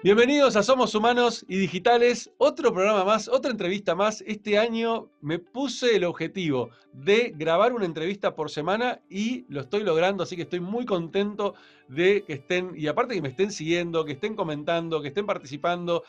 Bienvenidos 0.00 0.54
a 0.54 0.62
Somos 0.62 0.94
Humanos 0.94 1.44
y 1.48 1.58
Digitales, 1.58 2.30
otro 2.38 2.72
programa 2.72 3.04
más, 3.04 3.26
otra 3.26 3.50
entrevista 3.50 3.96
más. 3.96 4.22
Este 4.28 4.56
año 4.56 5.10
me 5.20 5.40
puse 5.40 5.96
el 5.96 6.04
objetivo 6.04 6.70
de 6.92 7.34
grabar 7.36 7.72
una 7.72 7.84
entrevista 7.84 8.36
por 8.36 8.48
semana 8.48 9.00
y 9.10 9.44
lo 9.48 9.60
estoy 9.60 9.82
logrando, 9.82 10.22
así 10.22 10.36
que 10.36 10.42
estoy 10.42 10.60
muy 10.60 10.86
contento 10.86 11.54
de 11.88 12.22
que 12.22 12.34
estén, 12.34 12.74
y 12.76 12.86
aparte 12.86 13.16
que 13.16 13.22
me 13.22 13.28
estén 13.28 13.50
siguiendo, 13.50 14.04
que 14.04 14.12
estén 14.12 14.36
comentando, 14.36 15.02
que 15.02 15.08
estén 15.08 15.26
participando. 15.26 16.04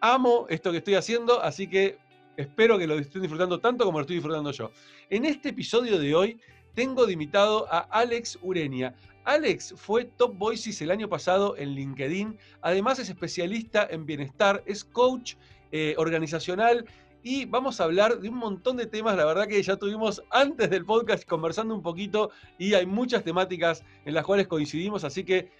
Amo 0.00 0.44
esto 0.50 0.70
que 0.70 0.78
estoy 0.78 0.94
haciendo, 0.94 1.40
así 1.42 1.66
que 1.66 1.96
espero 2.36 2.78
que 2.78 2.86
lo 2.86 2.98
estén 2.98 3.22
disfrutando 3.22 3.58
tanto 3.58 3.86
como 3.86 3.98
lo 3.98 4.02
estoy 4.02 4.16
disfrutando 4.16 4.50
yo. 4.52 4.70
En 5.08 5.24
este 5.24 5.48
episodio 5.48 5.98
de 5.98 6.14
hoy 6.14 6.40
tengo 6.74 7.06
de 7.06 7.12
invitado 7.12 7.66
a 7.72 7.80
Alex 7.90 8.38
Urenia. 8.42 8.94
Alex 9.24 9.74
fue 9.76 10.04
Top 10.04 10.36
Voices 10.36 10.80
el 10.82 10.90
año 10.90 11.08
pasado 11.08 11.56
en 11.56 11.70
LinkedIn. 11.70 12.36
Además 12.60 12.98
es 12.98 13.08
especialista 13.08 13.86
en 13.90 14.04
bienestar, 14.04 14.62
es 14.66 14.84
coach 14.84 15.34
eh, 15.72 15.94
organizacional 15.96 16.84
y 17.22 17.46
vamos 17.46 17.80
a 17.80 17.84
hablar 17.84 18.20
de 18.20 18.28
un 18.28 18.36
montón 18.36 18.76
de 18.76 18.86
temas. 18.86 19.16
La 19.16 19.24
verdad 19.24 19.48
que 19.48 19.62
ya 19.62 19.76
tuvimos 19.76 20.22
antes 20.30 20.68
del 20.68 20.84
podcast 20.84 21.26
conversando 21.26 21.74
un 21.74 21.82
poquito 21.82 22.30
y 22.58 22.74
hay 22.74 22.84
muchas 22.84 23.24
temáticas 23.24 23.82
en 24.04 24.12
las 24.14 24.24
cuales 24.24 24.46
coincidimos. 24.46 25.04
Así 25.04 25.24
que 25.24 25.50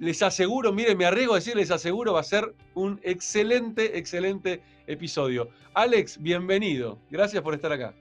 les 0.00 0.22
aseguro, 0.22 0.72
miren, 0.72 0.98
me 0.98 1.04
arriesgo 1.04 1.34
a 1.34 1.36
decir, 1.36 1.54
les 1.54 1.70
aseguro, 1.70 2.14
va 2.14 2.20
a 2.20 2.24
ser 2.24 2.54
un 2.74 2.98
excelente, 3.04 3.96
excelente 3.98 4.60
episodio. 4.86 5.50
Alex, 5.74 6.20
bienvenido. 6.20 6.98
Gracias 7.10 7.42
por 7.42 7.54
estar 7.54 7.70
acá. 7.70 7.94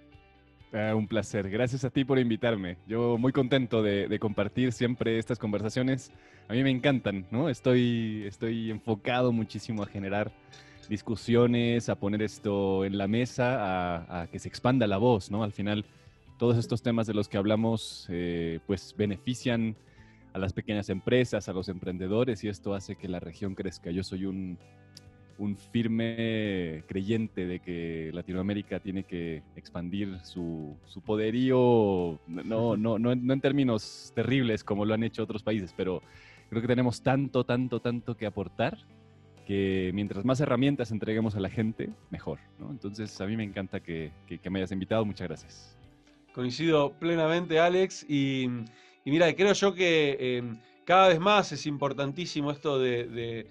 Ah, 0.72 0.94
un 0.96 1.08
placer. 1.08 1.50
Gracias 1.50 1.84
a 1.84 1.90
ti 1.90 2.06
por 2.06 2.20
invitarme. 2.20 2.78
Yo 2.88 3.18
muy 3.18 3.32
contento 3.32 3.82
de, 3.82 4.20
compartir 4.20 4.72
siempre 4.72 5.18
estas 5.18 5.40
conversaciones. 5.40 6.12
A 6.48 6.54
mí 6.54 6.62
me 6.62 6.70
encantan, 6.70 7.26
¿no? 7.32 7.50
Estoy, 7.50 8.24
estoy 8.28 8.70
enfocado 8.70 9.32
muchísimo 9.32 9.82
a 9.82 9.88
generar 9.88 10.32
discusiones, 10.88 11.90
a 11.90 11.96
poner 11.96 12.22
esto 12.22 12.86
en 12.86 12.98
la 13.00 13.08
mesa, 13.08 14.22
a, 14.22 14.28
que 14.28 14.38
se 14.38 14.48
expanda 14.48 14.86
la 14.86 14.98
voz, 14.98 15.32
¿no? 15.32 15.44
Al 15.44 15.54
final, 15.54 15.86
todos 16.38 16.58
estos 16.58 16.84
temas 16.84 17.08
de 17.08 17.16
los 17.16 17.30
que 17.30 17.38
hablamos, 17.38 18.06
eh, 18.10 18.60
pues 18.68 18.94
benefician 18.96 19.76
a 20.34 20.40
las 20.40 20.54
pequeñas 20.54 20.90
empresas, 20.90 21.50
a 21.50 21.54
los 21.54 21.70
emprendedores 21.70 22.44
y 22.44 22.48
esto 22.48 22.76
hace 22.76 22.96
que 22.96 23.08
la 23.08 23.20
región 23.20 23.56
crezca. 23.56 23.90
Yo 23.90 24.04
soy 24.04 24.26
un 24.26 24.60
un 25.40 25.56
firme 25.56 26.84
creyente 26.86 27.48
de 27.48 27.60
que 27.60 28.12
Latinoamérica 28.14 28.80
tiene 28.80 29.04
que 29.04 29.42
expandir 29.56 30.20
su, 30.24 30.76
poderío, 31.06 32.20
no, 32.28 32.76
no, 32.76 33.00
no, 33.00 33.12
en 33.12 33.42
términos 33.42 34.12
terribles 34.14 34.64
como 34.64 34.86
lo 34.86 34.94
han 34.94 35.04
hecho 35.04 35.24
otros 35.24 35.42
países, 35.42 35.74
pero 35.76 36.04
creo 36.50 36.62
que 36.62 36.68
tenemos 36.68 37.02
tanto, 37.02 37.46
tanto, 37.46 37.80
tanto 37.80 38.18
que 38.18 38.26
aportar 38.26 38.78
que 39.48 39.92
mientras 39.94 40.26
más 40.26 40.42
herramientas 40.42 40.92
entreguemos 40.92 41.36
a 41.36 41.40
la 41.40 41.50
gente, 41.50 41.90
mejor. 42.12 42.38
Entonces, 42.70 43.20
a 43.20 43.26
mí 43.26 43.36
me 43.36 43.44
encanta 43.44 43.80
que, 43.80 44.12
me 44.48 44.60
hayas 44.60 44.72
invitado. 44.72 45.04
Muchas 45.06 45.28
gracias. 45.28 45.78
Coincido 46.34 46.92
plenamente, 47.00 47.60
Alex. 47.60 48.06
Y, 48.08 48.48
mira, 49.06 49.34
creo 49.34 49.54
yo 49.54 49.74
que 49.74 50.18
eh, 50.20 50.44
cada 50.86 51.08
vez 51.08 51.20
más 51.20 51.52
es 51.52 51.66
importantísimo 51.66 52.52
esto 52.52 52.78
de 52.78 53.08
de, 53.08 53.48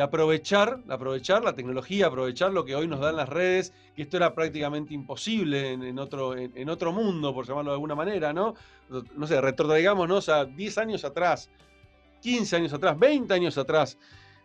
aprovechar, 0.00 0.80
aprovechar 0.88 1.42
la 1.42 1.54
tecnología, 1.54 2.06
aprovechar 2.06 2.52
lo 2.52 2.64
que 2.64 2.74
hoy 2.74 2.86
nos 2.86 3.00
dan 3.00 3.16
las 3.16 3.28
redes, 3.28 3.72
que 3.94 4.02
esto 4.02 4.16
era 4.16 4.34
prácticamente 4.34 4.94
imposible 4.94 5.72
en, 5.72 5.98
otro, 5.98 6.36
en, 6.36 6.68
otro 6.68 6.92
mundo, 6.92 7.34
por 7.34 7.46
llamarlo 7.46 7.72
de 7.72 7.74
alguna 7.74 7.94
manera, 7.94 8.32
¿no? 8.32 8.54
No 9.16 9.26
sé, 9.26 9.40
retrotraigamos, 9.40 10.10
O 10.10 10.20
sea, 10.20 10.44
10 10.44 10.78
años 10.78 11.04
atrás, 11.04 11.50
15 12.22 12.56
años 12.56 12.72
atrás, 12.72 12.98
20 12.98 13.34
años 13.34 13.58
atrás, 13.58 13.98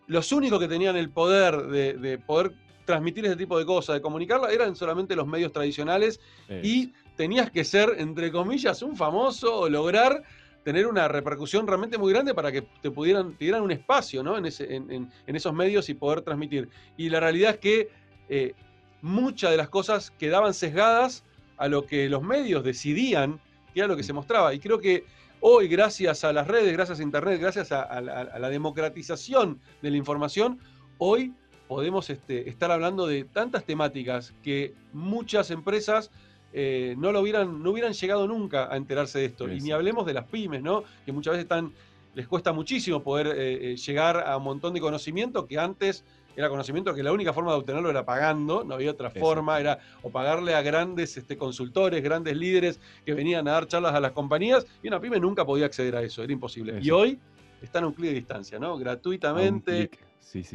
los 0.07 0.31
únicos 0.31 0.59
que 0.59 0.67
tenían 0.67 0.95
el 0.95 1.09
poder 1.09 1.67
de, 1.67 2.17
poder 2.17 2.53
transmitir 2.85 3.25
ese 3.25 3.35
tipo 3.35 3.57
de 3.57 3.65
cosas, 3.65 3.95
de 3.95 4.01
comunicarlo, 4.01 4.49
eran 4.49 4.75
solamente 4.75 5.15
los 5.15 5.27
medios 5.27 5.51
tradicionales 5.51 6.19
y 6.61 6.91
tenías 7.15 7.51
que 7.51 7.63
ser, 7.63 7.95
entre 7.97 8.31
comillas, 8.31 8.81
un 8.81 8.95
famoso 8.95 9.59
o 9.59 9.69
lograr 9.69 10.23
tener 10.63 10.87
una 10.87 11.07
repercusión 11.07 11.67
realmente 11.67 11.97
muy 11.97 12.13
grande 12.13 12.33
para 12.33 12.51
que 12.51 12.61
te 12.61 12.89
pudieran, 12.89 13.33
te 13.33 13.45
dieran 13.45 13.61
un 13.61 13.71
espacio 13.71 14.23
¿no? 14.23 14.37
en, 14.37 14.45
esos 14.45 15.53
medios 15.53 15.89
y 15.89 15.93
poder 15.93 16.21
transmitir. 16.21 16.69
Y 16.97 17.09
la 17.09 17.19
realidad 17.19 17.51
es 17.51 17.57
que 17.57 17.89
eh, 18.29 18.53
muchas 19.01 19.51
de 19.51 19.57
las 19.57 19.69
cosas 19.69 20.11
quedaban 20.11 20.53
sesgadas 20.53 21.23
a 21.57 21.67
lo 21.67 21.85
que 21.85 22.09
los 22.09 22.23
medios 22.23 22.63
decidían 22.63 23.39
que 23.73 23.79
era 23.79 23.87
lo 23.87 23.97
que 23.97 24.03
se 24.03 24.13
mostraba. 24.13 24.53
Y 24.53 24.59
creo 24.59 24.79
que 24.79 25.05
hoy, 25.39 25.67
gracias 25.67 26.23
a 26.23 26.31
las 26.31 26.47
redes, 26.47 26.71
gracias 26.73 26.99
a 26.99 27.03
Internet, 27.03 27.39
gracias 27.41 27.71
a, 27.71 27.99
la 28.01 28.49
democratización 28.49 29.59
de 29.81 29.91
la 29.91 29.97
información, 29.97 30.59
hoy 30.97 31.33
podemos 31.67 32.09
este, 32.09 32.49
estar 32.49 32.71
hablando 32.71 33.07
de 33.07 33.23
tantas 33.23 33.65
temáticas 33.65 34.33
que 34.43 34.73
muchas 34.93 35.49
empresas 35.51 36.11
eh, 36.53 36.95
no 36.97 37.11
lo 37.11 37.21
hubieran, 37.21 37.63
no 37.63 37.71
hubieran 37.71 37.93
llegado 37.93 38.27
nunca 38.27 38.71
a 38.71 38.77
enterarse 38.77 39.19
de 39.19 39.25
esto. 39.25 39.51
Y 39.51 39.59
ni 39.59 39.71
hablemos 39.71 40.05
de 40.05 40.13
las 40.13 40.25
pymes, 40.25 40.61
¿no? 40.61 40.83
Que 41.05 41.11
muchas 41.11 41.31
veces 41.31 41.45
están, 41.45 41.73
les 42.13 42.27
cuesta 42.27 42.53
muchísimo 42.53 43.01
poder 43.01 43.27
eh, 43.27 43.71
eh, 43.71 43.75
llegar 43.75 44.23
a 44.25 44.37
un 44.37 44.43
montón 44.43 44.73
de 44.73 44.79
conocimiento 44.79 45.47
que 45.47 45.57
antes 45.57 46.05
era 46.35 46.49
conocimiento 46.49 46.93
que 46.93 47.03
la 47.03 47.11
única 47.11 47.33
forma 47.33 47.51
de 47.51 47.57
obtenerlo 47.57 47.89
era 47.89 48.05
pagando, 48.05 48.63
no 48.63 48.75
había 48.75 48.91
otra 48.91 49.09
forma, 49.11 49.59
era 49.59 49.79
o 50.01 50.09
pagarle 50.09 50.55
a 50.55 50.61
grandes 50.61 51.15
este, 51.17 51.37
consultores, 51.37 52.01
grandes 52.01 52.35
líderes 52.35 52.79
que 53.05 53.13
venían 53.13 53.47
a 53.47 53.51
dar 53.51 53.67
charlas 53.67 53.93
a 53.93 53.99
las 53.99 54.13
compañías, 54.13 54.65
y 54.81 54.87
una 54.87 54.99
pyme 54.99 55.19
nunca 55.19 55.45
podía 55.45 55.67
acceder 55.67 55.95
a 55.95 56.01
eso, 56.01 56.23
era 56.23 56.33
imposible. 56.33 56.79
Y 56.81 56.89
hoy 56.89 57.19
están 57.61 57.83
a 57.83 57.87
un 57.87 57.93
clic 57.93 58.09
de 58.09 58.15
distancia, 58.15 58.57
¿no? 58.57 58.77
Gratuitamente. 58.77 59.91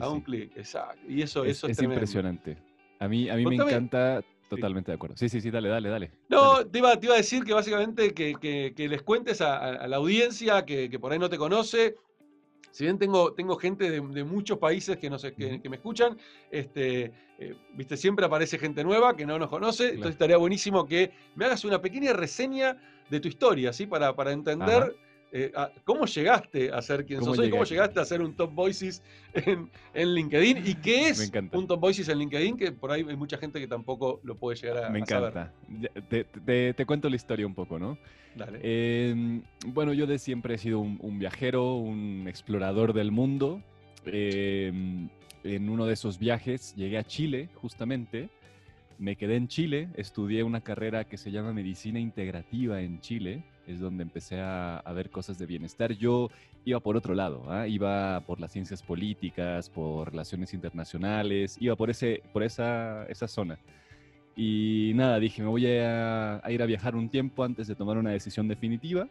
A 0.00 0.08
un 0.08 0.20
clic, 0.22 0.56
exacto. 0.56 0.98
Y 1.08 1.22
eso, 1.22 1.44
es, 1.44 1.58
eso 1.58 1.68
es, 1.68 1.78
es 1.78 1.84
impresionante. 1.84 2.56
A 2.98 3.06
mí, 3.06 3.28
a 3.28 3.36
mí 3.36 3.46
me 3.46 3.54
encanta 3.54 4.22
Totalmente 4.48 4.90
de 4.90 4.96
acuerdo. 4.96 5.16
Sí, 5.16 5.28
sí, 5.28 5.40
sí, 5.40 5.50
dale, 5.50 5.68
dale, 5.68 5.88
dale. 5.88 6.10
No, 6.28 6.66
Te, 6.66 6.78
iba, 6.78 6.98
te, 6.98 7.06
iba, 7.06 7.14
a 7.14 7.18
decir 7.18 7.44
que 7.44 7.52
básicamente 7.52 8.14
que, 8.14 8.74
les 8.76 9.02
cuentes 9.02 9.40
a, 9.40 9.86
la 9.86 9.96
audiencia 9.96 10.64
que, 10.64 10.98
por 10.98 11.12
ahí 11.12 11.18
no 11.18 11.28
te 11.28 11.36
conoce. 11.36 11.96
Si 12.70 12.84
bien 12.84 12.98
tengo, 12.98 13.32
tengo 13.32 13.56
gente 13.56 13.90
de, 13.90 14.24
muchos 14.24 14.58
países 14.58 14.96
que, 14.96 15.10
no 15.10 15.18
sé, 15.18 15.34
que, 15.34 15.68
me 15.68 15.76
escuchan, 15.76 16.16
este, 16.50 17.12
eh, 17.38 17.54
viste, 17.74 17.96
siempre 17.96 18.24
aparece 18.24 18.58
gente 18.58 18.82
nueva 18.84 19.16
que 19.16 19.26
no 19.26 19.38
nos 19.38 19.48
conoce. 19.48 19.88
Entonces 19.88 20.12
estaría 20.12 20.36
buenísimo 20.36 20.86
que 20.86 21.12
me 21.34 21.44
hagas 21.44 21.64
una 21.64 21.80
pequeña 21.80 22.12
reseña 22.12 22.76
de 23.10 23.20
tu 23.20 23.28
historia, 23.28 23.72
¿sí? 23.72 23.86
Para, 23.86 24.14
para 24.14 24.32
entender. 24.32 24.96
Eh, 25.30 25.52
¿Cómo 25.84 26.06
llegaste 26.06 26.72
a 26.72 26.80
ser 26.80 27.04
quien 27.04 27.22
sos 27.22 27.38
hoy? 27.38 27.50
¿Cómo 27.50 27.64
llegaste 27.64 28.00
a 28.00 28.04
ser 28.04 28.22
un 28.22 28.34
Top 28.34 28.52
Voices 28.54 29.02
en, 29.34 29.68
LinkedIn? 30.14 30.66
¿Y 30.66 30.74
qué 30.76 31.08
es 31.08 31.30
un 31.52 31.66
Top 31.66 31.80
Voices 31.80 32.08
en 32.08 32.18
LinkedIn? 32.18 32.56
Que 32.56 32.72
por 32.72 32.90
ahí 32.90 33.04
hay 33.06 33.16
mucha 33.16 33.36
gente 33.36 33.60
que 33.60 33.66
tampoco 33.66 34.20
lo 34.24 34.36
puede 34.36 34.56
llegar 34.56 34.84
a 34.84 34.90
Me 34.90 35.00
encanta. 35.00 35.52
Te, 36.08 36.86
cuento 36.86 37.10
la 37.10 37.16
historia 37.16 37.46
un 37.46 37.54
poco, 37.54 37.78
¿no? 37.78 37.98
Dale. 38.34 38.60
Em, 38.62 39.42
bueno, 39.66 39.92
yo 39.92 40.06
de 40.06 40.18
siempre 40.18 40.54
he 40.54 40.58
sido 40.58 40.80
un, 40.80 41.18
viajero, 41.18 41.76
un 41.76 42.26
explorador 42.26 42.94
del 42.94 43.10
mundo. 43.10 43.62
Em, 44.06 45.08
en 45.44 45.68
uno 45.68 45.84
de 45.84 45.92
esos 45.92 46.18
viajes 46.18 46.74
llegué 46.74 46.96
a 46.98 47.04
Chile, 47.04 47.50
justamente. 47.54 48.30
Me 48.98 49.14
quedé 49.14 49.36
en 49.36 49.46
Chile, 49.46 49.90
estudié 49.94 50.42
una 50.42 50.60
carrera 50.60 51.04
que 51.04 51.18
se 51.18 51.30
llama 51.30 51.52
Medicina 51.52 52.00
Integrativa 52.00 52.80
en 52.80 53.00
Chile 53.00 53.44
es 53.68 53.80
donde 53.80 54.02
empecé 54.02 54.40
a, 54.40 54.82
ver 54.94 55.10
cosas 55.10 55.38
de 55.38 55.46
bienestar. 55.46 55.92
Yo 55.92 56.30
iba 56.64 56.80
por 56.80 56.96
otro 56.96 57.14
lado, 57.14 57.44
¿ah? 57.48 57.68
iba 57.68 58.20
por 58.26 58.40
las 58.40 58.50
ciencias 58.50 58.82
políticas, 58.82 59.68
por 59.68 60.10
relaciones 60.10 60.54
internacionales, 60.54 61.56
iba 61.60 61.76
por, 61.76 61.90
ese, 61.90 62.22
por 62.32 62.42
esa, 62.42 63.04
esa 63.06 63.28
zona. 63.28 63.58
Y 64.34 64.92
nada, 64.94 65.18
dije, 65.18 65.42
me 65.42 65.48
voy 65.48 65.66
a, 65.66 66.40
a 66.44 66.50
ir 66.50 66.62
a 66.62 66.66
viajar 66.66 66.96
un 66.96 67.08
tiempo 67.08 67.44
antes 67.44 67.66
de 67.66 67.74
tomar 67.74 67.98
una 67.98 68.10
decisión 68.10 68.48
definitiva. 68.48 69.08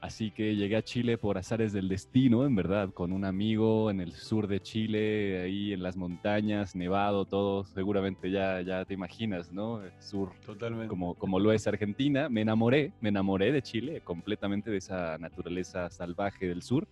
Así 0.00 0.30
que 0.30 0.54
llegué 0.54 0.76
a 0.76 0.82
Chile 0.82 1.18
por 1.18 1.38
azares 1.38 1.72
del 1.72 1.88
destino, 1.88 2.46
en 2.46 2.54
verdad, 2.54 2.90
con 2.92 3.12
un 3.12 3.24
amigo 3.24 3.90
en 3.90 4.00
el 4.00 4.12
sur 4.12 4.46
de 4.46 4.60
Chile, 4.60 5.42
ahí 5.42 5.72
en 5.72 5.82
las 5.82 5.96
montañas, 5.96 6.76
nevado, 6.76 7.24
todo, 7.24 7.64
seguramente 7.64 8.30
ya, 8.30 8.60
ya 8.60 8.84
te 8.84 8.94
imaginas, 8.94 9.52
¿no? 9.52 9.80
sur, 9.98 10.30
Totalmente. 10.46 10.86
Como, 10.86 11.14
como 11.14 11.40
lo 11.40 11.50
es 11.50 11.66
Argentina. 11.66 12.28
Me 12.28 12.42
enamoré, 12.42 12.92
me 13.00 13.08
enamoré 13.08 13.50
de 13.50 13.60
Chile, 13.60 14.00
completamente 14.02 14.70
de 14.70 14.76
esa 14.76 15.18
naturaleza 15.18 15.90
salvaje 15.90 16.46
del 16.46 16.62
sur. 16.62 16.86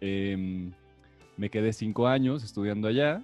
Em, 0.00 0.72
me 1.36 1.50
quedé 1.50 1.74
cinco 1.74 2.06
años 2.06 2.44
estudiando 2.44 2.88
allá 2.88 3.22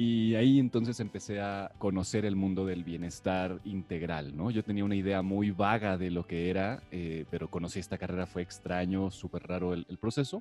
y 0.00 0.36
ahí 0.36 0.60
entonces 0.60 1.00
empecé 1.00 1.40
a 1.40 1.72
conocer 1.76 2.24
el 2.24 2.36
mundo 2.36 2.64
del 2.64 2.84
bienestar 2.84 3.58
integral, 3.64 4.36
¿no? 4.36 4.52
Yo 4.52 4.62
tenía 4.62 4.84
una 4.84 4.94
idea 4.94 5.22
muy 5.22 5.50
vaga 5.50 5.98
de 5.98 6.12
lo 6.12 6.24
que 6.24 6.50
era, 6.50 6.84
eh, 6.92 7.24
pero 7.32 7.50
conocí 7.50 7.80
esta 7.80 7.98
carrera, 7.98 8.24
fue 8.24 8.42
extraño, 8.42 9.10
súper 9.10 9.42
raro 9.48 9.74
el, 9.74 9.84
proceso. 10.00 10.40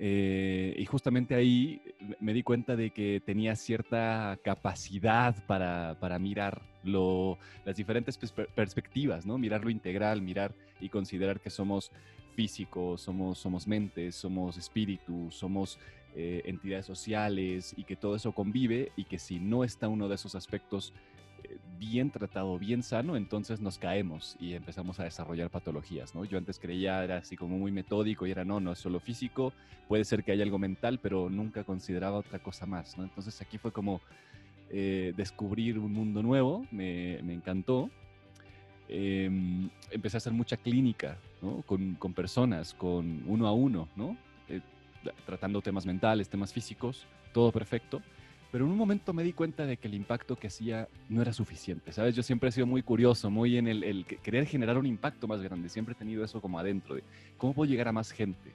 Eh, 0.00 0.74
y 0.76 0.84
justamente 0.86 1.36
ahí 1.36 1.80
me 2.18 2.34
di 2.34 2.42
cuenta 2.42 2.74
de 2.74 2.90
que 2.90 3.22
tenía 3.24 3.54
cierta 3.54 4.36
capacidad 4.42 5.36
para, 5.46 5.96
para 6.00 6.18
mirar 6.18 6.62
lo, 6.82 7.38
las 7.64 7.76
diferentes 7.76 8.18
perspectivas, 8.18 9.24
¿no? 9.24 9.38
Mirar 9.38 9.62
lo 9.62 9.70
integral, 9.70 10.20
mirar 10.20 10.52
y 10.80 10.88
considerar 10.88 11.38
que 11.38 11.48
somos 11.48 11.92
físicos, 12.34 13.00
somos, 13.00 13.38
somos 13.38 13.68
mentes, 13.68 14.16
somos 14.16 14.56
espíritus, 14.58 15.34
somos 15.34 15.78
eh, 16.16 16.42
entidades 16.46 16.86
sociales 16.86 17.74
y 17.76 17.84
que 17.84 17.94
todo 17.94 18.16
eso 18.16 18.32
convive 18.32 18.90
y 18.96 19.04
que 19.04 19.18
si 19.18 19.38
no 19.38 19.64
está 19.64 19.86
uno 19.86 20.08
de 20.08 20.14
esos 20.14 20.34
aspectos 20.34 20.92
bien 21.78 22.10
tratado, 22.10 22.58
bien 22.58 22.82
sano, 22.82 23.16
entonces 23.16 23.60
nos 23.60 23.78
caemos 23.78 24.36
y 24.40 24.54
empezamos 24.54 24.98
a 24.98 25.04
desarrollar 25.04 25.50
patologías, 25.50 26.14
¿no? 26.14 26.24
Yo 26.24 26.38
antes 26.38 26.58
creía, 26.58 27.02
era 27.04 27.18
así 27.18 27.36
como 27.36 27.58
muy 27.58 27.70
metódico 27.70 28.26
y 28.26 28.30
era, 28.30 28.44
no, 28.44 28.60
no 28.60 28.72
es 28.72 28.78
solo 28.78 29.00
físico, 29.00 29.52
puede 29.88 30.04
ser 30.04 30.24
que 30.24 30.32
haya 30.32 30.42
algo 30.44 30.58
mental, 30.58 30.98
pero 31.00 31.28
nunca 31.28 31.64
consideraba 31.64 32.18
otra 32.18 32.38
cosa 32.38 32.66
más, 32.66 32.96
¿no? 32.96 33.04
Entonces 33.04 33.40
aquí 33.40 33.58
fue 33.58 33.72
como 33.72 34.00
eh, 34.70 35.12
descubrir 35.16 35.78
un 35.78 35.92
mundo 35.92 36.22
nuevo, 36.22 36.66
me, 36.70 37.18
encantó. 37.18 37.90
Em, 38.88 39.68
empecé 39.90 40.16
a 40.16 40.18
hacer 40.18 40.32
mucha 40.32 40.56
clínica, 40.56 41.18
¿no? 41.42 41.62
Con, 41.62 41.94
con 41.96 42.14
personas, 42.14 42.72
con 42.72 43.22
uno 43.26 43.46
a 43.46 43.52
uno, 43.52 43.88
¿no? 43.96 44.16
Tratando 45.24 45.60
temas 45.62 45.86
mentales, 45.86 46.28
temas 46.28 46.52
físicos, 46.52 47.06
todo 47.32 47.52
perfecto 47.52 48.02
pero 48.56 48.64
en 48.64 48.70
un 48.70 48.78
momento 48.78 49.12
me 49.12 49.22
di 49.22 49.32
cuenta 49.32 49.66
de 49.66 49.76
que 49.76 49.88
el 49.88 49.94
impacto 49.94 50.36
que 50.36 50.46
hacía 50.46 50.88
no 51.08 51.20
era 51.20 51.32
suficiente, 51.32 51.92
¿sabes? 51.92 52.14
Yo 52.14 52.22
siempre 52.22 52.48
he 52.48 52.52
sido 52.52 52.66
muy 52.66 52.82
curioso, 52.82 53.30
muy 53.30 53.58
en 53.58 53.66
el, 53.68 54.06
querer 54.06 54.46
generar 54.46 54.78
un 54.78 54.86
impacto 54.86 55.26
más 55.26 55.42
grande, 55.42 55.68
siempre 55.68 55.92
he 55.92 55.94
tenido 55.94 56.24
eso 56.24 56.40
como 56.40 56.58
adentro, 56.58 56.94
de 56.94 57.02
cómo 57.36 57.52
puedo 57.52 57.70
llegar 57.70 57.88
a 57.88 57.92
más 57.92 58.12
gente. 58.12 58.52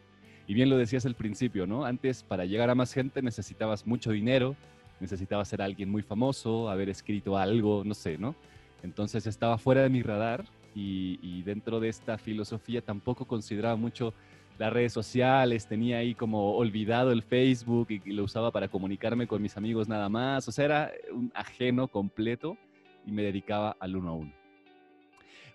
Y 0.48 0.54
bien 0.54 0.70
lo 0.70 0.78
decías 0.78 1.06
al 1.06 1.16
principio, 1.16 1.68
¿no? 1.68 1.86
Antes 1.86 2.24
para 2.24 2.46
llegar 2.46 2.70
a 2.70 2.76
más 2.76 2.94
gente 2.94 3.22
necesitabas 3.22 3.86
mucho 3.86 4.12
dinero, 4.12 4.56
necesitabas 5.00 5.50
ser 5.50 5.62
alguien 5.62 5.90
muy 5.90 6.02
famoso, 6.02 6.70
haber 6.70 6.90
escrito 6.90 7.38
algo, 7.38 7.84
no 7.86 7.94
sé, 7.94 8.18
¿no? 8.18 8.36
Entonces 8.84 9.28
estaba 9.28 9.58
fuera 9.58 9.84
de 9.84 9.90
mi 9.90 10.02
radar 10.02 10.46
y 10.74 11.44
dentro 11.44 11.82
de 11.82 11.90
esta 11.90 12.18
filosofía 12.18 12.82
tampoco 12.82 13.26
consideraba 13.26 13.76
mucho 13.76 14.14
las 14.62 14.72
redes 14.72 14.94
sociales, 14.94 15.66
tenía 15.66 15.98
ahí 15.98 16.14
como 16.14 16.56
olvidado 16.56 17.12
el 17.12 17.24
Facebook 17.24 17.88
y, 17.90 18.12
lo 18.12 18.24
usaba 18.26 18.52
para 18.52 18.68
comunicarme 18.68 19.26
con 19.26 19.42
mis 19.42 19.58
amigos 19.58 19.90
nada 19.90 20.08
más. 20.08 20.48
O 20.48 20.52
sea, 20.52 20.66
era 20.66 20.92
un 21.12 21.32
ajeno 21.34 21.88
completo 21.88 22.58
y 23.04 23.12
me 23.12 23.24
dedicaba 23.24 23.76
al 23.80 23.96
uno 23.96 24.10
a 24.10 24.14
uno. 24.14 24.34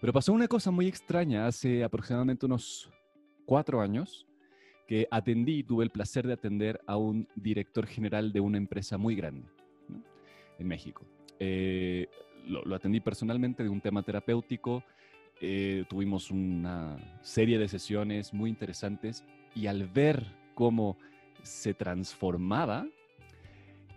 Pero 0.00 0.12
pasó 0.12 0.32
una 0.32 0.48
cosa 0.48 0.72
muy 0.72 0.88
extraña 0.88 1.46
hace 1.46 1.84
aproximadamente 1.84 2.46
unos 2.46 2.90
cuatro 3.44 3.80
años 3.80 4.26
que 4.88 5.06
atendí, 5.08 5.62
tuve 5.62 5.84
el 5.84 5.90
placer 5.90 6.26
de 6.26 6.32
atender 6.32 6.80
a 6.84 6.96
un 6.96 7.28
director 7.36 7.86
general 7.86 8.32
de 8.32 8.40
una 8.40 8.58
empresa 8.58 8.98
muy 8.98 9.14
grande 9.14 9.46
en 10.58 10.66
México. 10.66 11.06
Eh, 11.38 12.08
lo, 12.44 12.74
atendí 12.74 12.98
personalmente 12.98 13.62
de 13.62 13.68
un 13.68 13.80
tema 13.80 14.02
terapéutico 14.02 14.82
eh, 15.40 15.84
tuvimos 15.88 16.30
una 16.30 16.96
serie 17.20 17.58
de 17.58 17.68
sesiones 17.68 18.32
muy 18.32 18.48
interesantes 18.48 19.24
y 19.54 19.66
al 19.66 19.86
ver 19.86 20.24
cómo 20.54 20.96
se 21.42 21.74
transformaba 21.74 22.86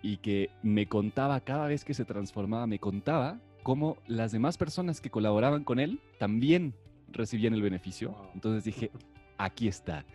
y 0.01 0.17
que 0.17 0.49
me 0.63 0.87
contaba 0.87 1.39
cada 1.39 1.67
vez 1.67 1.85
que 1.85 1.93
se 1.93 2.05
transformaba, 2.05 2.67
me 2.67 2.79
contaba 2.79 3.39
cómo 3.63 3.97
las 4.07 4.31
demás 4.31 4.57
personas 4.57 4.99
que 5.01 5.09
colaboraban 5.09 5.63
con 5.63 5.79
él 5.79 5.99
también 6.17 6.73
recibían 7.07 7.53
el 7.53 7.61
beneficio. 7.61 8.15
Entonces 8.33 8.63
dije, 8.63 8.91
aquí 9.37 9.67
está. 9.67 10.05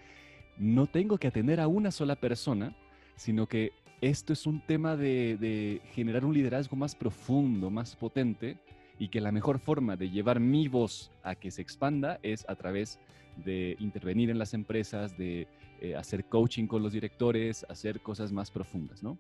No 0.59 0.87
tengo 0.87 1.19
que 1.19 1.29
atender 1.29 1.61
a 1.61 1.69
una 1.69 1.91
sola 1.91 2.17
persona, 2.17 2.77
sino 3.17 3.47
que 3.47 3.73
esto 4.01 4.33
es 4.35 4.47
un 4.47 4.61
tema 4.61 4.97
de 4.97 5.81
generar 5.93 6.25
un 6.25 6.35
liderazgo 6.35 6.77
más 6.77 6.95
profundo, 6.95 7.71
más 7.71 7.97
potente, 7.97 8.59
y 8.99 9.09
que 9.09 9.21
la 9.21 9.33
mejor 9.33 9.59
forma 9.59 9.97
de 9.97 10.11
llevar 10.11 10.41
mi 10.41 10.69
voz 10.69 11.11
a 11.23 11.35
que 11.35 11.51
se 11.51 11.63
expanda 11.63 12.19
es 12.23 12.49
a 12.49 12.55
través 12.55 12.99
de 13.37 13.77
intervenir 13.81 14.31
en 14.31 14.39
las 14.39 14.55
empresas, 14.55 15.17
de 15.17 15.49
eh, 15.81 15.97
hacer 15.97 16.25
coaching 16.27 16.67
con 16.67 16.83
los 16.83 16.93
directores, 16.93 17.67
hacer 17.69 18.01
cosas 18.01 18.33
más 18.33 18.51
profundas, 18.51 19.03
¿no? 19.03 19.19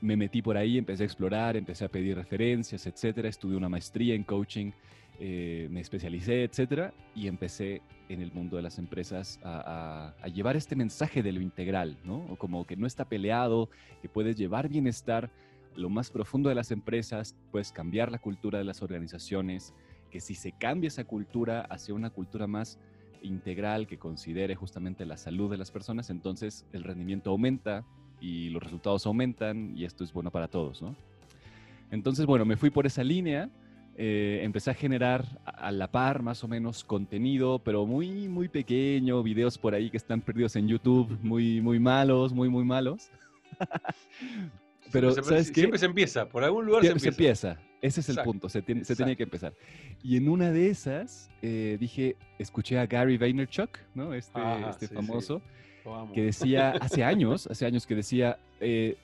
Me 0.00 0.16
metí 0.16 0.40
por 0.40 0.56
ahí, 0.56 0.78
empecé 0.78 1.02
a 1.02 1.06
explorar, 1.06 1.56
empecé 1.56 1.84
a 1.84 1.88
pedir 1.88 2.16
referencias, 2.16 2.86
etcétera, 2.86 3.28
estudié 3.28 3.56
una 3.56 3.68
maestría 3.68 4.14
en 4.14 4.22
coaching, 4.22 4.70
eh, 5.18 5.68
me 5.70 5.80
especialicé, 5.80 6.44
etcétera, 6.44 6.94
y 7.14 7.26
empecé 7.26 7.82
en 8.08 8.22
el 8.22 8.32
mundo 8.32 8.56
de 8.56 8.62
las 8.62 8.78
empresas 8.78 9.38
a, 9.44 10.14
llevar 10.32 10.56
este 10.56 10.74
mensaje 10.74 11.22
de 11.22 11.32
lo 11.32 11.42
integral, 11.42 11.98
¿no? 12.04 12.36
Como 12.38 12.66
que 12.66 12.76
no 12.76 12.86
está 12.86 13.04
peleado, 13.04 13.68
que 14.00 14.08
puedes 14.08 14.36
llevar 14.36 14.70
bienestar 14.70 15.30
lo 15.76 15.88
más 15.88 16.10
profundo 16.10 16.48
de 16.48 16.54
las 16.54 16.70
empresas, 16.70 17.36
puedes 17.50 17.72
cambiar 17.72 18.10
la 18.10 18.18
cultura 18.18 18.58
de 18.58 18.64
las 18.64 18.82
organizaciones, 18.82 19.74
que 20.10 20.20
si 20.20 20.34
se 20.34 20.52
cambia 20.52 20.88
esa 20.88 21.04
cultura 21.04 21.62
hacia 21.62 21.94
una 21.94 22.10
cultura 22.10 22.46
más 22.46 22.78
integral 23.22 23.86
que 23.86 23.98
considere 23.98 24.54
justamente 24.54 25.04
la 25.06 25.16
salud 25.16 25.50
de 25.50 25.58
las 25.58 25.70
personas, 25.70 26.10
entonces 26.10 26.66
el 26.72 26.84
rendimiento 26.84 27.30
aumenta 27.30 27.84
y 28.20 28.50
los 28.50 28.62
resultados 28.62 29.06
aumentan 29.06 29.76
y 29.76 29.84
esto 29.84 30.04
es 30.04 30.12
bueno 30.12 30.30
para 30.30 30.48
todos, 30.48 30.82
¿no? 30.82 30.94
Entonces, 31.90 32.26
bueno, 32.26 32.44
me 32.44 32.56
fui 32.56 32.70
por 32.70 32.86
esa 32.86 33.02
línea, 33.02 33.50
eh, 33.96 34.40
empecé 34.42 34.70
a 34.70 34.74
generar 34.74 35.40
a 35.44 35.72
la 35.72 35.90
par 35.90 36.22
más 36.22 36.44
o 36.44 36.48
menos 36.48 36.84
contenido, 36.84 37.58
pero 37.58 37.84
muy, 37.84 38.28
muy 38.28 38.48
pequeño, 38.48 39.22
videos 39.22 39.58
por 39.58 39.74
ahí 39.74 39.90
que 39.90 39.96
están 39.96 40.20
perdidos 40.20 40.56
en 40.56 40.68
YouTube, 40.68 41.18
muy, 41.22 41.60
muy 41.60 41.80
malos, 41.80 42.32
muy, 42.32 42.48
muy 42.48 42.64
malos. 42.64 43.10
Pero, 44.92 45.12
¿sabes 45.12 45.48
qué? 45.50 45.60
Siempre 45.60 45.78
se 45.78 45.86
empieza, 45.86 46.28
por 46.28 46.44
algún 46.44 46.66
lugar 46.66 46.82
se, 46.82 47.08
empieza. 47.08 47.58
Ese 47.80 48.00
es 48.00 48.08
el 48.08 48.18
punto, 48.22 48.48
se, 48.48 48.62
tiene, 48.62 48.84
se 48.84 48.94
tenía 48.94 49.16
que 49.16 49.22
empezar. 49.22 49.54
Y 50.02 50.16
en 50.16 50.28
una 50.28 50.50
de 50.50 50.68
esas 50.68 51.30
eh, 51.42 51.76
dije, 51.80 52.16
escuché 52.38 52.78
a 52.78 52.86
Gary 52.86 53.16
Vaynerchuk, 53.16 53.78
¿no? 53.94 54.12
Este, 54.12 54.40
este 54.70 54.88
famoso, 54.88 55.40
que 56.14 56.24
decía, 56.24 56.72
hace 56.80 57.04
años, 57.04 57.46
hace 57.46 57.66
años 57.66 57.86
que 57.86 57.94
decía, 57.94 58.38
eh, 58.60 58.96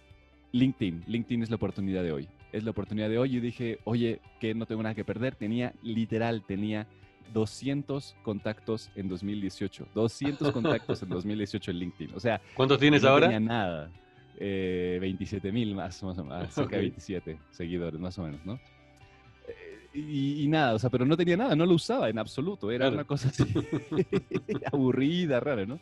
LinkedIn, 0.52 1.04
LinkedIn 1.06 1.42
es 1.42 1.50
la 1.50 1.56
oportunidad 1.56 2.02
de 2.02 2.12
hoy. 2.12 2.28
Es 2.52 2.64
la 2.64 2.70
oportunidad 2.70 3.08
de 3.08 3.18
hoy. 3.18 3.36
Y 3.36 3.40
dije, 3.40 3.78
oye, 3.84 4.20
que 4.40 4.54
no 4.54 4.66
tengo 4.66 4.82
nada 4.82 4.94
que 4.94 5.04
perder. 5.04 5.34
Tenía, 5.34 5.74
literal, 5.82 6.42
tenía 6.46 6.86
200 7.34 8.16
contactos 8.22 8.90
en 8.94 9.08
2018. 9.08 9.88
200 9.94 10.52
contactos 10.52 11.02
en 11.02 11.08
2018 11.08 11.70
en 11.70 11.78
LinkedIn. 11.78 12.14
O 12.14 12.20
sea, 12.20 12.40
¿cuántos 12.54 12.78
tienes 12.78 13.04
ahora? 13.04 13.26
No 13.26 13.32
tenía 13.32 13.48
nada 13.48 13.90
eh, 14.38 14.98
27 15.00 15.52
mil 15.52 15.74
más, 15.74 16.02
más 16.02 16.18
o 16.18 16.24
menos, 16.24 16.52
cerca 16.52 16.76
de 16.76 16.82
27 16.82 17.38
seguidores, 17.50 18.00
más 18.00 18.18
o 18.18 18.22
menos, 18.22 18.44
¿no? 18.44 18.60
Eh, 19.48 19.98
y, 19.98 20.46
nada, 20.48 20.74
o 20.74 20.78
sea, 20.78 20.90
pero 20.90 21.04
no 21.04 21.16
tenía 21.16 21.36
nada, 21.36 21.56
no 21.56 21.66
lo 21.66 21.74
usaba 21.74 22.08
en 22.08 22.18
absoluto, 22.18 22.70
era 22.70 22.88
una 22.88 23.04
cosa 23.04 23.28
así 23.28 23.44
aburrida, 24.72 25.40
rara, 25.40 25.64
¿no? 25.66 25.80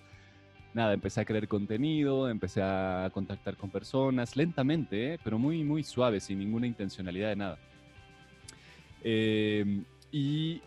Nada, 0.75 0.93
empecé 0.93 1.21
a 1.21 1.25
crear 1.25 1.47
contenido, 1.47 2.29
empecé 2.29 2.61
a 2.61 3.09
contactar 3.15 3.57
con 3.57 3.71
personas, 3.71 4.37
lentamente, 4.37 5.15
¿eh? 5.15 5.19
pero 5.23 5.39
muy, 5.39 5.63
muy 5.63 5.85
suave, 5.85 6.19
sin 6.19 6.41
ninguna 6.41 6.67
intencionalidad 6.67 7.29
de 7.29 7.37
nada. 7.37 7.59
Em, 9.05 9.85
y 10.11 10.55
eh, 10.55 10.63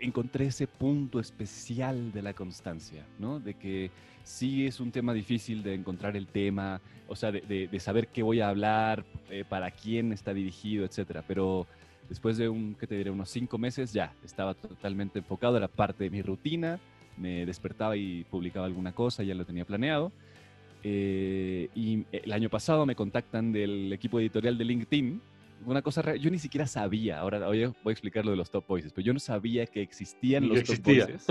encontré 0.00 0.46
ese 0.46 0.66
punto 0.66 1.20
especial 1.20 2.12
de 2.12 2.22
la 2.22 2.32
constancia, 2.34 3.04
¿no? 3.18 3.40
De 3.40 3.54
que 3.54 3.90
sí 4.22 4.66
es 4.66 4.80
un 4.80 4.90
tema 4.90 5.12
difícil 5.12 5.62
de 5.62 5.74
encontrar 5.74 6.16
el 6.16 6.26
tema, 6.26 6.80
o 7.08 7.16
sea, 7.16 7.30
de, 7.32 7.80
saber 7.80 8.08
qué 8.08 8.22
voy 8.22 8.40
a 8.40 8.48
hablar, 8.48 9.04
eh, 9.30 9.44
para 9.48 9.70
quién 9.70 10.12
está 10.12 10.34
dirigido, 10.34 10.84
etcétera. 10.84 11.22
Pero 11.26 11.66
después 12.08 12.36
de 12.36 12.48
un, 12.48 12.74
¿qué 12.74 12.86
te 12.86 12.96
diré? 12.96 13.10
Unos 13.10 13.30
cinco 13.30 13.58
meses 13.58 13.92
ya 13.92 14.12
estaba 14.24 14.54
totalmente 14.54 15.18
enfocado, 15.18 15.56
era 15.56 15.68
parte 15.68 16.04
de 16.04 16.10
mi 16.10 16.22
rutina, 16.22 16.80
me 17.16 17.46
despertaba 17.46 17.96
y 17.96 18.24
publicaba 18.24 18.66
alguna 18.66 18.92
cosa, 18.92 19.22
ya 19.22 19.34
lo 19.34 19.44
tenía 19.44 19.64
planeado. 19.64 20.12
Eh, 20.82 21.68
y 21.74 22.04
el 22.12 22.32
año 22.32 22.48
pasado 22.48 22.86
me 22.86 22.94
contactan 22.94 23.52
del 23.52 23.92
equipo 23.92 24.20
editorial 24.20 24.56
de 24.58 24.64
LinkedIn 24.64 25.20
una 25.64 25.82
cosa 25.82 26.02
rara, 26.02 26.16
yo 26.16 26.30
ni 26.30 26.38
siquiera 26.38 26.66
sabía, 26.66 27.18
ahora 27.18 27.46
voy 27.46 27.62
a 27.62 27.90
explicar 27.90 28.24
lo 28.24 28.30
de 28.30 28.36
los 28.36 28.50
top 28.50 28.66
voices, 28.66 28.92
pero 28.92 29.04
yo 29.04 29.12
no 29.12 29.18
sabía 29.18 29.66
que 29.66 29.82
existían 29.82 30.48
los 30.48 30.62
top 30.64 30.82
voices 30.82 31.26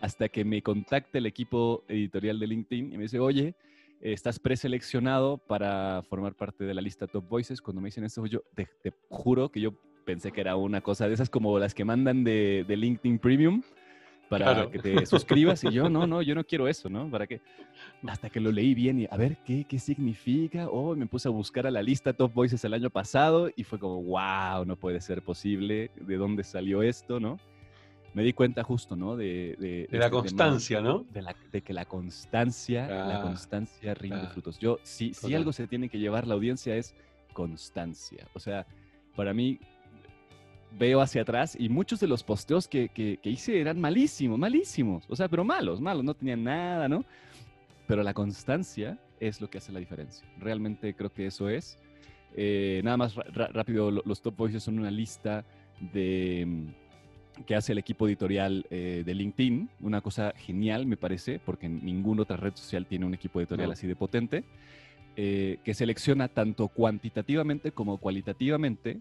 hasta 0.00 0.28
que 0.28 0.44
me 0.44 0.62
contacta 0.62 1.18
el 1.18 1.26
equipo 1.26 1.84
editorial 1.88 2.38
de 2.38 2.46
LinkedIn 2.46 2.92
y 2.92 2.96
me 2.96 3.04
dice, 3.04 3.18
oye, 3.18 3.54
estás 4.00 4.38
preseleccionado 4.38 5.38
para 5.38 6.02
formar 6.08 6.34
parte 6.34 6.64
de 6.64 6.74
la 6.74 6.80
lista 6.80 7.06
top 7.06 7.28
voices. 7.28 7.60
Cuando 7.60 7.80
me 7.80 7.88
dicen 7.88 8.04
eso, 8.04 8.24
yo 8.26 8.42
te, 8.54 8.68
juro 9.08 9.50
que 9.50 9.60
yo 9.60 9.72
pensé 10.04 10.32
que 10.32 10.40
era 10.40 10.56
una 10.56 10.80
cosa 10.80 11.08
de 11.08 11.14
esas 11.14 11.30
como 11.30 11.58
las 11.58 11.74
que 11.74 11.84
mandan 11.84 12.24
de, 12.24 12.64
de 12.66 12.76
LinkedIn 12.76 13.18
Premium 13.18 13.62
para 14.28 14.70
que 14.70 14.78
te 14.78 15.06
suscribas 15.06 15.64
y 15.64 15.70
yo, 15.70 15.88
no, 15.88 16.06
no, 16.06 16.22
yo 16.22 16.34
no 16.34 16.44
quiero 16.44 16.68
eso, 16.68 16.88
¿no? 16.88 17.10
¿Para 17.10 17.26
qué? 17.26 17.40
Hasta 18.06 18.30
que 18.30 18.40
lo 18.40 18.52
leí 18.52 18.74
bien 18.74 19.00
y 19.00 19.08
a 19.10 19.16
ver 19.16 19.38
qué, 19.44 19.64
qué 19.64 19.78
significa. 19.78 20.68
Oh, 20.68 20.94
me 20.94 21.06
puse 21.06 21.28
a 21.28 21.30
buscar 21.30 21.66
a 21.66 21.70
la 21.70 21.82
lista 21.82 22.12
Top 22.12 22.32
Voices 22.32 22.64
el 22.64 22.74
año 22.74 22.90
pasado 22.90 23.50
y 23.56 23.64
fue 23.64 23.78
como, 23.78 24.02
wow, 24.02 24.64
no 24.64 24.76
puede 24.76 25.00
ser 25.00 25.22
posible, 25.22 25.90
¿de 25.96 26.16
dónde 26.16 26.44
salió 26.44 26.82
esto, 26.82 27.20
no? 27.20 27.38
me 28.14 28.22
di 28.22 28.32
cuenta 28.32 28.64
justo, 28.64 28.96
¿no? 28.96 29.16
De, 29.16 29.56
de, 29.58 29.86
la 29.96 30.06
este 30.06 30.10
constancia, 30.10 30.80
¿no? 30.80 31.06
De, 31.10 31.22
la, 31.22 31.36
de, 31.52 31.62
que 31.62 31.72
la 31.72 31.84
constancia, 31.84 32.88
la 32.88 33.22
constancia 33.22 33.94
rinde 33.94 34.26
frutos. 34.28 34.58
Yo, 34.58 34.78
si, 34.82 35.14
si 35.14 35.34
algo 35.34 35.52
se 35.52 35.68
tiene 35.68 35.88
que 35.88 35.98
llevar 35.98 36.26
la 36.26 36.34
audiencia 36.34 36.74
es 36.74 36.96
constancia. 37.32 38.26
O 38.34 38.40
sea, 38.40 38.66
para 39.14 39.32
mí, 39.34 39.60
veo 40.78 41.00
hacia 41.00 41.22
atrás 41.22 41.56
y 41.58 41.68
muchos 41.68 42.00
de 42.00 42.06
los 42.06 42.22
posteos 42.22 42.68
que, 42.68 42.88
que, 42.88 43.18
hice 43.22 43.60
eran 43.60 43.80
malísimos, 43.80 44.38
malísimos. 44.38 45.04
O 45.08 45.16
sea, 45.16 45.28
pero 45.28 45.44
malos, 45.44 45.80
malos, 45.80 46.04
no 46.04 46.14
tenían 46.14 46.44
nada, 46.44 46.88
¿no? 46.88 47.04
Pero 47.86 48.02
la 48.02 48.14
constancia 48.14 48.98
es 49.20 49.40
lo 49.40 49.48
que 49.48 49.58
hace 49.58 49.72
la 49.72 49.80
diferencia. 49.80 50.26
Realmente 50.38 50.94
creo 50.94 51.12
que 51.12 51.26
eso 51.26 51.48
es. 51.48 51.78
Eh, 52.36 52.82
nada 52.84 52.96
más 52.96 53.14
rápido, 53.14 53.90
los 53.90 54.20
top 54.20 54.36
voices 54.36 54.62
son 54.62 54.78
una 54.78 54.90
lista 54.90 55.44
de 55.92 56.44
mm, 56.46 57.44
que 57.44 57.54
hace 57.54 57.72
el 57.72 57.78
equipo 57.78 58.06
editorial 58.06 58.66
eh, 58.70 59.02
de 59.04 59.14
LinkedIn. 59.14 59.70
Una 59.80 60.00
cosa 60.00 60.34
genial, 60.36 60.86
me 60.86 60.96
parece, 60.96 61.38
porque 61.38 61.68
ninguna 61.68 62.22
otra 62.22 62.36
red 62.36 62.54
social 62.54 62.86
tiene 62.86 63.06
un 63.06 63.14
equipo 63.14 63.40
editorial 63.40 63.72
así 63.72 63.86
de 63.86 63.96
potente. 63.96 64.44
Eh, 65.20 65.58
que 65.64 65.74
selecciona 65.74 66.28
tanto 66.28 66.68
cuantitativamente 66.68 67.72
como 67.72 67.96
cualitativamente 67.96 69.00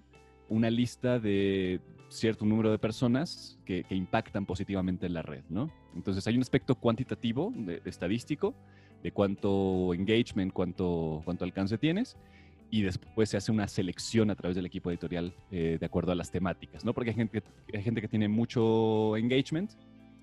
una 0.49 0.69
lista 0.69 1.19
de 1.19 1.79
cierto 2.09 2.45
número 2.45 2.71
de 2.71 2.79
personas 2.79 3.57
que, 3.65 3.85
impactan 3.89 4.45
positivamente 4.45 5.05
en 5.05 5.13
la 5.13 5.21
red, 5.21 5.43
¿no? 5.49 5.71
Entonces 5.95 6.25
hay 6.27 6.35
un 6.35 6.41
aspecto 6.41 6.75
cuantitativo, 6.75 7.51
de, 7.55 7.81
estadístico, 7.85 8.53
de 9.03 9.11
cuánto 9.11 9.93
engagement, 9.93 10.53
cuánto, 10.53 11.21
cuánto 11.25 11.43
alcance 11.43 11.77
tienes, 11.77 12.17
y 12.69 12.81
después 12.81 13.29
se 13.29 13.37
hace 13.37 13.51
una 13.51 13.67
selección 13.67 14.29
a 14.29 14.35
través 14.35 14.55
del 14.55 14.65
equipo 14.65 14.89
editorial 14.89 15.33
eh, 15.51 15.77
de 15.79 15.85
acuerdo 15.85 16.11
a 16.11 16.15
las 16.15 16.31
temáticas, 16.31 16.83
¿no? 16.83 16.93
Porque 16.93 17.11
hay 17.11 17.15
gente, 17.15 17.41
hay 17.73 17.81
gente 17.81 18.01
que 18.01 18.07
tiene 18.07 18.27
mucho 18.27 19.15
engagement, 19.15 19.71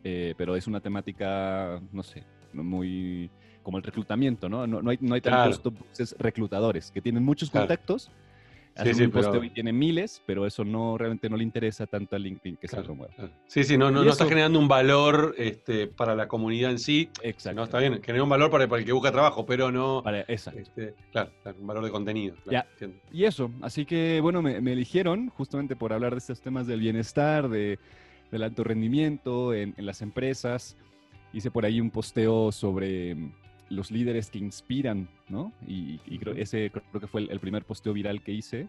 eh, 0.03 0.35
pero 0.37 0.55
es 0.57 0.67
una 0.67 0.81
temática, 0.81 1.81
no 1.93 2.03
sé, 2.03 2.25
muy 2.53 3.31
como 3.63 3.79
el 3.79 3.83
reclutamiento, 3.83 4.49
¿no? 4.49 4.67
No, 4.67 4.91
hay, 4.91 4.99
no 5.01 5.15
hay 5.15 5.21
tantos 5.23 5.63
reclutadores 6.19 6.91
que 6.91 7.01
tienen 7.01 7.25
muchos 7.25 7.51
contactos, 7.51 8.11
sí, 8.83 8.95
sí, 8.95 9.05
un 9.05 9.11
posteo 9.11 9.45
y 9.45 9.51
tiene 9.51 9.73
miles, 9.73 10.23
pero 10.27 10.47
eso 10.47 10.65
no 10.65 10.99
realmente 10.99 11.29
no 11.29 11.37
le 11.37 11.45
interesa 11.45 11.87
tanto 11.87 12.17
a 12.17 12.19
LinkedIn 12.19 12.57
que 12.57 12.69
se 12.69 12.83
promueva. 12.83 13.13
Sí, 13.47 13.65
sí, 13.65 13.79
no, 13.79 13.91
no, 13.91 14.03
está 14.03 14.27
generando 14.27 14.59
un 14.59 14.69
valor 14.69 15.35
este, 15.39 15.87
para 15.87 16.15
la 16.15 16.29
comunidad 16.29 16.71
en 16.71 16.79
sí. 16.79 17.09
Exacto. 17.23 17.57
No, 17.57 17.65
está 17.65 17.79
bien, 17.79 18.03
genera 18.03 18.25
un 18.25 18.31
valor 18.31 18.51
para, 18.51 18.65
el 18.65 18.85
que 18.85 18.93
busca 18.93 19.13
trabajo, 19.13 19.47
pero 19.47 19.71
no. 19.71 20.03
Para, 20.03 20.21
exacto. 20.23 20.61
Este, 20.61 20.95
claro, 21.13 21.31
un 21.59 21.67
valor 21.67 21.85
de 21.85 21.91
contenido. 21.91 22.37
ya. 22.51 22.67
Y 23.13 23.25
eso, 23.25 23.51
así 23.63 23.85
que 23.85 24.21
bueno, 24.21 24.43
me, 24.43 24.57
eligieron 24.57 25.29
justamente 25.31 25.77
por 25.77 25.93
hablar 25.93 26.13
de 26.13 26.19
estos 26.19 26.41
temas 26.41 26.67
del 26.67 26.81
bienestar, 26.81 27.49
de, 27.49 27.79
del 28.31 28.43
alto 28.43 28.65
rendimiento 28.65 29.55
en, 29.55 29.75
en 29.77 29.87
las 29.87 30.03
empresas. 30.03 30.77
Hice 31.33 31.51
por 31.51 31.65
ahí 31.65 31.81
un 31.81 31.91
posteo 31.91 32.53
sobre 32.53 33.17
los 33.69 33.91
líderes 33.91 34.31
que 34.31 34.39
inspiran, 34.39 35.09
¿no? 35.29 35.53
Y, 35.67 35.99
creo, 36.19 36.35
ese 36.35 36.71
creo 36.71 37.01
que 37.01 37.07
fue 37.07 37.23
el, 37.23 37.41
primer 37.41 37.65
posteo 37.65 37.93
viral 37.93 38.23
que 38.23 38.33
hice, 38.33 38.69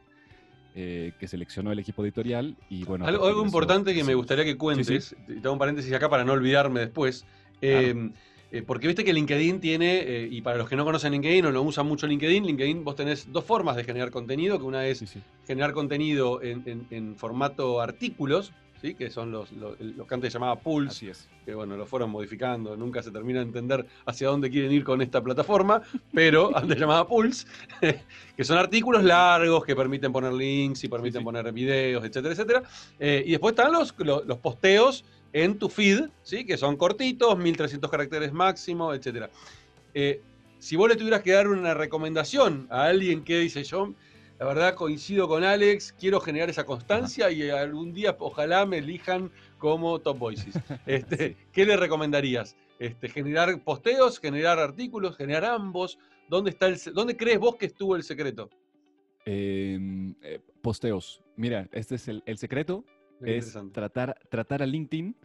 eh, 0.75 1.13
que 1.19 1.27
seleccionó 1.27 1.71
el 1.71 1.79
equipo 1.79 2.03
editorial. 2.03 2.55
Y 2.69 2.83
bueno, 2.83 3.05
algo, 3.05 3.43
importante 3.43 3.93
que 3.93 4.03
me 4.03 4.15
gustaría 4.15 4.43
que 4.43 4.57
cuentes, 4.57 5.15
te 5.25 5.39
hago 5.39 5.53
un 5.53 5.59
paréntesis 5.59 5.91
acá 5.93 6.09
para 6.09 6.23
no 6.23 6.33
olvidarme 6.33 6.81
después. 6.81 7.25
Em, 7.61 8.11
eh, 8.51 8.61
porque 8.61 8.87
viste 8.87 9.03
que 9.03 9.11
LinkedIn 9.11 9.59
tiene, 9.59 9.99
eh, 9.99 10.27
y 10.31 10.41
para 10.41 10.57
los 10.57 10.69
que 10.69 10.75
no 10.75 10.85
conocen 10.85 11.11
LinkedIn 11.11 11.47
o 11.47 11.51
no 11.51 11.61
usan 11.63 11.87
mucho 11.87 12.07
LinkedIn, 12.07 12.45
LinkedIn 12.45 12.83
vos 12.83 12.95
tenés 12.95 13.31
dos 13.31 13.43
formas 13.43 13.75
de 13.75 13.83
generar 13.83 14.11
contenido, 14.11 14.57
que 14.59 14.65
una 14.65 14.85
es 14.85 15.03
generar 15.47 15.73
contenido 15.73 16.41
en, 16.41 17.15
formato 17.17 17.81
artículos, 17.81 18.53
que 18.81 19.09
son 19.09 19.31
los, 19.31 19.51
los, 19.53 19.75
que 19.77 20.13
antes 20.13 20.31
llamaba 20.31 20.59
Pulse, 20.59 21.11
que 21.43 21.55
bueno, 21.55 21.75
lo 21.75 21.85
fueron 21.85 22.11
modificando, 22.11 22.77
nunca 22.77 23.01
se 23.01 23.09
termina 23.09 23.39
de 23.39 23.45
entender 23.45 23.85
hacia 24.05 24.27
dónde 24.27 24.49
quieren 24.49 24.71
ir 24.71 24.83
con 24.83 25.01
esta 25.01 25.23
plataforma, 25.23 25.81
pero 26.13 26.51
antes 26.57 26.79
llamaba 26.79 27.07
Pulse, 27.07 27.47
que 28.37 28.43
son 28.43 28.57
artículos 28.57 29.03
largos 29.03 29.65
que 29.65 29.75
permiten 29.75 30.11
poner 30.11 30.33
links 30.33 30.83
y 30.83 30.87
permiten 30.87 31.23
poner 31.23 31.51
videos, 31.51 32.05
etcétera, 32.05 32.33
etcétera. 32.33 32.63
Eh, 32.99 33.23
y 33.25 33.31
después 33.31 33.53
están 33.53 33.71
los, 33.71 33.95
los, 33.99 34.37
posteos 34.37 35.03
en 35.33 35.57
tu 35.57 35.69
feed, 35.69 36.05
¿sí? 36.21 36.45
que 36.45 36.57
son 36.57 36.77
cortitos, 36.77 37.37
1300 37.37 37.89
caracteres 37.89 38.33
máximo, 38.33 38.93
etcétera. 38.93 39.29
Eh, 39.93 40.21
si 40.59 40.75
vos 40.75 40.89
le 40.89 40.95
tuvieras 40.95 41.21
que 41.21 41.31
dar 41.31 41.47
una 41.47 41.73
recomendación 41.73 42.67
a 42.69 42.85
alguien 42.85 43.23
que 43.23 43.39
dice 43.39 43.63
yo 43.63 43.93
la 44.39 44.45
verdad 44.45 44.75
coincido 44.75 45.27
con 45.27 45.43
Alex, 45.43 45.93
quiero 45.93 46.19
generar 46.19 46.49
esa 46.49 46.65
constancia 46.65 47.31
y 47.31 47.49
algún 47.49 47.93
día 47.93 48.15
ojalá 48.19 48.65
me 48.65 48.79
elijan 48.79 49.31
como 49.57 49.99
Top 49.99 50.17
Voices. 50.17 50.55
Este, 50.85 51.37
¿Qué 51.51 51.65
le 51.65 51.77
recomendarías? 51.77 52.57
Este, 52.79 53.07
¿Generar 53.07 53.63
posteos, 53.63 54.19
generar 54.19 54.59
artículos, 54.59 55.15
generar 55.15 55.45
ambos? 55.45 55.97
¿Dónde, 56.27 56.49
está 56.49 56.67
el, 56.67 56.77
¿Dónde 56.93 57.15
crees 57.15 57.39
vos 57.39 57.55
que 57.55 57.67
estuvo 57.67 57.95
el 57.95 58.03
secreto? 58.03 58.49
Em, 59.25 60.13
eh, 60.21 60.39
posteos. 60.61 61.23
Mira, 61.37 61.69
este 61.71 61.95
es 61.95 62.07
el, 62.07 62.37
secreto. 62.37 62.83
Es 63.21 63.57
tratar, 63.71 64.19
tratar 64.29 64.61
a 64.61 64.65
LinkedIn 64.65 65.15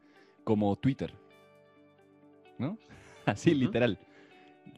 como 0.45 0.77
Twitter. 0.77 1.13
¿No? 2.59 2.79
Así, 3.27 3.55
literal. 3.55 3.99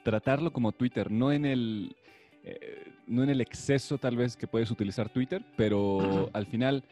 Tratarlo 0.03 0.53
como 0.53 0.73
Twitter, 0.73 1.11
no 1.11 1.33
en 1.33 1.45
el 1.45 1.97
eh, 2.45 2.93
no 3.07 3.23
en 3.23 3.31
el 3.31 3.41
exceso 3.41 3.99
tal 3.99 4.17
vez 4.17 4.37
que 4.37 4.47
puedes 4.47 4.71
utilizar 4.71 5.09
Twitter, 5.09 5.45
pero 5.57 6.31
al 6.33 6.47
final 6.47 6.85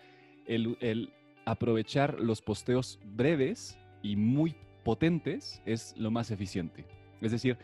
el, 0.46 1.10
aprovechar 1.44 2.20
los 2.20 2.40
posteos 2.40 2.98
breves 3.16 3.78
y 4.02 4.16
muy 4.16 4.54
potentes 4.84 5.60
es 5.64 5.94
lo 5.96 6.10
más 6.10 6.30
eficiente. 6.30 6.84
Es 7.20 7.32
decir, 7.32 7.56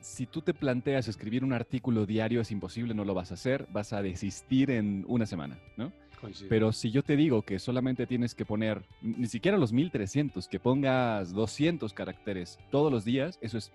si 0.00 0.26
tú 0.26 0.42
te 0.42 0.52
planteas 0.52 1.08
escribir 1.08 1.44
un 1.44 1.52
artículo 1.52 2.06
diario 2.06 2.40
es 2.40 2.50
imposible, 2.50 2.94
no 2.94 3.04
lo 3.04 3.14
vas 3.14 3.30
a 3.30 3.34
hacer, 3.34 3.66
vas 3.72 3.92
a 3.92 4.02
desistir 4.02 4.70
en 4.70 5.04
una 5.08 5.26
semana, 5.26 5.58
¿no? 5.76 5.92
Pero 6.48 6.72
si 6.72 6.92
yo 6.92 7.02
te 7.02 7.16
digo 7.16 7.42
que 7.42 7.58
solamente 7.58 8.06
tienes 8.06 8.34
que 8.34 8.44
poner, 8.44 8.84
ni 9.00 9.26
siquiera 9.26 9.58
los 9.58 9.72
1300, 9.72 10.46
que 10.46 10.60
pongas 10.60 11.32
200 11.32 11.92
caracteres 11.92 12.60
todos 12.70 12.92
los 12.92 13.04
días, 13.04 13.38
eso 13.42 13.58
es 13.58 13.72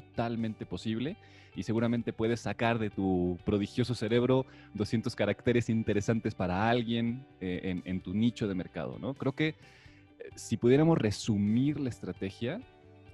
totalmente 0.00 0.66
posible 0.66 1.16
y 1.54 1.62
seguramente 1.62 2.12
puedes 2.12 2.40
sacar 2.40 2.80
de 2.80 2.90
tu 2.90 3.38
prodigioso 3.44 3.94
cerebro 3.94 4.44
200 4.74 5.14
caracteres 5.14 5.68
interesantes 5.68 6.34
para 6.34 6.68
alguien 6.68 7.24
eh, 7.40 7.80
en, 7.84 8.00
tu 8.00 8.12
nicho 8.12 8.48
de 8.48 8.56
mercado, 8.56 8.98
¿no? 9.00 9.14
Creo 9.14 9.32
que 9.32 9.48
eh, 9.48 9.54
si 10.34 10.56
pudiéramos 10.56 10.98
resumir 10.98 11.78
la 11.78 11.90
estrategia 11.90 12.60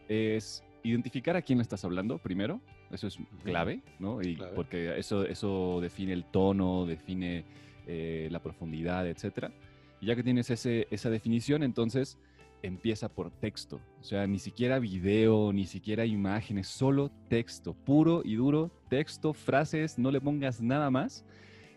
es 0.08 0.64
identificar 0.82 1.36
a 1.36 1.42
quién 1.42 1.58
le 1.58 1.62
estás 1.62 1.84
hablando 1.84 2.16
primero, 2.16 2.62
eso 2.90 3.06
es 3.08 3.18
clave, 3.44 3.82
¿no? 3.98 4.22
Y 4.22 4.38
porque 4.54 4.98
eso, 4.98 5.26
eso 5.26 5.80
define 5.82 6.14
el 6.14 6.24
tono, 6.24 6.86
define 6.86 7.44
eh, 7.86 8.28
la 8.30 8.40
profundidad, 8.40 9.06
etcétera. 9.06 9.52
Y 10.00 10.06
ya 10.06 10.16
que 10.16 10.22
tienes 10.22 10.48
ese, 10.48 10.88
esa 10.90 11.10
definición, 11.10 11.62
entonces 11.62 12.16
empieza 12.62 13.08
por 13.08 13.30
texto. 13.30 13.80
O 14.00 14.04
sea, 14.04 14.26
ni 14.26 14.38
siquiera 14.38 14.78
video, 14.78 15.52
ni 15.52 15.66
siquiera 15.66 16.04
imágenes, 16.04 16.68
solo 16.68 17.10
texto, 17.28 17.74
puro 17.74 18.22
y 18.24 18.36
duro, 18.36 18.70
texto, 18.88 19.32
frases, 19.32 19.98
no 19.98 20.10
le 20.10 20.20
pongas 20.20 20.60
nada 20.60 20.90
más. 20.90 21.24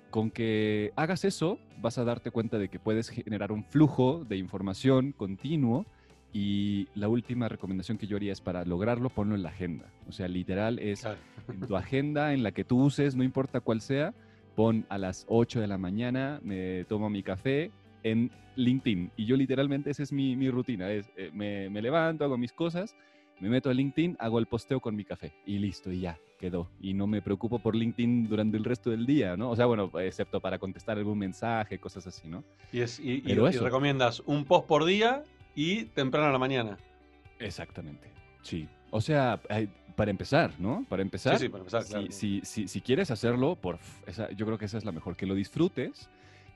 Con 0.10 0.30
que 0.30 0.92
hagas 0.96 1.26
eso, 1.26 1.58
vas 1.82 1.98
a 1.98 2.04
darte 2.04 2.32
cuenta 2.32 2.58
de 2.58 2.70
que 2.70 2.80
puedes 2.80 3.10
generar 3.10 3.52
un 3.52 3.64
flujo 3.64 4.26
de 4.28 4.38
información 4.38 5.12
continuo. 5.12 5.86
Y 6.32 6.88
la 6.96 7.10
última 7.10 7.48
recomendación 7.48 7.98
que 7.98 8.08
yo 8.08 8.18
haría 8.18 8.34
es 8.34 8.42
para 8.42 8.66
lograrlo, 8.66 9.10
ponlo 9.10 9.36
en 9.36 9.44
la 9.44 9.50
agenda. 9.50 9.86
O 10.08 10.12
sea, 10.12 10.28
literal 10.28 10.80
es 10.80 11.06
en 11.48 11.60
tu 11.68 11.76
agenda, 11.76 12.34
en 12.34 12.42
la 12.42 12.52
que 12.52 12.64
tú 12.64 12.82
uses, 12.84 13.16
no 13.16 13.24
importa 13.24 13.60
cuál 13.60 13.82
sea, 13.82 14.16
pon 14.56 14.86
a 14.90 14.98
las 14.98 15.26
8 15.30 15.62
de 15.62 15.68
la 15.68 15.78
mañana, 15.78 16.40
me 16.44 16.86
tomo 16.86 17.10
mi 17.10 17.22
café, 17.22 17.72
en 18.04 18.32
LinkedIn. 18.56 19.12
Y 19.18 19.26
yo 19.26 19.36
literalmente 19.36 19.90
esa 19.90 20.04
es 20.04 20.12
mi, 20.12 20.36
mi 20.36 20.50
rutina. 20.50 20.92
Es, 20.92 21.10
eh, 21.16 21.32
me, 21.34 21.70
me, 21.70 21.82
levanto, 21.82 22.24
hago 22.24 22.38
mis 22.38 22.54
cosas, 22.54 22.96
me 23.40 23.50
meto 23.50 23.70
a 23.70 23.74
LinkedIn, 23.74 24.18
hago 24.20 24.40
el 24.40 24.46
posteo 24.46 24.80
con 24.80 24.96
mi 24.96 25.04
café 25.04 25.34
y 25.46 25.58
listo, 25.58 25.92
y 25.92 26.02
ya, 26.02 26.20
quedó. 26.40 26.70
Y 26.80 26.94
no 26.94 27.08
me 27.08 27.22
preocupo 27.22 27.60
por 27.60 27.76
LinkedIn 27.76 28.28
durante 28.28 28.58
el 28.58 28.64
resto 28.64 28.90
del 28.90 29.06
día, 29.06 29.36
¿no? 29.36 29.50
O 29.50 29.56
sea, 29.56 29.66
bueno, 29.66 29.92
excepto 30.00 30.40
para 30.40 30.60
contestar 30.60 30.98
algún 30.98 31.18
mensaje, 31.18 31.80
cosas 31.80 32.08
así, 32.08 32.28
¿no? 32.28 32.44
Y, 32.72 32.82
es, 32.82 33.00
y, 33.00 33.22
recomiendas 33.22 34.22
un 34.26 34.46
post 34.46 34.68
por 34.68 34.86
día 34.86 35.24
y 35.56 35.86
temprano 35.86 36.28
a 36.28 36.32
la 36.32 36.40
mañana. 36.40 36.78
Exactamente, 37.40 38.08
sí. 38.42 38.68
O 38.92 39.02
sea, 39.02 39.42
para 39.96 40.12
empezar, 40.12 40.54
¿no? 40.60 40.86
Para 40.88 41.02
empezar, 41.02 41.38
sí, 41.38 41.46
sí, 41.46 41.50
para 41.50 41.62
empezar 41.62 41.86
claro. 41.86 42.12
si, 42.12 42.42
si, 42.44 42.68
si, 42.68 42.82
quieres 42.82 43.10
hacerlo, 43.10 43.56
por, 43.56 43.80
esa, 44.06 44.30
yo 44.32 44.46
creo 44.46 44.58
que 44.58 44.66
esa 44.66 44.78
es 44.78 44.86
la 44.86 44.92
mejor, 44.92 45.16
que 45.16 45.26
lo 45.26 45.34
disfrutes 45.34 46.10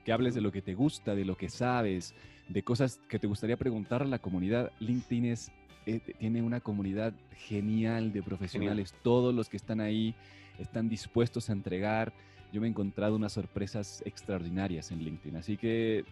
que 0.08 0.12
hables 0.14 0.34
de 0.34 0.40
lo 0.40 0.50
que 0.50 0.62
te 0.62 0.72
gusta, 0.72 1.14
de 1.14 1.26
lo 1.26 1.36
que 1.36 1.50
sabes, 1.50 2.14
de 2.48 2.62
cosas 2.62 2.98
que 3.10 3.18
te 3.18 3.26
gustaría 3.26 3.58
preguntar 3.58 4.00
a 4.00 4.06
la 4.06 4.18
comunidad. 4.18 4.72
LinkedIn 4.80 5.26
es, 5.26 5.52
eh, 5.84 6.00
tiene 6.18 6.40
una 6.40 6.60
comunidad 6.60 7.12
genial 7.36 8.10
de 8.10 8.22
profesionales. 8.22 8.94
Todos 9.02 9.34
los 9.34 9.50
que 9.50 9.58
están 9.58 9.82
ahí 9.82 10.14
están 10.58 10.88
dispuestos 10.88 11.50
a 11.50 11.52
entregar. 11.52 12.14
Yo 12.54 12.62
me 12.62 12.68
he 12.68 12.70
encontrado 12.70 13.16
unas 13.16 13.34
sorpresas 13.34 14.02
extraordinarias 14.06 14.90
en 14.92 15.00
LinkedIn. 15.04 15.36
Así 15.36 15.58
que 15.58 16.06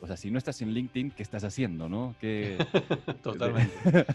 o 0.00 0.06
sea, 0.06 0.16
si 0.16 0.30
no 0.30 0.38
estás 0.38 0.60
en 0.62 0.72
LinkedIn, 0.72 1.10
¿qué 1.10 1.22
estás 1.22 1.44
haciendo, 1.44 1.88
no? 1.88 2.14
¿Qué... 2.20 2.58
Totalmente. 3.22 3.74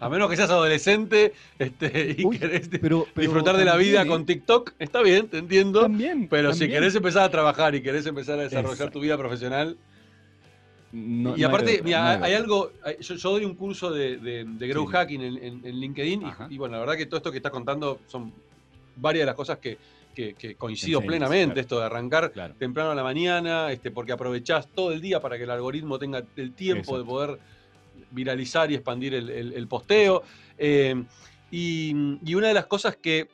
a 0.00 0.08
menos 0.08 0.28
que 0.30 0.36
seas 0.36 0.50
adolescente 0.50 1.32
este, 1.58 2.16
y 2.18 2.38
querés 2.38 2.70
disfrutar 2.70 3.56
de 3.56 3.64
la 3.64 3.76
vida 3.76 4.06
con 4.06 4.22
¿eh? 4.22 4.24
TikTok, 4.26 4.74
está 4.78 5.02
bien, 5.02 5.28
te 5.28 5.38
entiendo. 5.38 5.82
También. 5.82 6.28
Pero 6.28 6.52
si 6.52 6.68
querés 6.68 6.94
empezar 6.94 7.22
a 7.22 7.30
trabajar 7.30 7.74
y 7.74 7.82
querés 7.82 8.06
empezar 8.06 8.38
a 8.38 8.42
desarrollar 8.42 8.90
tu 8.90 9.00
vida 9.00 9.16
profesional. 9.16 9.76
y 10.92 11.42
aparte, 11.42 11.80
mira, 11.82 12.22
hay, 12.22 12.34
algo. 12.34 12.72
Yo, 13.00 13.30
doy 13.30 13.44
un 13.44 13.54
curso 13.54 13.90
de, 13.90 14.18
de, 14.18 14.68
Grow 14.68 14.86
Hacking 14.86 15.22
en, 15.22 15.80
LinkedIn 15.80 16.22
y, 16.50 16.58
bueno, 16.58 16.74
la 16.74 16.80
verdad 16.80 16.96
que 16.96 17.06
todo 17.06 17.16
esto 17.16 17.30
que 17.30 17.38
estás 17.38 17.52
contando 17.52 18.00
son 18.06 18.32
varias 18.96 19.22
de 19.22 19.26
las 19.26 19.34
cosas 19.34 19.58
que, 19.58 19.78
que, 20.12 20.54
coincido 20.56 21.00
plenamente, 21.00 21.60
esto 21.60 21.78
de 21.78 21.86
arrancar 21.86 22.32
temprano 22.58 22.90
a 22.90 22.94
la 22.94 23.02
mañana, 23.02 23.72
este, 23.72 23.90
porque 23.90 24.12
aprovechás 24.12 24.68
todo 24.68 24.92
el 24.92 25.00
día 25.00 25.20
para 25.20 25.36
que 25.36 25.44
el 25.44 25.50
algoritmo 25.50 25.98
tenga 25.98 26.24
el 26.36 26.54
tiempo 26.54 26.98
de 26.98 27.04
poder 27.04 27.38
viralizar 28.10 28.70
y 28.70 28.74
expandir 28.74 29.14
el, 29.14 29.68
posteo. 29.68 30.22
Eh, 30.58 31.02
y, 31.50 31.94
una 32.34 32.48
de 32.48 32.54
las 32.54 32.66
cosas 32.66 32.96
que, 32.96 33.28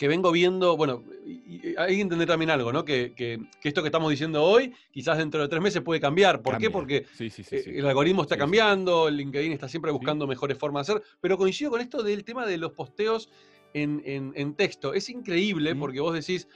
vengo 0.00 0.32
viendo, 0.32 0.76
bueno, 0.76 1.04
hay 1.78 1.94
que 1.94 2.00
entender 2.00 2.26
también 2.26 2.50
algo, 2.50 2.72
¿no? 2.72 2.84
Que, 2.84 3.12
esto 3.62 3.82
que 3.82 3.88
estamos 3.88 4.10
diciendo 4.10 4.42
hoy, 4.42 4.74
quizás 4.90 5.18
dentro 5.18 5.40
de 5.42 5.48
tres 5.48 5.62
meses 5.62 5.82
puede 5.82 6.00
cambiar. 6.00 6.42
¿Por 6.42 6.58
qué? 6.58 6.70
Porque 6.70 7.06
eh, 7.18 7.64
el 7.66 7.86
algoritmo 7.86 8.22
está 8.22 8.36
cambiando, 8.36 9.08
el 9.08 9.16
LinkedIn 9.16 9.52
está 9.52 9.68
siempre 9.68 9.92
buscando 9.92 10.26
mejores 10.26 10.58
formas 10.58 10.86
de 10.86 10.94
hacer, 10.94 11.06
pero 11.20 11.38
coincido 11.38 11.70
con 11.70 11.80
esto 11.80 12.02
del 12.02 12.24
tema 12.24 12.46
de 12.46 12.56
los 12.58 12.72
posteos 12.72 13.30
en, 13.74 14.54
texto. 14.54 14.94
Es 14.94 15.08
increíble 15.08 15.74
porque 15.74 16.00
vos 16.00 16.14
decís, 16.14 16.48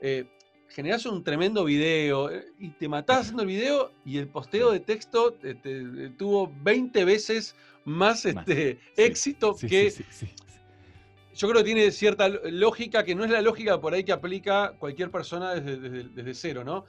eh, 0.00 0.26
generás 0.68 1.06
un 1.06 1.24
tremendo 1.24 1.64
video 1.64 2.30
eh, 2.30 2.46
y 2.58 2.70
te 2.70 2.88
matás 2.88 3.20
haciendo 3.20 3.42
el 3.42 3.48
video 3.48 3.92
y 4.04 4.18
el 4.18 4.28
posteo 4.28 4.70
de 4.70 4.80
texto 4.80 5.36
tuvo 6.16 6.52
20 6.62 7.04
veces 7.04 7.54
más, 7.84 8.24
este, 8.24 8.78
éxito 8.96 9.56
que... 9.56 9.92
Yo 11.34 11.48
creo 11.48 11.62
que 11.62 11.66
tiene 11.66 11.90
cierta 11.92 12.28
lógica 12.28 13.04
que 13.04 13.14
no 13.14 13.24
es 13.24 13.30
la 13.30 13.40
lógica 13.40 13.80
por 13.80 13.94
ahí 13.94 14.02
que 14.02 14.10
aplica 14.10 14.74
cualquier 14.76 15.12
persona 15.12 15.54
desde, 15.54 16.34
cero, 16.34 16.64
¿no? 16.64 16.84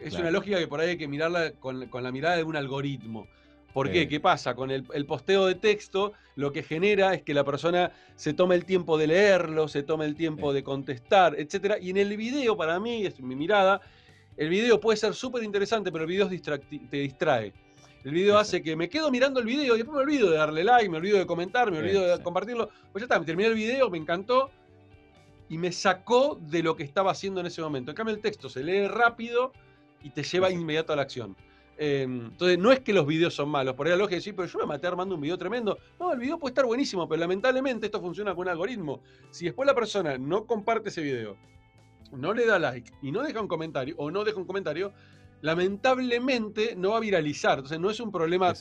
Es 0.00 0.14
una 0.14 0.30
lógica 0.30 0.56
que 0.58 0.68
por 0.68 0.78
ahí 0.78 0.90
hay 0.90 0.98
que 0.98 1.08
mirarla 1.08 1.50
con, 1.54 1.88
con 1.88 2.04
la 2.04 2.12
mirada 2.12 2.36
de 2.36 2.44
un 2.44 2.54
algoritmo. 2.54 3.26
¿Por 3.72 3.90
qué? 3.90 4.08
¿Qué 4.08 4.18
pasa? 4.18 4.54
Con 4.54 4.70
el, 4.70 4.84
posteo 5.06 5.46
de 5.46 5.54
texto, 5.54 6.12
lo 6.36 6.52
que 6.52 6.62
genera 6.62 7.14
es 7.14 7.22
que 7.22 7.34
la 7.34 7.44
persona 7.44 7.92
se 8.16 8.32
tome 8.32 8.54
el 8.54 8.64
tiempo 8.64 8.96
de 8.98 9.06
leerlo, 9.06 9.68
se 9.68 9.82
tome 9.82 10.06
el 10.06 10.16
tiempo 10.16 10.52
de 10.52 10.62
contestar, 10.62 11.36
etc. 11.38 11.76
Y 11.80 11.90
en 11.90 11.98
el 11.98 12.16
video, 12.16 12.56
para 12.56 12.80
mí, 12.80 13.04
es 13.04 13.20
mi 13.20 13.36
mirada, 13.36 13.80
el 14.36 14.48
video 14.48 14.80
puede 14.80 14.96
ser 14.96 15.14
súper 15.14 15.42
interesante, 15.42 15.92
pero 15.92 16.04
el 16.04 16.08
video 16.08 16.28
te 16.28 16.96
distrae. 16.96 17.52
El 18.04 18.12
video 18.12 18.38
hace 18.38 18.62
que 18.62 18.76
me 18.76 18.88
quedo 18.88 19.10
mirando 19.10 19.40
el 19.40 19.46
video 19.46 19.74
y 19.74 19.78
después 19.78 19.96
me 19.96 20.02
olvido 20.02 20.30
de 20.30 20.36
darle 20.36 20.64
like, 20.64 20.88
me 20.88 20.98
olvido 20.98 21.18
de 21.18 21.26
comentar, 21.26 21.70
me 21.70 21.78
olvido 21.78 22.06
de 22.06 22.22
compartirlo. 22.22 22.70
Pues 22.92 23.02
ya 23.02 23.04
está, 23.04 23.18
me 23.18 23.26
terminé 23.26 23.48
el 23.48 23.54
video, 23.54 23.90
me 23.90 23.98
encantó 23.98 24.50
y 25.48 25.58
me 25.58 25.72
sacó 25.72 26.38
de 26.40 26.62
lo 26.62 26.76
que 26.76 26.84
estaba 26.84 27.10
haciendo 27.10 27.40
en 27.40 27.46
ese 27.46 27.60
momento. 27.60 27.90
En 27.90 27.96
cambio, 27.96 28.14
el 28.14 28.20
texto 28.20 28.48
se 28.48 28.62
lee 28.62 28.86
rápido 28.86 29.52
y 30.02 30.10
te 30.10 30.22
lleva 30.22 30.50
inmediato 30.50 30.92
a 30.92 30.96
la 30.96 31.02
acción. 31.02 31.36
Em, 31.80 32.26
entonces, 32.26 32.58
no 32.58 32.72
es 32.72 32.80
que 32.80 32.92
los 32.92 33.06
videos 33.06 33.34
son 33.34 33.48
malos. 33.48 33.74
Por 33.76 33.86
ahí 33.86 33.92
la 33.92 33.96
lógica 33.96 34.16
de 34.16 34.16
decir, 34.16 34.34
pero 34.34 34.48
yo 34.48 34.58
me 34.58 34.66
maté 34.66 34.88
armando 34.88 35.14
un 35.14 35.20
video 35.20 35.38
tremendo. 35.38 35.78
No, 36.00 36.12
el 36.12 36.18
video 36.18 36.36
puede 36.36 36.50
estar 36.50 36.66
buenísimo, 36.66 37.08
pero 37.08 37.20
lamentablemente 37.20 37.86
esto 37.86 38.00
funciona 38.00 38.34
con 38.34 38.42
un 38.42 38.48
algoritmo. 38.48 39.00
Si 39.30 39.44
después 39.44 39.64
la 39.64 39.76
persona 39.76 40.18
no 40.18 40.44
comparte 40.44 40.88
ese 40.88 41.02
video, 41.02 41.36
no 42.10 42.34
le 42.34 42.46
da 42.46 42.58
like 42.58 42.90
y 43.00 43.12
no 43.12 43.22
deja 43.22 43.40
un 43.40 43.46
comentario, 43.46 43.94
o 43.96 44.10
no 44.10 44.24
deja 44.24 44.38
un 44.38 44.44
comentario, 44.44 44.92
lamentablemente 45.40 46.74
no 46.74 46.90
va 46.90 46.96
a 46.96 47.00
viralizar. 47.00 47.58
Entonces, 47.58 47.78
no 47.78 47.90
es 47.90 48.00
un 48.00 48.10
problema 48.10 48.52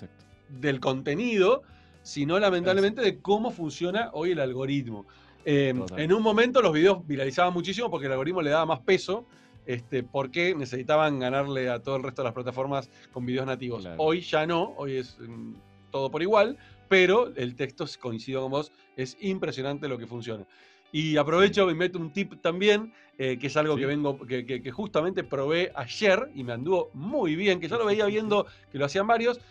del 0.49 0.79
contenido, 0.79 1.63
sino 2.03 2.37
lamentablemente 2.37 3.01
de 3.01 3.19
cómo 3.19 3.49
funciona 3.49 4.11
hoy 4.13 4.31
el 4.31 4.39
algoritmo. 4.39 5.07
Em, 5.43 5.83
en 5.95 6.13
un 6.13 6.21
momento 6.21 6.61
los 6.61 6.73
videos 6.73 7.07
viralizaban 7.07 7.53
muchísimo 7.53 7.89
porque 7.89 8.05
el 8.05 8.11
algoritmo 8.11 8.41
le 8.41 8.49
daba 8.51 8.65
más 8.65 8.81
peso 8.81 9.25
este, 9.67 10.01
porque 10.01 10.55
necesitaban 10.55 11.19
ganarle 11.19 11.69
a 11.69 11.83
todo 11.83 11.97
el 11.97 12.03
resto 12.03 12.21
de 12.21 12.27
las 12.27 12.33
plataformas 12.33 12.89
con 13.11 13.25
videos 13.25 13.45
nativos. 13.45 13.87
Hoy 13.97 14.21
ya 14.21 14.47
no, 14.47 14.73
hoy 14.77 14.95
es 14.95 15.17
mm, 15.19 15.53
todo 15.91 16.09
por 16.09 16.21
igual, 16.21 16.57
pero 16.87 17.33
el 17.35 17.55
texto, 17.55 17.85
coincido 17.99 18.41
con 18.41 18.51
vos, 18.51 18.71
es 18.95 19.17
impresionante 19.19 19.89
lo 19.89 19.97
que 19.97 20.07
funciona. 20.07 20.45
Y 20.93 21.17
aprovecho 21.17 21.69
y 21.69 21.75
meto 21.75 21.99
un 21.99 22.13
tip 22.13 22.41
también, 22.41 22.93
eh, 23.17 23.37
que 23.37 23.47
es 23.47 23.57
algo 23.57 23.75
que 23.75 23.85
vengo, 23.85 24.17
que, 24.25 24.71
justamente 24.71 25.23
probé 25.25 25.71
ayer 25.75 26.31
y 26.33 26.45
me 26.45 26.53
anduvo 26.53 26.89
muy 26.93 27.35
bien, 27.35 27.59
que 27.59 27.67
yo 27.67 27.77
lo 27.77 27.85
veía 27.85 28.05
viendo 28.05 28.45
que 28.71 28.77
lo 28.77 28.85
hacían 28.85 29.05
varios. 29.05 29.41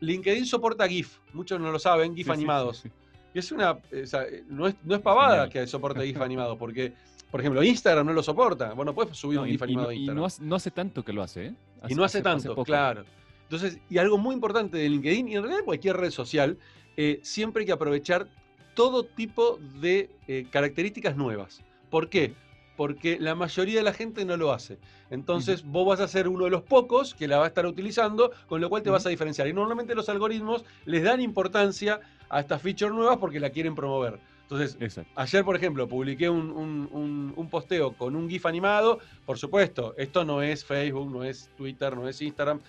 LinkedIn 0.00 0.44
soporta 0.44 0.86
GIF, 0.86 1.18
muchos 1.32 1.58
no 1.58 1.72
lo 1.72 1.78
saben, 1.78 2.14
GIF 2.14 2.28
animados. 2.28 2.84
Y 3.32 3.38
es 3.38 3.50
una, 3.50 3.78
no, 4.48 4.68
es, 4.68 4.74
no 4.84 4.94
es 4.94 5.00
pavada 5.00 5.48
que 5.48 5.66
soporte 5.66 6.04
GIF 6.04 6.16
animado, 6.20 6.58
porque 6.58 6.92
por 7.32 7.40
ejemplo, 7.40 7.64
Instagram 7.64 8.06
no 8.06 8.12
lo 8.12 8.22
soporta. 8.22 8.74
Bueno, 8.74 8.94
puedes 8.94 9.16
subir 9.16 9.38
un 9.38 9.46
GIF 9.46 9.62
animado 9.62 9.88
a 9.88 9.94
Instagram. 9.94 10.28
Y 10.38 10.44
no, 10.44 10.54
hace 10.54 10.70
tanto 10.70 11.02
que 11.02 11.14
lo 11.14 11.22
hace, 11.22 11.46
¿eh? 11.46 11.54
y 11.88 11.94
no 11.94 12.04
hace, 12.04 12.20
tanto, 12.20 12.54
claro. 12.62 13.04
Entonces, 13.44 13.78
y 13.88 13.96
algo 13.96 14.18
muy 14.18 14.34
importante 14.34 14.76
de 14.76 14.86
LinkedIn 14.86 15.28
y 15.28 15.36
en 15.36 15.42
realidad 15.42 15.64
cualquier 15.64 15.96
red 15.96 16.10
social, 16.10 16.58
eh, 16.98 17.20
siempre 17.22 17.62
hay 17.62 17.66
que 17.66 17.72
aprovechar 17.72 18.28
todo 18.74 19.04
tipo 19.04 19.58
de 19.80 20.10
eh, 20.28 20.46
características 20.50 21.16
nuevas. 21.16 21.62
¿Por 21.88 22.10
qué? 22.10 22.34
Porque 22.76 23.18
la 23.18 23.34
mayoría 23.34 23.76
de 23.76 23.82
la 23.82 23.94
gente 23.94 24.26
no 24.26 24.36
lo 24.36 24.52
hace. 24.52 24.78
Entonces, 25.08 25.64
vos 25.64 25.86
vas 25.86 26.00
a 26.00 26.08
ser 26.08 26.28
uno 26.28 26.44
de 26.44 26.50
los 26.50 26.62
pocos 26.62 27.14
que 27.14 27.28
la 27.28 27.38
va 27.38 27.44
a 27.46 27.48
estar 27.48 27.64
utilizando, 27.64 28.30
con 28.46 28.60
lo 28.60 28.68
cual 28.68 28.82
te 28.82 28.90
vas 28.90 29.06
a 29.06 29.08
diferenciar. 29.08 29.48
Y 29.48 29.54
normalmente 29.54 29.94
los 29.94 30.10
algoritmos 30.10 30.66
les 30.84 31.02
dan 31.02 31.22
importancia 31.22 31.98
a 32.28 32.40
estas 32.40 32.60
features 32.60 32.94
nuevas 32.94 33.16
porque 33.16 33.40
la 33.40 33.48
quieren 33.48 33.74
promover. 33.74 34.20
Entonces, 34.52 35.06
ayer, 35.14 35.44
por 35.44 35.56
ejemplo, 35.56 35.88
publiqué 35.88 36.28
un, 36.28 37.48
posteo 37.50 37.94
con 37.94 38.14
un 38.14 38.28
GIF 38.28 38.44
animado. 38.44 38.98
Por 39.24 39.38
supuesto, 39.38 39.94
esto 39.96 40.26
no 40.26 40.42
es 40.42 40.62
Facebook, 40.62 41.10
no 41.10 41.24
es 41.24 41.48
Twitter, 41.56 41.96
no 41.96 42.06
es 42.06 42.20
Instagram. 42.20 42.60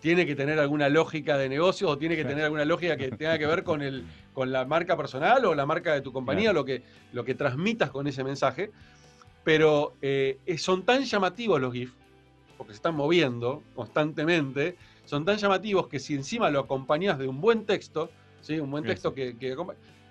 Tiene 0.00 0.26
que 0.26 0.34
tener 0.34 0.58
alguna 0.58 0.88
lógica 0.88 1.38
de 1.38 1.48
negocio 1.48 1.88
o 1.88 1.96
tiene 1.96 2.16
que 2.16 2.24
tener 2.24 2.44
alguna 2.44 2.64
lógica 2.64 2.96
que 2.96 3.10
tenga 3.12 3.38
que 3.38 3.46
ver 3.46 3.62
con, 3.62 3.80
el, 3.80 4.04
con 4.32 4.50
la 4.50 4.64
marca 4.64 4.96
personal 4.96 5.44
o 5.44 5.54
la 5.54 5.66
marca 5.66 5.94
de 5.94 6.00
tu 6.00 6.12
compañía, 6.12 6.52
lo, 6.52 6.64
que, 6.64 6.82
lo 7.12 7.24
que 7.24 7.36
transmitas 7.36 7.90
con 7.90 8.08
ese 8.08 8.24
mensaje. 8.24 8.72
Pero 9.44 9.94
eh, 10.02 10.38
son 10.58 10.82
tan 10.82 11.04
llamativos 11.04 11.60
los 11.60 11.72
GIF, 11.72 11.92
porque 12.58 12.72
se 12.72 12.78
están 12.78 12.96
moviendo 12.96 13.62
constantemente, 13.76 14.76
son 15.04 15.24
tan 15.24 15.36
llamativos 15.36 15.86
que 15.86 16.00
si 16.00 16.14
encima 16.14 16.50
lo 16.50 16.60
acompañas 16.60 17.18
de 17.18 17.28
un 17.28 17.40
buen 17.40 17.64
texto, 17.66 18.10
¿sí? 18.40 18.58
un 18.58 18.70
buen 18.70 18.84
texto 18.84 19.14
que, 19.14 19.36
que 19.38 19.54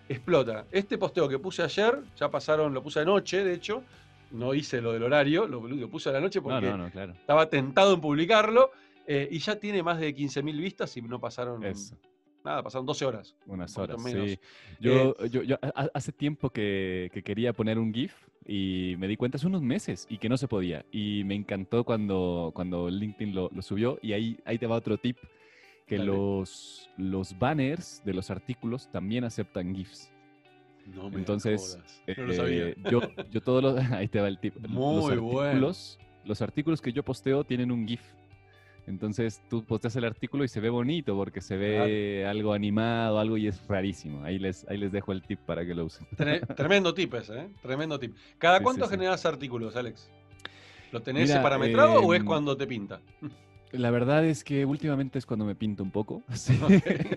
explota. 0.10 0.66
Este 0.72 0.98
posteo 0.98 1.28
que 1.28 1.40
puse 1.40 1.64
ayer, 1.64 2.00
ya 2.16 2.30
pasaron, 2.30 2.74
lo 2.74 2.84
puse 2.84 3.00
anoche, 3.00 3.44
de 3.44 3.54
hecho, 3.54 3.84
no 4.32 4.54
hice 4.54 4.82
lo 4.82 4.94
del 4.94 5.04
horario, 5.04 5.48
lo, 5.48 5.62
puse 5.90 6.10
a 6.10 6.14
la 6.14 6.20
noche 6.20 6.42
porque 6.42 6.74
estaba 7.20 7.50
tentado 7.50 7.94
en 7.94 8.02
publicarlo, 8.02 8.72
eh, 9.08 9.28
y 9.32 9.40
ya 9.40 9.58
tiene 9.58 9.84
más 9.84 10.00
de 10.00 10.16
15.000 10.16 10.58
vistas 10.58 10.98
y 10.98 11.02
no 11.02 11.20
pasaron... 11.20 11.62
Nada, 12.44 12.62
pasaron 12.62 12.86
12 12.86 13.06
horas. 13.06 13.36
Unas 13.48 13.78
horas, 13.78 14.04
sí. 14.04 14.38
Yo, 14.78 15.16
eh, 15.20 15.30
yo, 15.30 15.58
hace 15.94 16.12
tiempo 16.12 16.50
que, 16.50 17.10
quería 17.24 17.54
poner 17.54 17.80
un 17.80 17.94
GIF 17.94 18.14
y 18.46 18.96
me 18.98 19.08
di 19.08 19.16
cuenta 19.16 19.38
hace 19.38 19.48
unos 19.48 19.62
meses 19.62 20.06
y 20.10 20.18
que 20.18 20.28
no 20.28 20.36
se 20.36 20.50
podía. 20.50 20.86
Y 20.92 21.24
me 21.24 21.36
encantó 21.36 21.86
cuando, 21.86 22.52
cuando 22.54 22.90
LinkedIn 22.90 23.34
lo, 23.34 23.50
lo 23.54 23.62
subió 23.62 23.98
y 24.02 24.12
ahí, 24.12 24.38
ahí 24.44 24.58
te 24.58 24.68
va 24.68 24.76
otro 24.76 24.98
tip 24.98 25.18
que 25.86 25.98
los, 25.98 26.90
los 26.98 27.38
banners 27.38 28.02
de 28.06 28.14
los 28.14 28.30
artículos 28.30 28.90
también 28.92 29.24
aceptan 29.24 29.76
GIFs. 29.76 30.12
No 30.88 31.10
me 31.10 31.18
Entonces, 31.18 31.80
no 32.18 32.24
lo 32.24 32.34
sabía. 32.34 32.68
Eh, 32.70 32.76
yo, 32.90 33.02
yo 33.32 33.42
todos 33.42 33.64
los, 33.64 33.78
ahí 33.92 34.08
te 34.08 34.20
va 34.20 34.28
el 34.28 34.40
tip. 34.40 34.56
Muy 34.68 34.96
los 34.96 35.12
artículos, 35.12 36.00
Los 36.26 36.42
artículos 36.42 36.82
que 36.82 36.92
yo 36.92 37.04
posteo 37.04 37.44
tienen 37.44 37.72
un 37.72 37.88
GIF. 37.88 38.02
Entonces 38.86 39.42
tú 39.50 39.64
posteas 39.64 39.96
el 39.96 40.04
artículo 40.04 40.44
y 40.44 40.50
se 40.50 40.60
ve 40.60 40.70
bonito 40.70 41.16
porque 41.16 41.40
se 41.40 41.56
ve 41.56 42.26
algo 42.28 42.52
animado, 42.52 43.18
algo 43.18 43.38
y 43.38 43.48
es 43.48 43.66
rarísimo. 43.66 44.24
Ahí 44.26 44.40
les, 44.40 44.68
ahí 44.68 44.78
les 44.78 44.92
dejo 44.92 45.14
el 45.14 45.22
tip 45.22 45.40
para 45.40 45.66
que 45.66 45.74
lo 45.74 45.86
usen. 45.86 46.06
Tremendo 46.56 46.94
tip 46.94 47.14
ese, 47.14 47.40
¿eh? 47.40 47.50
Tremendo 47.62 47.98
tip. 47.98 48.14
¿Cada 48.38 48.62
cuánto 48.62 48.88
generas 48.88 49.26
artículos, 49.26 49.78
Alex? 49.78 50.10
¿Lo 50.92 51.02
tenés 51.02 51.32
parametrado 51.32 52.02
o 52.02 52.14
es 52.14 52.20
em, 52.20 52.26
cuando 52.26 52.58
te 52.58 52.68
pinta? 52.68 53.02
La 53.74 53.90
verdad 53.90 54.24
es 54.24 54.44
que 54.44 54.66
últimamente 54.66 55.18
es 55.18 55.26
cuando 55.26 55.46
me 55.46 55.56
pinto 55.56 55.82
un 55.82 55.90
poco. 55.90 56.22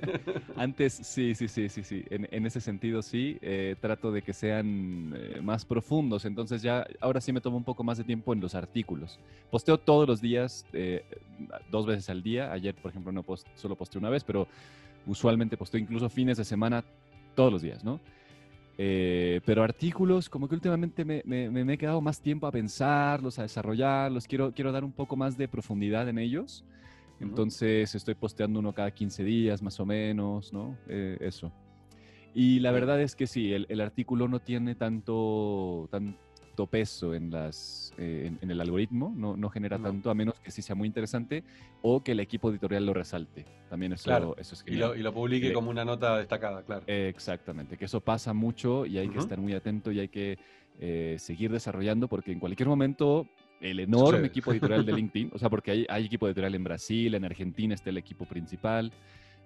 Antes 0.57 0.95
sí, 0.95 1.35
sí, 1.35 1.49
sí, 1.49 1.69
sí, 1.69 1.85
sí. 1.85 2.03
En, 2.09 2.47
ese 2.47 2.63
sentido 2.63 3.03
sí. 3.03 3.37
Eh, 3.43 3.77
trato 3.79 4.11
de 4.11 4.23
que 4.23 4.33
sean 4.33 5.13
eh, 5.15 5.41
más 5.43 5.67
profundos. 5.67 6.25
Entonces 6.25 6.63
ya, 6.63 6.87
ahora 7.01 7.21
sí 7.21 7.31
me 7.31 7.43
tomo 7.43 7.59
un 7.59 7.65
poco 7.65 7.85
más 7.85 7.99
de 7.99 8.05
tiempo 8.05 8.33
en 8.33 8.41
los 8.41 8.55
artículos. 8.55 9.21
Posteo 9.51 9.77
todos 9.77 10.09
los 10.09 10.23
días, 10.23 10.65
eh, 10.73 11.05
dos 11.71 11.85
veces 11.85 12.09
al 12.09 12.23
día. 12.23 12.51
Ayer, 12.53 12.75
por 12.75 12.91
ejemplo, 12.91 13.13
no 13.13 13.23
solo 13.55 13.77
posteé 13.77 13.99
una 13.99 14.09
vez, 14.09 14.25
pero 14.25 14.49
usualmente 15.07 15.59
posteo 15.59 15.79
incluso 15.79 16.09
fines 16.09 16.39
de 16.39 16.45
semana 16.47 16.83
todos 17.35 17.53
los 17.53 17.61
días, 17.61 17.85
¿no? 17.85 18.01
Eh, 18.79 19.41
pero 19.47 19.63
artículos, 19.63 20.29
como 20.29 20.49
que 20.49 20.55
últimamente 20.55 21.05
me, 21.05 21.23
me- 21.25 21.49
me 21.51 21.73
he 21.73 21.79
quedado 21.79 22.01
más 22.01 22.21
tiempo 22.21 22.47
a 22.47 22.53
pensarlos, 22.53 23.39
a 23.39 23.43
desarrollarlos, 23.43 24.27
quiero, 24.27 24.53
quiero 24.53 24.71
dar 24.73 24.85
un 24.85 24.93
poco 24.93 25.17
más 25.17 25.37
de 25.39 25.49
profundidad 25.49 26.09
en 26.09 26.19
ellos. 26.19 26.65
Entonces 27.19 27.95
estoy 27.95 28.15
posteando 28.15 28.59
uno 28.59 28.75
cada 28.75 28.91
15 28.91 29.25
días 29.25 29.63
más 29.63 29.81
o 29.81 29.87
menos, 29.87 30.53
¿no? 30.53 30.77
Eh, 30.89 31.17
eso. 31.21 31.51
Y 32.35 32.61
la 32.61 32.71
verdad 32.71 33.01
es 33.01 33.17
que 33.17 33.27
sí, 33.27 33.55
el, 33.55 33.65
el 33.71 33.81
artículo 33.81 34.29
no 34.29 34.41
tiene 34.41 34.75
tanto, 34.75 35.89
tanto 36.57 36.67
peso 36.71 37.15
en, 37.15 37.31
las, 37.31 37.93
eh, 37.99 38.25
en, 38.29 38.39
en 38.41 38.51
el 38.51 38.61
algoritmo, 38.63 39.13
no, 39.15 39.37
no 39.37 39.51
genera 39.51 39.77
No. 39.77 39.85
tanto, 39.85 40.09
a 40.11 40.15
menos 40.15 40.41
que 40.41 40.51
sí 40.51 40.63
sea 40.63 40.75
muy 40.75 40.87
interesante 40.89 41.45
o 41.83 42.03
que 42.03 42.13
el 42.13 42.21
equipo 42.21 42.51
editorial 42.51 42.87
lo 42.87 42.95
resalte. 42.95 43.45
También 43.69 43.93
eso, 43.93 44.05
Claro, 44.05 44.35
eso 44.39 44.55
es 44.55 44.63
Y 44.63 44.71
genial. 44.71 44.89
lo, 44.89 44.97
y 44.97 45.03
lo 45.03 45.13
publique 45.13 45.49
Le- 45.49 45.53
como 45.53 45.69
una 45.71 45.85
nota 45.85 46.17
destacada, 46.17 46.63
claro. 46.63 46.83
Exactamente, 46.87 47.77
que 47.77 47.85
eso 47.85 48.01
pasa 48.01 48.33
mucho 48.33 48.87
y 48.87 48.97
hay 48.97 49.09
que 49.09 49.19
Ujú. 49.19 49.21
estar 49.21 49.39
muy 49.39 49.53
atento 49.53 49.93
y 49.93 50.01
hay 50.01 50.09
que 50.09 50.39
eh, 50.81 51.17
seguir 51.19 51.53
desarrollando 51.53 52.09
porque 52.09 52.33
en 52.33 52.39
cualquier 52.41 52.69
momento 52.69 53.27
el 53.61 53.81
enorme 53.81 54.09
Sucede. 54.13 54.27
equipo 54.29 54.53
editorial 54.53 54.87
de 54.87 54.93
LinkedIn, 55.03 55.31
o 55.35 55.39
sea, 55.39 55.51
porque 55.51 55.73
hay, 55.73 55.87
hay 55.91 56.07
equipo 56.07 56.27
editorial 56.27 56.55
en 56.55 56.65
Brasil, 56.65 57.15
en 57.15 57.25
Argentina 57.27 57.75
está 57.75 57.91
el 57.91 57.99
equipo 57.99 58.25
principal, 58.25 58.93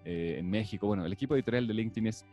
eh, 0.04 0.36
en 0.38 0.48
México, 0.48 0.86
bueno, 0.86 1.04
el 1.04 1.12
equipo 1.12 1.34
editorial 1.34 1.66
de 1.66 1.74
LinkedIn 1.74 2.06
es 2.06 2.24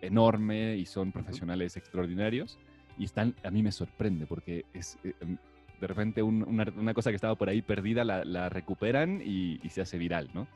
enorme 0.00 0.76
y 0.78 0.86
son 0.86 1.12
profesionales 1.12 1.76
extraordinarios 1.76 2.58
y 2.98 3.04
están, 3.04 3.34
a 3.44 3.50
mí 3.50 3.62
me 3.62 3.72
sorprende 3.72 4.26
porque 4.26 4.64
es... 4.74 4.98
eh, 5.04 5.12
em, 5.20 5.36
de 5.80 5.86
repente 5.88 6.22
un- 6.22 6.44
una, 6.44 6.64
una 6.76 6.94
cosa 6.94 7.10
que 7.10 7.16
estaba 7.16 7.34
por 7.34 7.48
ahí 7.48 7.60
perdida 7.60 8.04
la, 8.04 8.24
la 8.24 8.48
recuperan 8.48 9.20
y, 9.24 9.58
y 9.66 9.70
se 9.70 9.80
hace 9.80 9.98
viral, 9.98 10.28
¿no? 10.32 10.46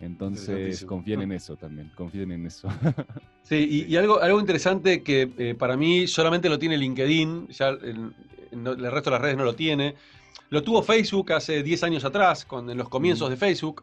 Entonces 0.00 0.84
confíen 0.84 1.22
en 1.22 1.32
eso 1.32 1.56
también, 1.56 1.90
confíen 1.94 2.32
en 2.32 2.46
eso. 2.46 2.68
Sí, 3.42 3.66
y, 3.88 3.92
y 3.92 3.96
algo, 3.96 4.20
algo 4.20 4.38
interesante 4.38 5.02
que 5.02 5.28
eh, 5.38 5.54
para 5.58 5.76
mí 5.76 6.06
solamente 6.06 6.48
lo 6.48 6.58
tiene 6.58 6.76
LinkedIn, 6.76 7.48
ya 7.48 7.70
el, 7.70 8.12
el 8.52 8.90
resto 8.92 9.10
de 9.10 9.14
las 9.16 9.20
redes 9.22 9.36
no 9.36 9.44
lo 9.44 9.54
tiene. 9.56 9.94
Lo 10.50 10.62
tuvo 10.62 10.82
Facebook 10.82 11.32
hace 11.32 11.62
10 11.64 11.82
años 11.82 12.04
atrás, 12.04 12.44
con, 12.44 12.70
en 12.70 12.76
los 12.78 12.88
comienzos 12.88 13.28
Mm. 13.28 13.32
de 13.32 13.36
Facebook, 13.38 13.82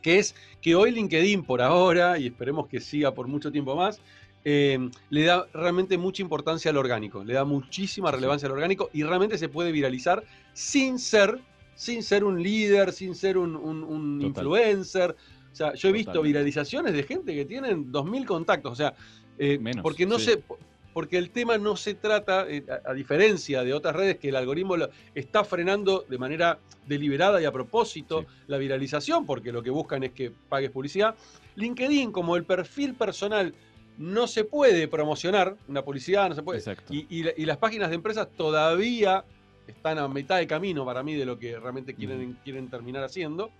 que 0.00 0.18
es 0.18 0.34
que 0.62 0.74
hoy 0.76 0.92
LinkedIn 0.92 1.42
por 1.44 1.60
ahora, 1.60 2.16
y 2.18 2.28
esperemos 2.28 2.68
que 2.68 2.80
siga 2.80 3.12
por 3.12 3.26
mucho 3.28 3.52
tiempo 3.52 3.76
más, 3.76 4.00
eh, 4.44 4.78
le 5.10 5.24
da 5.24 5.46
realmente 5.52 5.98
mucha 5.98 6.22
importancia 6.22 6.70
al 6.70 6.76
orgánico, 6.76 7.22
le 7.24 7.34
da 7.34 7.44
muchísima 7.44 8.10
relevancia 8.10 8.46
al 8.46 8.52
orgánico 8.52 8.90
y 8.92 9.02
realmente 9.02 9.36
se 9.38 9.48
puede 9.48 9.70
viralizar 9.72 10.24
sin 10.54 10.98
ser, 10.98 11.38
sin 11.74 12.02
ser 12.02 12.24
un 12.24 12.42
líder, 12.42 12.92
sin 12.92 13.14
ser 13.14 13.36
un, 13.38 13.54
un- 13.56 13.84
un 13.84 14.18
Total. 14.20 14.28
influencer. 14.44 15.16
O 15.52 15.54
sea, 15.54 15.74
yo 15.74 15.88
he 15.88 15.92
visto 15.92 16.12
Totalmente. 16.12 16.38
viralizaciones 16.38 16.92
de 16.94 17.02
gente 17.02 17.34
que 17.34 17.44
tienen 17.44 17.90
2.000 17.92 18.24
contactos. 18.24 18.72
O 18.72 18.76
sea, 18.76 18.94
eh, 19.38 19.58
Menos, 19.58 19.82
porque 19.82 20.06
no 20.06 20.18
sí. 20.18 20.26
se, 20.26 20.42
porque 20.94 21.18
el 21.18 21.30
tema 21.30 21.58
no 21.58 21.76
se 21.76 21.94
trata, 21.94 22.48
eh, 22.48 22.64
a, 22.86 22.90
a 22.90 22.94
diferencia 22.94 23.62
de 23.64 23.72
otras 23.74 23.94
redes 23.96 24.18
que 24.18 24.28
el 24.30 24.36
algoritmo 24.36 24.76
lo- 24.76 24.90
está 25.14 25.44
frenando 25.44 26.04
de 26.08 26.18
manera 26.18 26.58
deliberada 26.86 27.40
y 27.42 27.44
a 27.44 27.52
propósito 27.52 28.20
Sí. 28.22 28.26
la 28.48 28.58
viralización, 28.58 29.26
porque 29.26 29.52
lo 29.52 29.62
que 29.62 29.70
buscan 29.70 30.02
es 30.04 30.12
que 30.12 30.30
pagues 30.48 30.70
publicidad. 30.70 31.14
LinkedIn, 31.56 32.10
como 32.12 32.36
el 32.36 32.44
perfil 32.44 32.94
personal 32.94 33.54
no 34.00 34.26
se 34.26 34.44
puede 34.44 34.88
promocionar, 34.88 35.56
una 35.68 35.84
publicidad 35.84 36.30
no 36.30 36.34
se 36.34 36.42
puede. 36.42 36.58
Exacto. 36.58 36.92
Y, 36.92 37.06
y 37.10 37.22
la- 37.22 37.32
y 37.36 37.44
las 37.44 37.58
páginas 37.58 37.90
de 37.90 37.96
empresas 37.96 38.28
todavía 38.34 39.26
están 39.66 39.98
a 39.98 40.08
mitad 40.08 40.38
de 40.38 40.46
camino 40.46 40.86
para 40.86 41.02
mí 41.02 41.14
de 41.14 41.26
lo 41.26 41.38
que 41.38 41.58
realmente 41.60 41.94
quieren, 41.94 42.38
quieren 42.42 42.70
terminar 42.70 43.04
haciendo. 43.04 43.50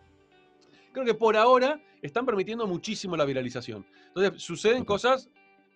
Creo 0.92 1.04
que 1.04 1.12
por 1.14 1.36
ahora 1.36 1.78
están 2.00 2.24
permitiendo 2.24 2.66
muchísimo 2.66 3.16
la 3.18 3.26
viralización. 3.26 3.84
Entonces 4.08 4.42
suceden 4.42 4.84
cosas, 4.84 5.28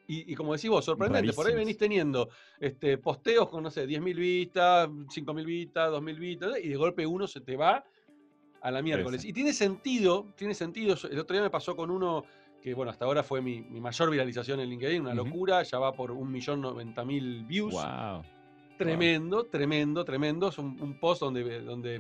y, 0.09 0.33
y 0.33 0.35
como 0.35 0.55
decís 0.55 0.71
vos, 0.71 0.85
sorprendentes. 0.85 1.37
Por 1.37 1.47
ahí 1.47 1.55
venís 1.55 1.77
teniendo 1.77 2.31
este, 2.59 2.97
posteos 2.97 3.49
con, 3.51 3.63
no 3.63 3.71
sé, 3.71 3.87
10.000 3.87 4.17
vistas, 4.17 4.89
5.000 4.89 5.45
vistas, 5.45 5.91
2.000 5.91 6.19
vistas, 6.19 6.53
y 6.63 6.69
de 6.71 6.77
golpe 6.77 7.07
uno 7.07 7.27
se 7.27 7.41
te 7.43 7.55
va 7.57 7.85
a 8.63 8.71
la 8.71 8.81
miércoles. 8.81 9.21
Exacto. 9.21 9.29
Y 9.29 9.33
tiene 9.35 9.53
sentido, 9.53 10.27
tiene 10.37 10.55
sentido. 10.55 10.97
El 11.11 11.19
otro 11.19 11.35
día 11.35 11.43
me 11.43 11.51
pasó 11.51 11.77
con 11.77 11.91
uno 11.91 12.25
que, 12.65 12.73
bueno, 12.73 12.91
hasta 12.91 13.05
ahora 13.05 13.23
fue 13.23 13.43
mi, 13.43 13.61
mi 13.61 13.79
mayor 13.79 14.11
viralización 14.11 14.59
en 14.59 14.71
LinkedIn, 14.71 15.03
una 15.03 15.13
locura, 15.13 15.63
ya 15.65 15.79
va 15.79 15.93
por 15.93 16.13
1.090.000 16.13 17.47
views. 17.47 17.75
Wow. 17.75 18.23
Tremendo, 18.79 19.45
tremendo, 19.45 20.03
tremendo. 20.03 20.49
Es 20.49 20.57
un, 20.57 20.81
un 20.81 20.99
post 20.99 21.21
donde, 21.21 21.61
donde 21.61 21.97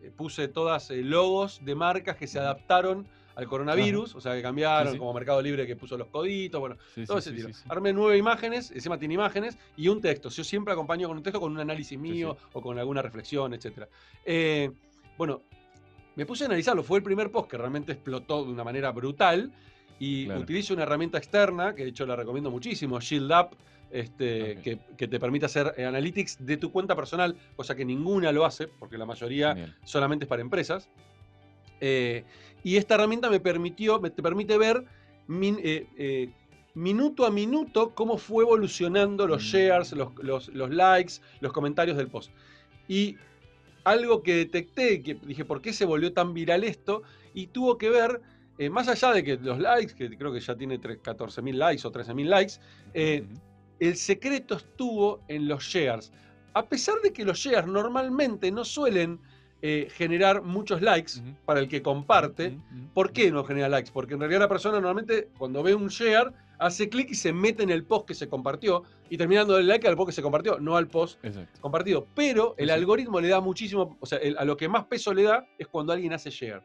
eh, 0.00 0.10
puse 0.16 0.48
todas 0.48 0.90
eh, 0.90 1.02
logos 1.02 1.62
de 1.62 1.74
marcas 1.74 2.16
que 2.16 2.26
se 2.26 2.38
adaptaron 2.38 3.06
al 3.34 3.46
coronavirus, 3.46 4.14
o 4.14 4.20
sea, 4.22 4.34
que 4.34 4.40
cambiaron, 4.40 4.94
sí. 4.94 4.98
como 4.98 5.12
Mercado 5.12 5.42
Libre 5.42 5.66
que 5.66 5.76
puso 5.76 5.98
los 5.98 6.08
coditos, 6.08 6.58
bueno, 6.58 6.76
Sí, 6.94 7.04
todo 7.04 7.18
ese 7.18 7.36
sí. 7.38 7.52
Armé 7.68 7.92
nueve 7.92 8.16
imágenes, 8.16 8.70
encima 8.70 8.98
tiene 8.98 9.12
imágenes 9.12 9.58
y 9.76 9.88
un 9.88 10.00
texto. 10.00 10.30
Yo 10.30 10.42
siempre 10.42 10.72
acompaño 10.72 11.06
con 11.06 11.18
un 11.18 11.22
texto 11.22 11.38
con 11.38 11.52
un 11.52 11.60
análisis 11.60 11.98
mío 11.98 12.34
o 12.54 12.62
con 12.62 12.78
alguna 12.78 13.02
reflexión, 13.02 13.52
etc. 13.52 13.84
Eh, 14.24 14.70
bueno, 15.18 15.42
me 16.16 16.26
puse 16.26 16.44
a 16.44 16.46
analizarlo. 16.46 16.82
Fue 16.82 16.98
el 16.98 17.04
primer 17.04 17.30
post 17.30 17.50
que 17.50 17.56
realmente 17.56 17.92
explotó 17.92 18.44
de 18.44 18.50
una 18.52 18.64
manera 18.64 18.90
brutal. 18.92 19.52
Y 19.98 20.24
Claro. 20.24 20.40
utilizo 20.40 20.72
una 20.72 20.84
herramienta 20.84 21.18
externa, 21.18 21.74
que 21.74 21.82
de 21.84 21.90
hecho 21.90 22.06
la 22.06 22.16
recomiendo 22.16 22.50
muchísimo, 22.50 22.98
Shield 23.00 23.30
Up, 23.32 23.56
este, 23.90 24.58
que, 24.62 24.78
que 24.96 25.08
te 25.08 25.20
permite 25.20 25.44
hacer 25.46 25.74
eh, 25.76 25.84
analytics 25.84 26.38
de 26.40 26.56
tu 26.56 26.72
cuenta 26.72 26.96
personal, 26.96 27.36
cosa 27.54 27.74
que 27.74 27.84
ninguna 27.84 28.32
lo 28.32 28.46
hace, 28.46 28.66
porque 28.68 28.96
la 28.96 29.04
mayoría 29.04 29.74
solamente 29.84 30.24
es 30.24 30.28
para 30.28 30.40
empresas. 30.40 30.88
Eh, 31.80 32.24
y 32.62 32.76
esta 32.76 32.94
herramienta 32.94 33.28
me 33.30 33.40
permitió, 33.40 34.00
me 34.00 34.10
te 34.10 34.22
permite 34.22 34.56
ver 34.58 34.84
min- 35.26 35.58
eh, 35.62 35.86
eh, 35.96 36.30
minuto 36.74 37.26
a 37.26 37.30
minuto 37.30 37.94
cómo 37.94 38.16
fue 38.16 38.44
evolucionando 38.44 39.26
los 39.26 39.42
Mm. 39.42 39.46
shares, 39.46 39.92
los, 39.92 40.14
los- 40.22 40.48
los 40.48 40.70
likes, 40.70 41.14
los 41.40 41.52
comentarios 41.52 41.96
del 41.96 42.08
post. 42.08 42.30
Y 42.88 43.16
algo 43.84 44.22
que 44.22 44.34
detecté, 44.34 45.02
que 45.02 45.14
dije, 45.14 45.44
¿por 45.44 45.60
qué 45.60 45.72
se 45.72 45.84
volvió 45.84 46.12
tan 46.12 46.34
viral 46.34 46.64
esto? 46.64 47.02
Y 47.34 47.48
tuvo 47.48 47.78
que 47.78 47.90
ver, 47.90 48.20
eh, 48.58 48.70
más 48.70 48.88
allá 48.88 49.12
de 49.12 49.24
que 49.24 49.36
los 49.36 49.58
likes, 49.58 49.94
que 49.94 50.16
creo 50.16 50.32
que 50.32 50.40
ya 50.40 50.56
tiene 50.56 50.80
14.000 50.80 51.54
likes 51.54 51.86
o 51.86 51.92
13.000 51.92 52.24
likes, 52.26 52.54
eh, 52.94 53.24
el 53.78 53.96
secreto 53.96 54.56
estuvo 54.56 55.20
en 55.28 55.48
los 55.48 55.64
shares. 55.64 56.12
A 56.52 56.66
pesar 56.66 57.00
de 57.02 57.12
que 57.12 57.24
los 57.24 57.38
shares 57.38 57.66
normalmente 57.66 58.50
no 58.50 58.64
suelen 58.64 59.20
eh, 59.62 59.88
generar 59.90 60.42
muchos 60.42 60.80
likes 60.80 61.12
para 61.44 61.60
el 61.60 61.68
que 61.68 61.82
comparte, 61.82 62.58
¿por 62.94 63.12
qué 63.12 63.30
no 63.30 63.44
genera 63.44 63.68
likes? 63.68 63.90
Porque 63.92 64.14
en 64.14 64.20
realidad 64.20 64.40
la 64.40 64.48
persona 64.48 64.74
normalmente 64.80 65.28
cuando 65.38 65.62
ve 65.62 65.74
un 65.74 65.88
share 65.88 66.32
hace 66.58 66.88
clic 66.88 67.10
y 67.10 67.14
se 67.14 67.32
mete 67.32 67.62
en 67.62 67.70
el 67.70 67.84
post 67.84 68.06
que 68.06 68.14
se 68.14 68.28
compartió 68.28 68.82
y 69.08 69.16
termina 69.16 69.40
dando 69.42 69.58
el 69.58 69.66
like 69.66 69.86
al 69.88 69.96
post 69.96 70.08
que 70.10 70.14
se 70.14 70.22
compartió, 70.22 70.58
no 70.60 70.76
al 70.76 70.88
post 70.88 71.22
Exacto. 71.24 71.60
compartido. 71.60 72.06
Pero 72.14 72.54
el 72.58 72.70
algoritmo 72.70 73.20
le 73.20 73.28
da 73.28 73.40
muchísimo, 73.40 73.96
o 74.00 74.06
sea, 74.06 74.18
el- 74.18 74.36
a 74.38 74.44
lo 74.44 74.56
que 74.56 74.68
más 74.68 74.84
peso 74.86 75.12
le 75.14 75.22
da 75.24 75.46
es 75.58 75.66
cuando 75.68 75.92
alguien 75.92 76.12
hace 76.12 76.30
share. 76.30 76.62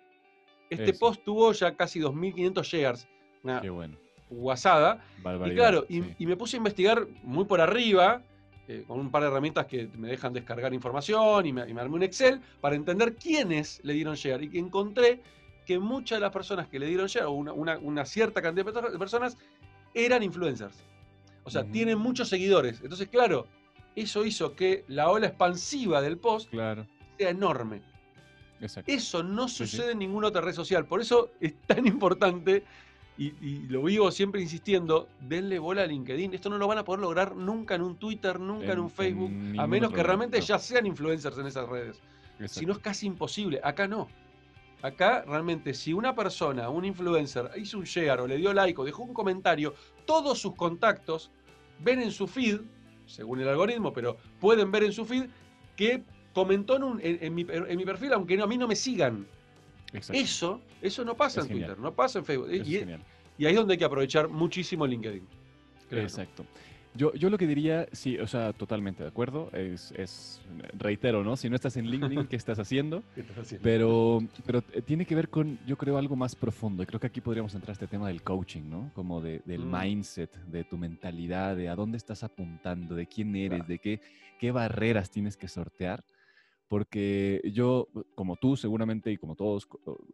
Este 0.70 0.92
Eso. 0.92 1.00
post 1.00 1.24
tuvo 1.24 1.52
ya 1.54 1.76
casi 1.76 2.00
2.500 2.00 2.66
shares, 2.68 3.08
una 3.44 3.62
Qué 3.62 3.70
bueno. 3.70 3.98
guasada. 4.30 5.04
Y 5.46 5.52
claro, 5.54 5.86
y 5.90 6.26
me 6.26 6.36
puse 6.36 6.56
a 6.56 6.60
investigar 6.60 7.08
muy 7.24 7.46
por 7.46 7.62
arriba, 7.62 8.22
eh, 8.68 8.84
con 8.88 9.00
un 9.00 9.12
par 9.12 9.22
de 9.22 9.28
herramientas 9.30 9.66
que 9.68 9.88
me 9.98 10.08
dejan 10.08 10.34
descargar 10.34 10.74
información 10.74 11.46
y 11.46 11.54
me, 11.54 11.70
y 11.70 11.74
me 11.74 11.82
armé 11.82 11.96
un 11.96 12.04
Excel 12.04 12.42
para 12.62 12.76
entender 12.76 13.16
quiénes 13.16 13.80
le 13.84 13.94
dieron 13.94 14.16
share. 14.16 14.44
Y 14.44 14.50
que 14.50 14.60
encontré 14.60 15.22
que 15.66 15.80
muchas 15.80 16.18
de 16.18 16.22
las 16.22 16.32
personas 16.32 16.68
que 16.68 16.80
le 16.80 16.88
dieron 16.88 17.08
share, 17.08 17.26
o 17.26 17.32
una, 17.32 17.54
una- 17.54 17.78
una 17.80 18.06
cierta 18.06 18.42
cantidad 18.42 18.66
de 18.66 18.72
perso- 18.72 18.92
de 18.92 19.00
personas, 19.00 19.38
eran 19.94 20.24
influencers. 20.24 20.76
O 21.44 21.50
sea, 21.52 21.64
tienen 21.64 21.98
muchos 22.00 22.28
seguidores. 22.30 22.82
Entonces, 22.82 23.08
claro, 23.08 23.48
eso 23.96 24.26
hizo 24.26 24.56
que 24.56 24.84
la 24.88 25.10
ola 25.10 25.28
expansiva 25.28 26.02
del 26.02 26.18
post 26.18 26.50
Claro. 26.50 26.86
sea 27.18 27.30
enorme. 27.30 27.82
Exacto. 28.62 28.92
Eso 28.92 29.22
no 29.22 29.48
Sí, 29.48 29.66
sí. 29.66 29.68
sucede 29.78 29.92
en 29.92 30.00
ninguna 30.00 30.28
otra 30.30 30.42
red 30.42 30.54
social. 30.54 30.86
Por 30.86 31.02
eso 31.02 31.32
es 31.40 31.54
tan 31.68 31.86
importante, 31.86 32.64
y, 33.18 33.34
y 33.42 33.68
lo 33.70 33.82
vivo 33.84 34.12
siempre 34.12 34.42
insistiendo, 34.42 35.08
denle 35.22 35.58
bola 35.60 35.84
a 35.84 35.86
LinkedIn. 35.88 36.34
Esto 36.34 36.50
no 36.50 36.58
lo 36.58 36.68
van 36.68 36.78
a 36.80 36.84
poder 36.84 37.00
lograr 37.02 37.36
nunca 37.36 37.76
en 37.76 37.82
un 37.82 37.96
Twitter, 37.98 38.40
nunca 38.40 38.66
en, 38.66 38.72
En- 38.72 38.80
un 38.80 38.90
Facebook, 38.90 39.30
en 39.32 39.60
a 39.60 39.68
menos 39.68 39.90
que 39.92 40.04
realmente 40.04 40.42
ya 40.42 40.60
sean 40.60 40.86
influencers 40.86 41.38
en 41.38 41.48
esas 41.48 41.68
redes. 41.70 42.02
Si 42.50 42.66
no 42.66 42.74
es 42.74 42.80
casi 42.80 43.08
imposible. 43.08 43.62
Acá 43.64 43.88
no. 43.88 44.10
Acá 44.82 45.24
realmente, 45.26 45.74
si 45.74 45.94
una 45.94 46.14
persona, 46.14 46.70
un 46.70 46.84
influencer, 46.86 47.50
hizo 47.56 47.78
un 47.78 47.86
share 47.86 48.20
o 48.20 48.28
le 48.28 48.38
dio 48.38 48.54
like 48.54 48.80
o 48.80 48.84
dejó 48.84 49.04
un 49.04 49.14
comentario, 49.14 49.74
todos 50.06 50.38
sus 50.40 50.54
contactos 50.56 51.32
ven 51.80 52.02
en 52.02 52.12
su 52.12 52.28
feed, 52.28 52.60
según 53.06 53.40
el 53.40 53.48
algoritmo, 53.48 53.94
pero 53.94 54.18
pueden 54.40 54.72
ver 54.72 54.84
en 54.84 54.92
su 54.92 55.06
feed 55.06 55.26
que 55.78 56.04
comentó 56.34 56.76
en, 56.76 56.84
un- 56.84 57.00
en- 57.02 57.20
en 57.22 57.34
mi, 57.34 57.46
en 57.50 57.78
mi 57.78 57.86
perfil, 57.86 58.12
aunque 58.14 58.36
no- 58.36 58.44
a 58.44 58.48
mí 58.48 58.58
no 58.58 58.68
me 58.68 58.76
sigan. 58.76 59.26
Exacto. 59.98 60.22
Eso, 60.22 60.62
eso 60.82 61.06
no 61.06 61.16
pasa 61.16 61.40
Es 61.42 61.46
en 61.46 61.50
genial. 61.52 61.70
Twitter, 61.70 61.84
no 61.84 61.94
pasa 61.94 62.20
en 62.20 62.26
Facebook. 62.26 62.50
Es 62.52 62.68
Y, 62.68 62.78
ahí 63.46 63.52
es 63.54 63.56
donde 63.56 63.74
hay 63.74 63.78
que 63.78 63.86
aprovechar 63.86 64.28
muchísimo 64.30 64.86
LinkedIn. 64.88 65.24
creo. 65.90 66.04
Exacto. 66.04 66.46
Yo, 66.98 67.14
yo 67.14 67.30
lo 67.30 67.38
que 67.38 67.46
diría, 67.46 67.90
sí, 67.92 68.18
o 68.20 68.26
sea, 68.26 68.54
totalmente 68.54 69.04
de 69.04 69.10
acuerdo. 69.10 69.50
Es, 69.52 69.92
es 69.98 70.42
reitero, 70.78 71.26
¿no? 71.26 71.36
Si 71.36 71.50
no 71.50 71.56
estás 71.58 71.76
en 71.76 71.88
LinkedIn, 71.90 72.26
¿qué 72.30 72.38
estás 72.38 72.58
haciendo? 72.58 73.04
¿Qué 73.14 73.20
estás 73.20 73.40
haciendo? 73.40 73.62
Pero, 73.64 74.20
pero 74.46 74.64
eh, 74.72 74.82
tiene 74.82 75.06
que 75.06 75.14
ver 75.14 75.28
con, 75.28 75.60
yo 75.68 75.78
creo, 75.78 75.98
algo 75.98 76.16
más 76.16 76.36
profundo. 76.38 76.84
Y 76.84 76.86
creo 76.86 77.02
que 77.02 77.08
aquí 77.08 77.20
podríamos 77.20 77.54
entrar 77.54 77.72
a 77.72 77.74
este 77.74 77.88
tema 77.88 78.08
del 78.08 78.22
coaching, 78.22 78.70
¿no? 78.70 78.92
Como 78.96 79.20
de, 79.20 79.42
del 79.44 79.66
Mm. 79.66 79.78
mindset, 79.78 80.34
de 80.46 80.64
tu 80.64 80.78
mentalidad, 80.78 81.58
de 81.58 81.68
a 81.68 81.76
dónde 81.76 81.98
estás 81.98 82.24
apuntando, 82.24 82.96
de 82.96 83.06
quién 83.08 83.36
eres, 83.36 83.58
Claro. 83.58 83.66
de 83.68 83.80
qué, 83.80 84.00
qué 84.40 84.52
barreras 84.52 85.12
tienes 85.12 85.36
que 85.36 85.50
sortear. 85.50 86.02
Porque 86.68 87.42
yo, 87.54 87.88
como 88.16 88.38
tú 88.38 88.58
seguramente 88.58 89.12
y 89.12 89.18
como 89.18 89.36
todos, 89.36 89.68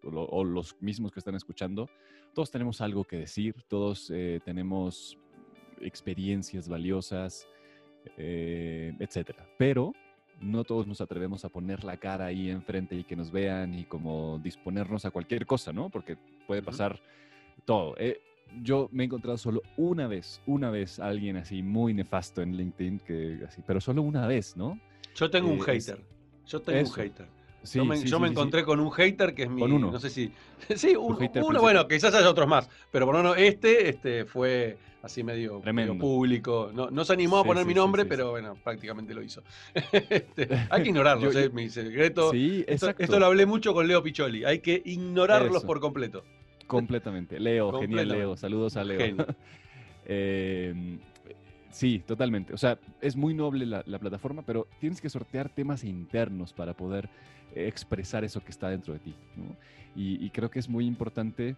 o, 0.04 0.44
los 0.44 0.76
mismos 0.82 1.12
que 1.12 1.20
están 1.20 1.36
escuchando, 1.36 1.90
todos 2.34 2.52
tenemos 2.52 2.82
algo 2.82 3.06
que 3.06 3.18
decir, 3.18 3.56
todos 3.68 4.12
eh, 4.14 4.42
tenemos 4.44 5.18
experiencias 5.82 6.68
valiosas, 6.68 7.48
eh, 8.18 8.94
etcétera. 9.00 9.48
Pero 9.58 9.94
no 10.42 10.64
todos 10.64 10.88
nos 10.88 11.02
atrevemos 11.02 11.46
a 11.46 11.50
poner 11.50 11.84
la 11.84 11.98
cara 11.98 12.26
ahí 12.26 12.50
enfrente 12.50 12.96
y 12.96 13.04
que 13.04 13.16
nos 13.16 13.32
vean 13.32 13.74
y 13.74 13.86
como 13.86 14.40
disponernos 14.40 15.06
a 15.06 15.12
cualquier 15.12 15.46
cosa, 15.46 15.72
¿no? 15.72 15.90
Porque 15.90 16.18
puede 16.48 16.62
pasar 16.62 17.00
todo. 17.66 17.96
Eh, 17.98 18.20
yo 18.62 18.90
me 18.92 19.04
he 19.04 19.06
encontrado 19.06 19.38
solo 19.38 19.62
una 19.78 20.08
vez, 20.08 20.42
una 20.46 20.70
vez 20.70 21.00
a 21.00 21.08
alguien 21.08 21.38
así 21.38 21.62
muy 21.64 21.94
nefasto 21.94 22.42
en 22.42 22.58
LinkedIn, 22.58 23.00
que 23.00 23.40
así, 23.48 23.62
pero 23.66 23.80
solo 23.80 24.02
una 24.02 24.28
vez, 24.28 24.58
¿no? 24.58 24.80
Yo 25.16 25.30
tengo 25.30 25.50
un 25.50 25.60
Eh, 25.60 25.76
es- 25.76 25.88
hater. 25.88 26.04
Yo 26.52 26.62
tengo 26.62 26.80
eso. 26.80 26.94
un 26.94 26.96
hater. 27.08 27.26
Sí, 27.64 27.78
yo 27.78 27.86
me, 27.86 27.96
sí, 27.98 28.08
yo 28.08 28.18
sí, 28.18 28.22
me 28.24 28.28
sí, 28.28 28.34
sí. 28.34 28.40
encontré 28.40 28.64
con 28.64 28.80
un 28.80 28.90
hater 28.92 29.36
que 29.36 29.44
es 29.44 29.50
mi. 29.50 29.62
Con 29.62 29.72
uno. 29.72 29.92
No 29.92 30.00
sé 30.00 30.10
si. 30.10 30.32
Sí, 30.76 30.96
un- 30.96 31.18
hater 31.18 31.44
uno, 31.44 31.62
bueno, 31.62 31.88
quizás 31.88 32.14
haya 32.14 32.30
otros 32.30 32.48
más. 32.48 32.70
Pero 32.92 33.06
por 33.06 33.16
lo 33.16 33.22
menos 33.24 33.38
este, 33.38 33.90
este 33.90 34.26
fue 34.26 34.78
así 35.04 35.24
medio, 35.24 35.62
público. 36.00 36.72
No, 36.74 36.90
no 36.92 37.04
se 37.06 37.14
animó 37.14 37.38
a 37.40 37.44
poner 37.44 37.66
mi 37.66 37.74
nombre, 37.74 38.06
pero 38.06 38.32
bueno, 38.32 38.56
prácticamente 38.64 39.14
lo 39.14 39.22
hizo. 39.24 39.42
Este, 39.92 40.48
hay 40.70 40.84
que 40.84 40.90
ignorarlos, 40.90 41.34
Yo- 41.34 41.40
es 41.40 41.46
yo- 41.48 41.54
mi 41.54 41.70
secreto. 41.70 42.32
Sí, 42.32 42.64
esto, 42.68 42.92
esto 42.98 43.20
lo 43.20 43.26
hablé 43.28 43.46
mucho 43.46 43.74
con 43.74 43.88
Leo 43.88 44.02
Picholi. 44.04 44.44
Hay 44.46 44.60
que 44.60 44.82
ignorarlos 44.86 45.58
Eso. 45.58 45.68
por 45.68 45.80
completo. 45.80 46.24
Completamente. 46.68 47.40
Leo, 47.40 47.80
genial. 47.80 48.08
Leo. 48.08 48.38
Saludos 48.38 48.76
a 48.78 48.84
Leo. 48.84 49.16
Eh, 50.06 50.98
sí, 51.72 52.00
totalmente. 52.00 52.54
O 52.54 52.58
sea, 52.58 52.78
es 53.02 53.16
muy 53.16 53.34
noble 53.34 53.66
la, 53.66 53.84
la 53.86 54.00
plataforma, 54.00 54.44
pero 54.44 54.68
tienes 54.80 55.02
que 55.02 55.10
sortear 55.10 55.50
temas 55.50 55.84
internos 55.84 56.54
para 56.54 56.74
poder 56.74 57.10
eh, 57.56 57.68
expresar 57.68 58.24
eso 58.24 58.44
que 58.44 58.52
está 58.52 58.70
dentro 58.70 58.94
de 58.94 59.00
ti. 59.00 59.16
¿no? 59.36 59.56
Y, 59.96 60.24
y 60.26 60.30
creo 60.30 60.50
que 60.50 60.60
es 60.60 60.70
muy 60.70 60.86
importante. 60.86 61.56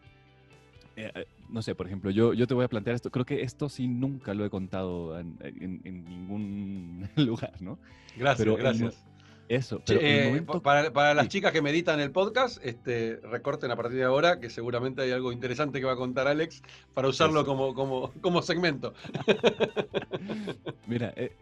eh, 0.96 1.12
eh, 1.16 1.26
no 1.50 1.62
sé, 1.62 1.76
por 1.76 1.88
ejemplo, 1.88 2.10
yo, 2.12 2.34
yo 2.34 2.48
te 2.48 2.54
voy 2.54 2.66
a 2.66 2.68
plantear 2.68 2.96
esto. 2.96 3.10
Creo 3.12 3.26
que 3.26 3.42
esto 3.44 3.70
sí 3.70 3.88
nunca 3.88 4.34
lo 4.34 4.46
he 4.46 4.50
contado 4.50 5.20
en, 5.20 5.38
en- 5.42 5.82
en 5.84 6.04
ningún 6.06 7.10
lugar, 7.16 7.54
¿no? 7.62 7.78
Gracias, 8.16 8.38
Pero 8.48 8.58
gracias. 8.58 9.06
Eso. 9.50 9.82
Pero 9.86 10.00
eh, 10.02 10.26
momento- 10.28 10.62
para, 10.62 10.92
para 10.94 11.14
las 11.14 11.28
chicas 11.28 11.52
que 11.52 11.62
meditan 11.62 12.00
el 12.00 12.12
podcast, 12.12 12.64
este, 12.64 13.18
recorten 13.18 13.72
a 13.72 13.76
partir 13.76 13.98
de 13.98 14.04
ahora, 14.06 14.40
que 14.40 14.50
seguramente 14.50 15.02
hay 15.02 15.12
algo 15.12 15.32
interesante 15.32 15.80
que 15.80 15.86
va 15.86 15.94
a 15.94 15.98
contar 15.98 16.28
Alex 16.28 16.62
para 16.94 17.08
usarlo 17.10 17.42
Eso. 17.42 17.48
como, 17.48 17.74
como, 17.74 18.12
como 18.22 18.42
segmento. 18.42 18.94
Mira, 20.88 21.14
eh, 21.16 21.34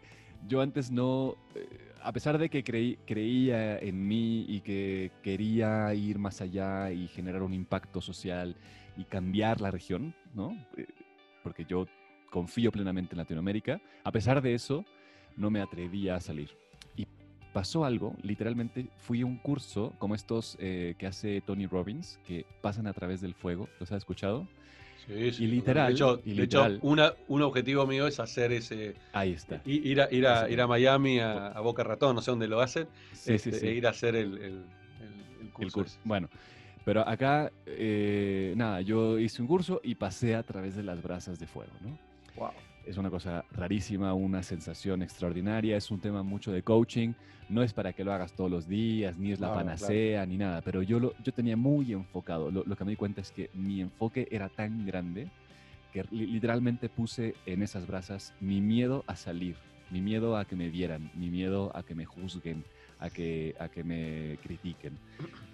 yo 0.48 0.60
antes 0.60 0.90
no, 0.90 1.36
eh, 1.54 1.66
a 2.02 2.12
pesar 2.12 2.38
de 2.38 2.48
que 2.50 2.64
creí, 2.64 2.98
creía 3.06 3.78
en 3.78 4.06
mí 4.06 4.44
y 4.48 4.60
que 4.60 5.12
quería 5.22 5.92
ir 5.94 6.18
más 6.18 6.40
allá 6.40 6.90
y 6.90 7.08
generar 7.08 7.42
un 7.42 7.54
impacto 7.54 8.00
social 8.00 8.56
y 8.96 9.04
cambiar 9.04 9.60
la 9.60 9.70
región, 9.70 10.14
¿no? 10.34 10.56
Porque 11.42 11.64
yo 11.64 11.86
confío 12.30 12.72
plenamente 12.72 13.14
en 13.14 13.18
Latinoamérica, 13.18 13.80
a 14.04 14.12
pesar 14.12 14.42
de 14.42 14.54
eso, 14.54 14.84
no 15.36 15.50
me 15.50 15.60
atrevía 15.60 16.16
a 16.16 16.20
salir. 16.20 16.50
Pasó 17.52 17.84
algo, 17.84 18.16
literalmente 18.22 18.86
fui 18.96 19.20
a 19.20 19.26
un 19.26 19.36
curso 19.36 19.92
como 19.98 20.14
estos 20.14 20.56
eh, 20.58 20.94
que 20.98 21.06
hace 21.06 21.40
Tony 21.42 21.66
Robbins, 21.66 22.18
que 22.26 22.46
pasan 22.62 22.86
a 22.86 22.92
través 22.94 23.20
del 23.20 23.34
fuego, 23.34 23.68
¿los 23.78 23.92
has 23.92 23.98
escuchado? 23.98 24.48
Sí, 25.06 25.32
sí. 25.32 25.44
Y 25.44 25.46
literal, 25.48 25.88
De 25.88 25.92
hecho, 25.92 26.22
y 26.24 26.34
de 26.34 26.44
hecho, 26.44 26.66
una, 26.80 27.12
un 27.28 27.42
objetivo 27.42 27.86
mío 27.86 28.06
es 28.06 28.20
hacer 28.20 28.52
ese. 28.52 28.94
Ahí 29.12 29.32
está. 29.32 29.60
Ir 29.64 30.00
a, 30.00 30.08
ir 30.14 30.26
a, 30.26 30.48
ir 30.48 30.60
a. 30.60 30.66
Miami, 30.66 31.18
a, 31.18 31.48
a 31.48 31.60
Boca 31.60 31.82
Ratón, 31.82 32.14
no 32.14 32.22
sé 32.22 32.30
dónde 32.30 32.46
lo 32.48 32.60
hacen. 32.60 32.86
Sí, 33.12 33.32
este, 33.34 33.52
sí. 33.52 33.66
E 33.66 33.74
ir 33.74 33.86
a 33.86 33.90
hacer 33.90 34.14
el, 34.14 34.34
el, 34.38 34.42
el- 35.00 35.42
el 35.42 35.72
curso. 35.72 35.98
Bueno, 36.04 36.28
pero 36.84 37.06
acá, 37.06 37.52
eh, 37.66 38.54
nada, 38.56 38.80
yo 38.80 39.18
hice 39.18 39.42
un 39.42 39.48
curso 39.48 39.80
y 39.84 39.96
pasé 39.96 40.36
a 40.36 40.42
través 40.42 40.74
de 40.76 40.84
las 40.84 41.02
brasas 41.02 41.38
de 41.38 41.46
fuego, 41.46 41.72
¿no? 41.82 41.98
Wow. 42.36 42.52
Es 42.84 42.96
una 42.96 43.10
cosa 43.10 43.44
rarísima, 43.52 44.12
una 44.12 44.42
sensación 44.42 45.02
extraordinaria, 45.02 45.76
es 45.76 45.90
un 45.90 46.00
tema 46.00 46.22
mucho 46.22 46.50
de 46.50 46.62
coaching, 46.62 47.12
no 47.48 47.62
es 47.62 47.72
para 47.72 47.92
que 47.92 48.02
lo 48.04 48.12
hagas 48.12 48.32
todos 48.34 48.50
los 48.50 48.66
días, 48.66 49.16
ni 49.18 49.30
es 49.30 49.38
la 49.38 49.48
Claro, 49.48 49.54
claro. 49.60 49.66
panacea, 49.66 50.26
ni 50.26 50.36
nada, 50.36 50.62
pero 50.62 50.82
yo, 50.82 50.98
lo, 50.98 51.14
yo 51.22 51.32
tenía 51.32 51.56
muy 51.56 51.92
enfocado, 51.92 52.50
lo, 52.50 52.64
lo 52.64 52.74
que 52.76 52.84
me 52.84 52.90
di 52.92 52.96
cuenta 52.96 53.20
es 53.20 53.30
que 53.30 53.50
mi 53.54 53.80
enfoque 53.80 54.26
era 54.30 54.48
tan 54.48 54.84
grande 54.84 55.28
que 55.92 56.04
li- 56.10 56.26
literalmente 56.26 56.88
puse 56.88 57.34
en 57.46 57.62
esas 57.62 57.86
brasas 57.86 58.34
mi 58.40 58.60
miedo 58.60 59.04
a 59.06 59.14
salir, 59.14 59.56
mi 59.90 60.00
miedo 60.00 60.36
a 60.36 60.44
que 60.44 60.56
me 60.56 60.68
vieran, 60.68 61.08
mi 61.14 61.30
miedo 61.30 61.70
a 61.76 61.84
que 61.84 61.94
me 61.94 62.04
juzguen, 62.04 62.64
a 62.98 63.10
que, 63.10 63.54
a 63.60 63.68
que 63.68 63.84
me 63.84 64.38
critiquen. 64.42 64.98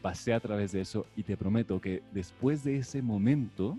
Pasé 0.00 0.32
a 0.32 0.40
través 0.40 0.72
de 0.72 0.80
eso 0.80 1.04
y 1.14 1.24
te 1.24 1.36
prometo 1.36 1.78
que 1.80 2.02
después 2.12 2.64
de 2.64 2.76
ese 2.78 3.02
momento 3.02 3.76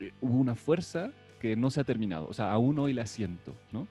eh, 0.00 0.10
hubo 0.20 0.38
una 0.38 0.56
fuerza 0.56 1.12
que 1.44 1.56
no 1.56 1.70
se 1.70 1.78
ha 1.82 1.84
terminado, 1.84 2.26
o 2.26 2.32
sea, 2.32 2.50
aún 2.52 2.78
hoy 2.78 2.94
la 2.94 3.04
siento, 3.04 3.52
¿no? 3.70 3.86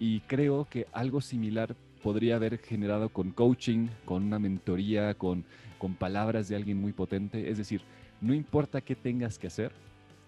Y 0.00 0.18
creo 0.22 0.66
que 0.68 0.88
algo 0.92 1.20
similar 1.20 1.76
podría 2.02 2.34
haber 2.34 2.58
generado 2.58 3.08
con 3.10 3.30
coaching, 3.30 3.86
con 4.04 4.24
una 4.24 4.40
mentoría, 4.40 5.14
con, 5.14 5.44
con 5.78 5.94
palabras 5.94 6.48
de 6.48 6.56
alguien 6.56 6.80
muy 6.80 6.92
potente. 6.92 7.50
Es 7.50 7.56
decir, 7.56 7.82
no 8.20 8.34
importa 8.34 8.80
qué 8.80 8.96
tengas 8.96 9.38
que 9.38 9.46
hacer, 9.46 9.70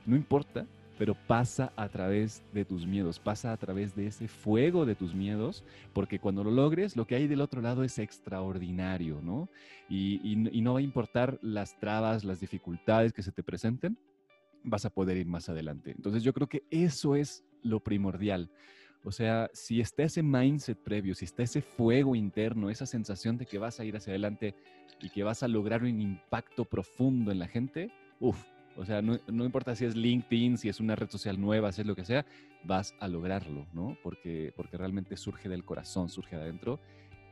no 0.07 0.15
importa, 0.15 0.65
pero 0.97 1.17
pasa 1.27 1.73
a 1.75 1.89
través 1.89 2.41
de 2.55 2.65
tus 2.65 2.87
miedos, 2.87 3.19
pasa 3.19 3.51
a 3.51 3.57
través 3.57 3.97
de 3.97 4.07
ese 4.07 4.29
fuego 4.29 4.87
de 4.87 4.95
tus 4.95 5.13
miedos, 5.13 5.65
porque 5.93 6.21
cuando 6.21 6.45
lo 6.45 6.53
logres, 6.53 6.95
lo 6.95 7.05
que 7.05 7.17
hay 7.17 7.27
del 7.27 7.41
otro 7.41 7.61
lado 7.63 7.83
es 7.83 7.99
extraordinario, 7.99 9.21
¿no? 9.25 9.49
Y, 9.89 10.21
y- 10.23 10.57
y 10.57 10.61
no 10.61 10.75
va 10.75 10.79
a 10.79 10.83
importar 10.83 11.37
las 11.43 11.77
trabas, 11.81 12.23
las 12.23 12.39
dificultades 12.39 13.13
que 13.13 13.23
se 13.25 13.33
te 13.33 13.43
presenten, 13.43 13.99
vas 14.65 14.85
a 14.85 14.91
poder 14.91 15.17
ir 15.17 15.27
más 15.27 15.49
adelante. 15.49 15.91
Entonces 15.91 16.23
yo 16.23 16.33
creo 16.33 16.49
que 16.49 16.65
eso 16.71 17.17
es 17.17 17.45
lo 17.63 17.81
primordial. 17.81 18.51
O 19.03 19.13
sea, 19.13 19.51
si 19.55 19.81
está 19.81 20.03
ese 20.03 20.23
mindset 20.23 20.79
previo, 20.79 21.15
si 21.15 21.25
está 21.25 21.43
ese 21.43 21.63
fuego 21.63 22.15
interno, 22.15 22.69
esa 22.69 22.87
sensación 22.87 23.39
de 23.39 23.47
que 23.47 23.59
vas 23.59 23.81
a 23.81 23.85
ir 23.85 23.97
hacia 23.97 24.11
adelante 24.11 24.55
y 25.01 25.09
que 25.09 25.23
vas 25.23 25.43
a 25.43 25.49
lograr 25.49 25.83
un 25.83 26.01
impacto 26.01 26.67
profundo 26.67 27.33
en 27.33 27.39
la 27.39 27.49
gente, 27.49 27.91
uff, 28.19 28.45
o 28.77 28.85
sea, 28.85 29.01
no, 29.01 29.19
no 29.27 29.45
importa 29.45 29.75
si 29.75 29.87
es 29.87 29.97
LinkedIn, 29.97 30.59
si 30.59 30.69
es 30.69 30.81
una 30.81 30.97
red 30.97 31.09
social 31.09 31.41
nueva, 31.41 31.73
si 31.73 31.81
es 31.81 31.87
lo 31.87 31.97
que 31.97 32.05
sea, 32.05 32.27
vas 32.65 32.95
a 33.01 33.09
lograrlo, 33.09 33.67
¿no? 33.73 33.97
Porque, 34.03 34.53
porque 34.55 34.77
realmente 34.77 35.17
surge 35.17 35.49
del 35.49 35.65
corazón, 35.65 36.09
surge 36.09 36.37
de 36.37 36.43
adentro. 36.43 36.79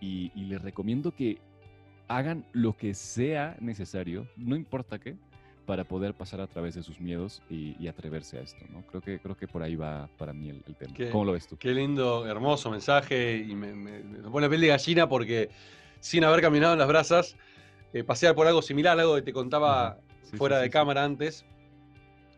Y, 0.00 0.32
y 0.34 0.44
les 0.44 0.62
recomiendo 0.62 1.14
que 1.14 1.38
hagan 2.08 2.46
lo 2.52 2.76
que 2.76 2.94
sea 2.94 3.56
necesario, 3.60 4.26
no 4.36 4.56
importa 4.56 4.98
qué, 4.98 5.16
para 5.68 5.84
poder 5.84 6.14
pasar 6.14 6.40
a 6.40 6.46
través 6.46 6.74
de 6.76 6.82
sus 6.82 6.98
miedos 6.98 7.42
y, 7.50 7.76
y 7.78 7.88
atreverse 7.88 8.38
a 8.38 8.40
esto, 8.40 8.64
¿no? 8.70 8.86
Creo 8.86 9.02
que, 9.02 9.20
creo 9.20 9.36
que 9.36 9.46
por 9.46 9.62
ahí 9.62 9.76
va 9.76 10.08
para 10.16 10.32
mí 10.32 10.48
el, 10.48 10.62
el 10.66 10.74
tema. 10.74 10.94
Qué- 10.94 11.10
¿Cómo 11.10 11.26
lo 11.26 11.32
ves 11.32 11.46
tú? 11.46 11.58
Qué 11.58 11.74
lindo, 11.74 12.26
hermoso 12.26 12.70
mensaje 12.70 13.36
y 13.36 13.54
me, 13.54 13.74
me- 13.74 14.02
me 14.02 14.30
pone 14.30 14.46
la 14.46 14.48
piel 14.48 14.62
de 14.62 14.68
gallina 14.68 15.06
porque 15.10 15.50
sin 16.00 16.24
haber 16.24 16.40
caminado 16.40 16.72
en 16.72 16.78
las 16.78 16.88
brasas, 16.88 17.36
eh, 17.92 18.02
pasear 18.02 18.34
por 18.34 18.46
algo 18.46 18.62
similar, 18.62 18.98
algo 18.98 19.16
que 19.16 19.20
te 19.22 19.32
contaba. 19.34 19.98
Sí, 20.22 20.38
fuera 20.38 20.56
sí, 20.56 20.62
de 20.62 20.66
sí, 20.68 20.72
cámara 20.72 21.04
antes, 21.04 21.44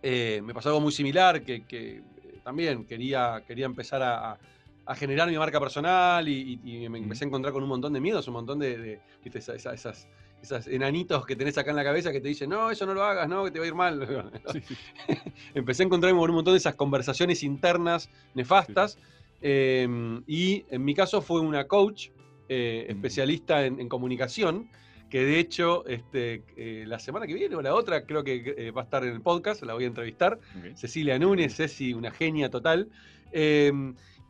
eh, 0.02 0.40
me 0.42 0.52
pasó 0.52 0.70
algo 0.70 0.80
muy 0.80 0.90
similar, 0.90 1.44
que, 1.44 1.64
que, 1.66 1.98
eh, 1.98 2.02
también 2.42 2.84
quería, 2.84 3.44
quería 3.46 3.66
empezar 3.66 4.02
a, 4.02 4.32
a- 4.32 4.38
a 4.86 4.94
generar 4.96 5.28
mi 5.30 5.38
marca 5.38 5.60
personal 5.60 6.28
y, 6.28 6.60
y- 6.64 6.84
y 6.84 6.88
me 6.88 6.98
empecé 6.98 7.24
a 7.24 7.28
encontrar 7.28 7.52
con 7.52 7.62
un 7.62 7.68
montón 7.68 7.92
de 7.92 8.00
miedos, 8.00 8.26
un 8.26 8.34
montón 8.34 8.58
de, 8.58 9.00
esas, 9.24 10.08
esas 10.42 10.66
enanitos 10.66 11.26
que 11.26 11.36
tenés 11.36 11.56
acá 11.58 11.70
en 11.70 11.76
la 11.76 11.84
cabeza 11.84 12.12
que 12.12 12.20
te 12.20 12.28
dicen, 12.28 12.50
no, 12.50 12.70
eso 12.70 12.86
no 12.86 12.94
lo 12.94 13.04
hagas, 13.04 13.28
no, 13.28 13.44
que 13.44 13.50
te 13.50 13.58
va 13.58 13.64
a 13.64 13.68
ir 13.68 13.74
mal. 13.74 14.30
Sí, 14.52 14.60
sí. 14.60 14.74
empecé 15.54 15.82
a 15.82 15.86
encontrarme 15.86 16.18
con 16.18 16.30
un 16.30 16.36
montón 16.36 16.54
de 16.54 16.58
esas 16.58 16.74
conversaciones 16.74 17.42
internas 17.42 18.10
nefastas. 18.34 18.98
eh, 19.42 19.86
y 20.26 20.64
en 20.70 20.84
mi 20.84 20.94
caso 20.94 21.20
fue 21.22 21.40
una 21.40 21.66
coach 21.66 22.08
eh, 22.48 22.86
Mm. 22.88 22.92
especialista 22.92 23.64
en, 23.64 23.80
en 23.80 23.88
comunicación, 23.88 24.68
que 25.08 25.24
de 25.24 25.38
hecho 25.38 25.84
este, 25.86 26.42
eh, 26.56 26.84
la 26.86 26.98
semana 26.98 27.26
que 27.26 27.34
viene 27.34 27.54
o 27.56 27.62
la 27.62 27.74
otra 27.74 28.04
creo 28.04 28.22
que 28.24 28.54
eh, 28.56 28.70
va 28.72 28.82
a 28.82 28.84
estar 28.84 29.04
en 29.04 29.12
el 29.14 29.20
podcast, 29.22 29.62
la 29.62 29.74
voy 29.74 29.84
a 29.84 29.86
entrevistar. 29.88 30.38
Cecilia 30.74 31.18
Núñez, 31.18 31.54
Ceci, 31.56 31.92
una 31.94 32.10
genia 32.10 32.50
total. 32.50 32.88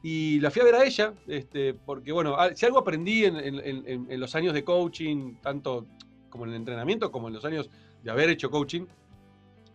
Y 0.02 0.40
la 0.40 0.50
fui 0.50 0.62
a 0.62 0.64
ver 0.64 0.74
a 0.76 0.84
ella, 0.84 1.12
este, 1.26 1.74
porque 1.74 2.10
bueno, 2.12 2.36
si 2.54 2.64
algo 2.64 2.78
aprendí 2.78 3.24
en, 3.26 3.36
en- 3.36 3.60
en- 3.86 4.06
en 4.10 4.20
los 4.20 4.34
años 4.34 4.54
de 4.54 4.64
coaching, 4.64 5.34
tanto 5.42 5.86
como 6.30 6.44
en 6.44 6.50
el 6.50 6.56
entrenamiento, 6.56 7.10
como 7.12 7.28
en 7.28 7.34
los 7.34 7.44
años 7.44 7.68
de 8.02 8.10
haber 8.10 8.30
hecho 8.30 8.50
coaching, 8.50 8.86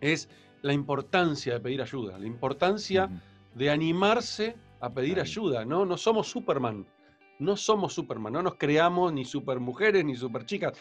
es 0.02 0.28
la 0.64 0.74
importancia 0.74 1.54
de 1.54 1.60
pedir 1.60 1.82
ayuda, 1.82 2.18
la 2.18 2.26
importancia 2.26 3.06
Ujú. 3.06 3.60
de 3.60 3.70
animarse 3.70 4.56
a 4.80 4.90
pedir 4.90 5.18
Ahí. 5.18 5.22
ayuda, 5.22 5.64
¿no? 5.64 5.86
No 5.86 5.98
somos 5.98 6.28
Superman. 6.28 6.86
No 7.38 7.58
somos 7.58 7.94
Superman, 7.94 8.32
no 8.34 8.42
nos 8.42 8.56
creamos 8.56 9.12
ni 9.14 9.26
supermujeres 9.26 10.04
ni 10.06 10.16
superchicas. 10.16 10.74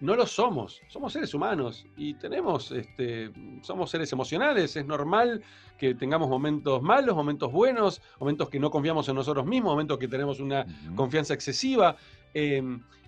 No 0.00 0.16
lo 0.16 0.26
somos, 0.26 0.80
somos 0.88 1.12
seres 1.12 1.34
humanos 1.34 1.86
y 1.96 2.14
tenemos, 2.14 2.72
este, 2.72 3.30
somos 3.62 3.90
seres 3.90 4.10
emocionales, 4.12 4.74
es 4.76 4.86
normal 4.86 5.42
que 5.78 5.94
tengamos 5.94 6.28
momentos 6.28 6.80
malos, 6.82 7.14
momentos 7.14 7.52
buenos, 7.52 8.00
momentos 8.18 8.48
que 8.48 8.58
no 8.58 8.70
confiamos 8.70 9.08
en 9.10 9.14
nosotros 9.16 9.44
mismos, 9.46 9.72
momentos 9.72 9.98
que 9.98 10.08
tenemos 10.08 10.40
una 10.40 10.64
confianza 10.96 11.34
excesiva. 11.34 11.96
eh, 12.34 12.62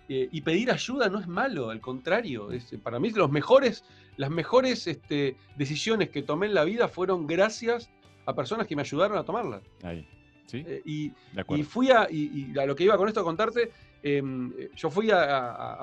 eh, 0.09 0.29
y 0.33 0.41
pedir 0.41 0.69
ayuda 0.71 1.09
no 1.09 1.21
es 1.21 1.29
malo, 1.29 1.71
al 1.71 1.81
contrario. 1.81 2.51
es- 2.51 2.75
para 2.83 2.99
mí 2.99 3.11
los 3.11 3.31
mejores, 3.31 3.85
las 4.17 4.31
mejores 4.31 4.87
este, 4.89 5.37
decisiones 5.57 6.11
que 6.11 6.23
tomé 6.23 6.47
en 6.47 6.55
la 6.55 6.65
vida 6.65 6.89
fueron 6.89 7.27
gracias 7.27 7.89
a 8.27 8.35
personas 8.35 8.67
que 8.67 8.75
me 8.77 8.83
ayudaron 8.83 9.17
a 9.17 9.25
tomarlas. 9.25 9.63
Ahí. 9.85 10.07
¿Sí? 10.47 10.65
Eh, 10.67 10.83
y, 10.85 11.09
de 11.33 11.45
y 11.57 11.63
fui 11.63 11.91
a, 11.93 12.09
y, 12.11 12.51
y 12.53 12.59
a 12.59 12.67
lo 12.67 12.75
que 12.75 12.83
iba 12.85 12.97
con 12.99 13.07
esto 13.09 13.21
a 13.21 13.25
contarte, 13.25 13.63
em, 13.63 13.71
eh, 14.03 14.71
yo 14.75 14.91
fui 14.91 15.11
a, 15.11 15.79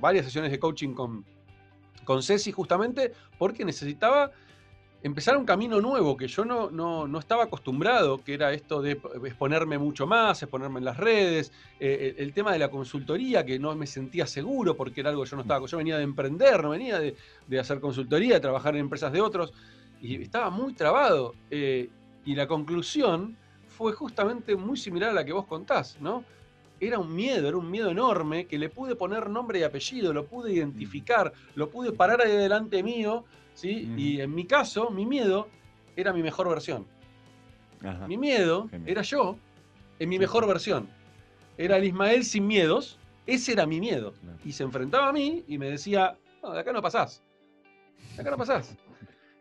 varias 0.00 0.24
sesiones 0.24 0.50
de 0.50 0.58
coaching 0.58 0.94
con, 0.94 1.24
con 2.04 2.22
Ceci 2.22 2.52
justamente 2.52 3.12
porque 3.38 3.64
necesitaba 3.64 4.30
empezar 5.02 5.36
un 5.36 5.44
camino 5.44 5.80
nuevo 5.80 6.16
que 6.16 6.26
yo 6.26 6.44
no, 6.44 6.70
no, 6.70 7.06
no 7.06 7.18
estaba 7.18 7.44
acostumbrado, 7.44 8.24
que 8.24 8.32
era 8.32 8.52
esto 8.54 8.80
de 8.80 8.92
exponerme 9.24 9.76
mucho 9.76 10.06
más, 10.06 10.42
exponerme 10.42 10.78
en 10.78 10.86
las 10.86 10.96
redes, 10.96 11.52
eh, 11.78 12.14
el, 12.16 12.24
el 12.24 12.32
tema 12.32 12.52
de 12.52 12.58
la 12.58 12.70
consultoría, 12.70 13.44
que 13.44 13.58
no 13.58 13.74
me 13.74 13.86
sentía 13.86 14.26
seguro 14.26 14.74
porque 14.76 15.02
era 15.02 15.10
algo 15.10 15.24
que 15.24 15.30
yo 15.30 15.36
no 15.36 15.42
estaba, 15.42 15.66
yo 15.66 15.76
venía 15.76 15.98
de 15.98 16.04
emprender, 16.04 16.62
no 16.62 16.70
venía 16.70 16.98
de, 16.98 17.16
de 17.46 17.60
hacer 17.60 17.80
consultoría, 17.80 18.34
de 18.34 18.40
trabajar 18.40 18.74
en 18.74 18.80
empresas 18.80 19.12
de 19.12 19.20
otros, 19.20 19.52
y 20.00 20.22
estaba 20.22 20.48
muy 20.50 20.72
trabado. 20.72 21.34
eh, 21.50 21.90
y 22.24 22.34
la 22.34 22.46
conclusión 22.46 23.36
fue 23.68 23.92
justamente 23.92 24.56
muy 24.56 24.76
similar 24.76 25.10
a 25.10 25.12
la 25.12 25.24
que 25.24 25.32
vos 25.32 25.46
contás, 25.46 25.98
¿no? 26.00 26.24
Era 26.80 26.98
un 26.98 27.14
miedo, 27.14 27.48
era 27.48 27.56
un 27.56 27.70
miedo 27.70 27.90
enorme 27.90 28.46
que 28.46 28.58
le 28.58 28.68
pude 28.68 28.96
poner 28.96 29.30
nombre 29.30 29.60
y 29.60 29.62
apellido, 29.62 30.12
lo 30.12 30.26
pude 30.26 30.52
identificar, 30.52 31.32
lo 31.54 31.70
pude 31.70 31.92
parar 31.92 32.20
ahí 32.20 32.32
delante 32.32 32.82
mío, 32.82 33.24
¿sí? 33.54 33.92
Y 33.96 34.20
en 34.20 34.34
mi 34.34 34.44
caso, 34.44 34.90
mi 34.90 35.06
miedo 35.06 35.48
era 35.96 36.12
mi 36.12 36.22
mejor 36.22 36.48
versión. 36.48 36.86
Ajá. 37.82 38.08
Mi 38.08 38.16
miedo 38.16 38.68
Genial. 38.68 38.90
era 38.90 39.02
yo 39.02 39.36
en 39.98 40.08
mi 40.08 40.18
mejor 40.18 40.46
versión. 40.46 40.88
Era 41.56 41.76
el 41.76 41.84
Ismael 41.84 42.24
sin 42.24 42.46
miedos, 42.46 42.98
ese 43.26 43.52
era 43.52 43.66
mi 43.66 43.78
miedo. 43.78 44.12
Claro. 44.20 44.38
Y 44.44 44.52
se 44.52 44.64
enfrentaba 44.64 45.08
a 45.08 45.12
mí 45.12 45.44
y 45.46 45.58
me 45.58 45.70
decía, 45.70 46.18
no, 46.42 46.52
de 46.52 46.60
acá 46.60 46.72
no 46.72 46.82
pasás. 46.82 47.22
De 48.16 48.22
acá 48.22 48.30
no 48.30 48.36
pasás. 48.36 48.76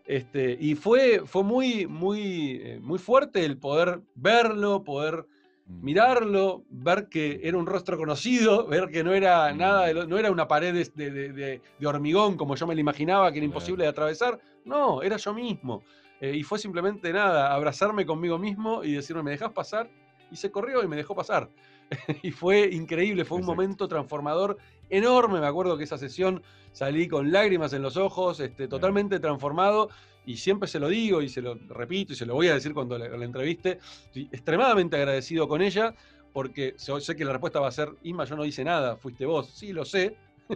Este, 0.06 0.58
y 0.60 0.76
fue, 0.76 1.22
fue 1.26 1.46
muy, 1.46 1.88
muy, 1.88 2.60
eh, 2.62 2.80
muy 2.82 3.00
fuerte 3.00 3.46
el 3.46 3.58
poder 3.58 4.02
verlo, 4.15 4.84
poder 4.84 5.26
Mm. 5.26 5.33
Mirarlo, 5.67 6.63
ver 6.69 7.08
que 7.10 7.39
era 7.43 7.58
un 7.58 7.65
rostro 7.65 7.97
conocido, 7.97 8.67
ver 8.67 8.89
que 8.89 9.04
no 9.04 9.13
era 9.13 9.54
Mm. 9.54 9.58
nada, 9.58 9.86
de 9.88 9.93
lo- 9.93 10.06
no 10.08 10.17
era 10.17 10.32
una 10.32 10.47
pared 10.47 10.73
de, 10.73 11.10
de- 11.12 11.34
de- 11.34 11.62
de 11.80 11.88
hormigón 11.88 12.38
como 12.38 12.56
yo 12.56 12.67
me 12.67 12.76
lo 12.76 12.82
imaginaba, 12.82 13.32
que 13.32 13.38
era 13.39 13.45
imposible 13.45 13.84
de 13.84 13.89
atravesar. 13.89 14.39
No, 14.65 15.02
era 15.02 15.17
yo 15.17 15.34
mismo. 15.34 15.84
Eh, 16.21 16.36
y 16.36 16.43
fue 16.43 16.58
simplemente 16.60 17.12
nada, 17.12 17.54
abrazarme 17.54 18.06
conmigo 18.06 18.38
mismo 18.38 18.84
y 18.84 18.93
decirme, 18.93 19.23
¿me 19.23 19.32
dejas 19.32 19.52
pasar? 19.52 19.89
Y 20.32 20.36
se 20.38 20.52
corrió 20.52 20.84
y 20.84 20.88
me 20.88 20.95
dejó 20.95 21.15
pasar. 21.15 21.49
y 22.23 22.32
fue 22.32 22.69
increíble, 22.71 23.26
fue 23.26 23.38
un 23.38 23.43
Exacto. 23.43 23.56
momento 23.56 23.88
transformador 23.88 24.58
enorme. 24.89 25.39
Me 25.39 25.47
acuerdo 25.47 25.78
que 25.78 25.84
esa 25.84 25.97
sesión 25.97 26.41
salí 26.71 27.08
con 27.08 27.32
lágrimas 27.32 27.73
en 27.73 27.82
los 27.82 27.97
ojos, 27.97 28.39
este, 28.39 28.67
totalmente 28.67 29.19
transformado. 29.19 29.89
Y 30.25 30.38
siempre 30.38 30.67
se 30.67 30.79
lo 30.79 30.88
digo 30.89 31.21
y 31.21 31.29
se 31.29 31.41
lo 31.41 31.55
repito 31.55 32.13
y 32.13 32.15
se 32.15 32.25
lo 32.25 32.33
voy 32.36 32.47
a 32.47 32.53
decir 32.53 32.73
cuando 32.73 32.97
la, 32.97 33.07
la 33.09 33.25
entreviste. 33.25 33.79
Estoy 34.05 34.29
extremadamente 34.31 34.95
agradecido 34.95 35.47
con 35.47 35.62
ella 35.62 35.93
porque 36.31 36.75
sé 36.77 37.15
que 37.15 37.25
la 37.25 37.31
respuesta 37.33 37.59
va 37.59 37.67
a 37.67 37.71
ser, 37.71 37.89
Isma, 38.03 38.25
yo 38.25 38.36
no 38.36 38.45
hice 38.45 38.63
nada, 38.63 38.95
fuiste 38.97 39.25
vos. 39.25 39.49
Sí, 39.53 39.71
lo 39.73 39.86
sé, 39.86 40.15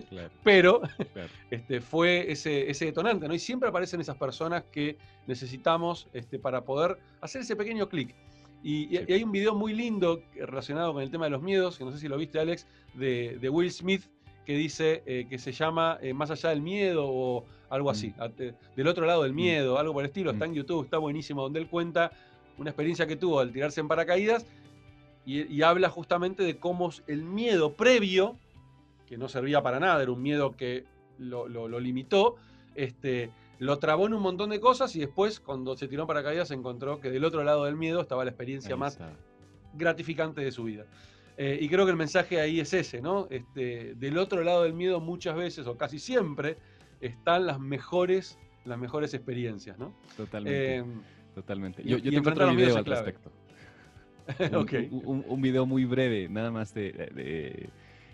Claro, 0.09 0.29
pero 0.43 0.81
claro. 1.13 1.29
este, 1.51 1.81
fue 1.81 2.31
ese, 2.31 2.69
ese 2.69 2.85
detonante, 2.85 3.27
¿no? 3.27 3.33
Y 3.33 3.39
siempre 3.39 3.69
aparecen 3.69 4.01
esas 4.01 4.17
personas 4.17 4.63
que 4.71 4.97
necesitamos 5.27 6.07
este, 6.13 6.39
para 6.39 6.63
poder 6.63 6.97
hacer 7.21 7.41
ese 7.41 7.55
pequeño 7.55 7.87
clic. 7.87 8.15
Y, 8.63 8.85
y- 8.93 8.97
Sí. 8.97 9.05
y 9.07 9.13
hay 9.13 9.23
un 9.23 9.31
video 9.31 9.53
muy 9.55 9.73
lindo 9.73 10.21
relacionado 10.35 10.93
con 10.93 11.03
el 11.03 11.11
tema 11.11 11.25
de 11.25 11.31
los 11.31 11.41
miedos, 11.43 11.77
que 11.77 11.85
no 11.85 11.91
sé 11.91 11.99
si 11.99 12.07
lo 12.07 12.17
viste, 12.17 12.39
Alex, 12.39 12.65
de, 12.95 13.37
de 13.39 13.49
Will 13.49 13.71
Smith, 13.71 14.03
que 14.47 14.53
dice 14.55 15.03
eh, 15.05 15.27
que 15.29 15.37
se 15.39 15.51
llama 15.51 15.97
eh, 16.01 16.13
Más 16.13 16.31
allá 16.31 16.51
del 16.51 16.61
miedo 16.61 17.03
o 17.05 17.43
algo 17.69 17.89
así, 17.89 18.13
Mm. 18.17 18.21
eh, 18.39 18.53
del 18.77 18.87
otro 18.87 19.05
lado 19.05 19.23
del 19.23 19.33
miedo, 19.33 19.77
algo 19.77 19.91
por 19.93 20.03
el 20.03 20.07
estilo. 20.07 20.31
Está 20.31 20.45
Mm. 20.45 20.49
en 20.51 20.55
YouTube, 20.55 20.85
está 20.85 20.97
buenísimo, 20.99 21.41
donde 21.43 21.59
él 21.59 21.67
cuenta 21.67 22.11
una 22.57 22.69
experiencia 22.69 23.05
que 23.05 23.17
tuvo 23.17 23.41
al 23.41 23.51
tirarse 23.51 23.81
en 23.81 23.89
paracaídas 23.89 24.45
y, 25.25 25.53
y 25.53 25.61
habla 25.63 25.89
justamente 25.89 26.43
de 26.43 26.55
cómo 26.57 26.91
el 27.07 27.23
miedo 27.23 27.73
previo, 27.73 28.37
que 29.05 29.17
no 29.17 29.27
servía 29.27 29.61
para 29.61 29.81
nada, 29.81 30.01
era 30.01 30.13
un 30.13 30.21
miedo 30.21 30.55
que 30.55 30.85
lo, 31.17 31.49
lo- 31.49 31.67
lo 31.67 31.79
limitó, 31.81 32.37
este, 32.75 33.31
lo 33.59 33.79
trabó 33.79 34.05
en 34.07 34.13
un 34.13 34.21
montón 34.21 34.49
de 34.49 34.61
cosas 34.61 34.95
y 34.95 34.99
después, 35.01 35.41
cuando 35.41 35.75
se 35.75 35.89
tiró 35.89 36.03
en 36.03 36.07
paracaídas, 36.07 36.47
se 36.47 36.53
encontró 36.53 37.01
que 37.01 37.09
del 37.11 37.25
otro 37.25 37.43
lado 37.43 37.65
del 37.65 37.75
miedo 37.75 37.99
estaba 37.99 38.23
la 38.23 38.31
experiencia 38.31 38.77
más 38.77 38.97
gratificante 39.73 40.39
de 40.39 40.53
su 40.53 40.63
vida. 40.63 40.85
Eh, 41.37 41.59
y 41.61 41.69
creo 41.69 41.85
que 41.85 41.91
el 41.91 41.97
mensaje 41.97 42.41
ahí 42.41 42.59
es 42.59 42.73
ese, 42.73 42.99
¿no? 43.01 43.27
Este, 43.29 43.93
del 43.95 44.17
otro 44.17 44.43
lado 44.43 44.63
del 44.63 44.73
miedo 44.73 44.99
muchas 44.99 45.35
veces, 45.35 45.67
o 45.67 45.77
casi 45.77 45.99
siempre, 45.99 46.57
están 46.99 47.45
las 47.45 47.59
mejores, 47.59 48.39
las 48.65 48.79
mejores 48.79 49.13
experiencias, 49.13 49.77
¿no? 49.77 49.93
Totalmente. 50.15 50.77
Eh, 50.77 50.83
Totalmente. 51.35 51.83
Yo, 51.83 51.97
yo 51.99 52.09
tengo 52.11 52.31
otro 52.31 52.55
video 52.55 52.77
al 52.77 52.83
clave. 52.83 53.11
respecto. 53.11 53.31
Un, 54.51 54.55
ok. 54.55 54.73
un- 54.91 55.01
un- 55.05 55.25
un 55.27 55.41
video 55.41 55.65
muy 55.65 55.85
breve, 55.85 56.27
nada 56.27 56.51
más 56.51 56.73
de... 56.73 56.91
de- 56.91 57.69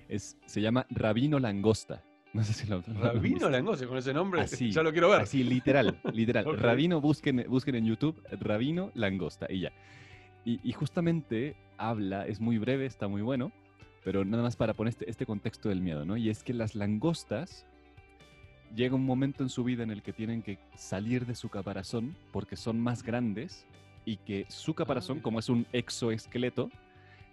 es, 0.09 0.37
se 0.45 0.61
llama 0.61 0.85
Rabino 0.91 1.39
Langosta. 1.39 2.03
No 2.33 2.43
sé 2.43 2.51
si 2.53 2.67
lo, 2.67 2.81
Rabino 2.81 3.21
visto. 3.21 3.49
Langoste 3.49 3.87
con 3.87 3.97
ese 3.97 4.13
nombre, 4.13 4.41
Así, 4.41 4.71
ya 4.71 4.83
lo 4.83 4.91
quiero 4.91 5.09
ver. 5.09 5.21
Así, 5.21 5.43
literal, 5.43 5.99
literal. 6.13 6.45
Rabino, 6.59 6.99
busquen, 6.99 7.45
busquen 7.47 7.75
en 7.75 7.85
YouTube, 7.85 8.21
Rabino 8.41 8.91
Langosta, 8.95 9.47
y 9.49 9.61
ya. 9.61 9.71
Y, 10.45 10.59
y 10.63 10.73
justamente 10.73 11.55
habla, 11.77 12.27
es 12.27 12.39
muy 12.39 12.57
breve, 12.57 12.85
está 12.85 13.07
muy 13.07 13.21
bueno, 13.21 13.51
pero 14.03 14.25
nada 14.25 14.43
más 14.43 14.55
para 14.55 14.73
poner 14.73 14.89
este, 14.89 15.09
este 15.09 15.25
contexto 15.25 15.69
del 15.69 15.81
miedo, 15.81 16.05
¿no? 16.05 16.17
Y 16.17 16.29
es 16.29 16.43
que 16.43 16.53
las 16.53 16.75
langostas 16.75 17.65
llega 18.75 18.95
un 18.95 19.05
momento 19.05 19.43
en 19.43 19.49
su 19.49 19.63
vida 19.63 19.83
en 19.83 19.91
el 19.91 20.01
que 20.01 20.13
tienen 20.13 20.41
que 20.41 20.59
salir 20.75 21.25
de 21.25 21.35
su 21.35 21.49
caparazón 21.49 22.15
porque 22.31 22.55
son 22.55 22.79
más 22.79 23.03
grandes 23.03 23.65
y 24.05 24.17
que 24.17 24.45
su 24.49 24.73
caparazón, 24.73 25.17
mira. 25.17 25.23
como 25.23 25.39
es 25.39 25.47
un 25.47 25.65
exoesqueleto, 25.71 26.69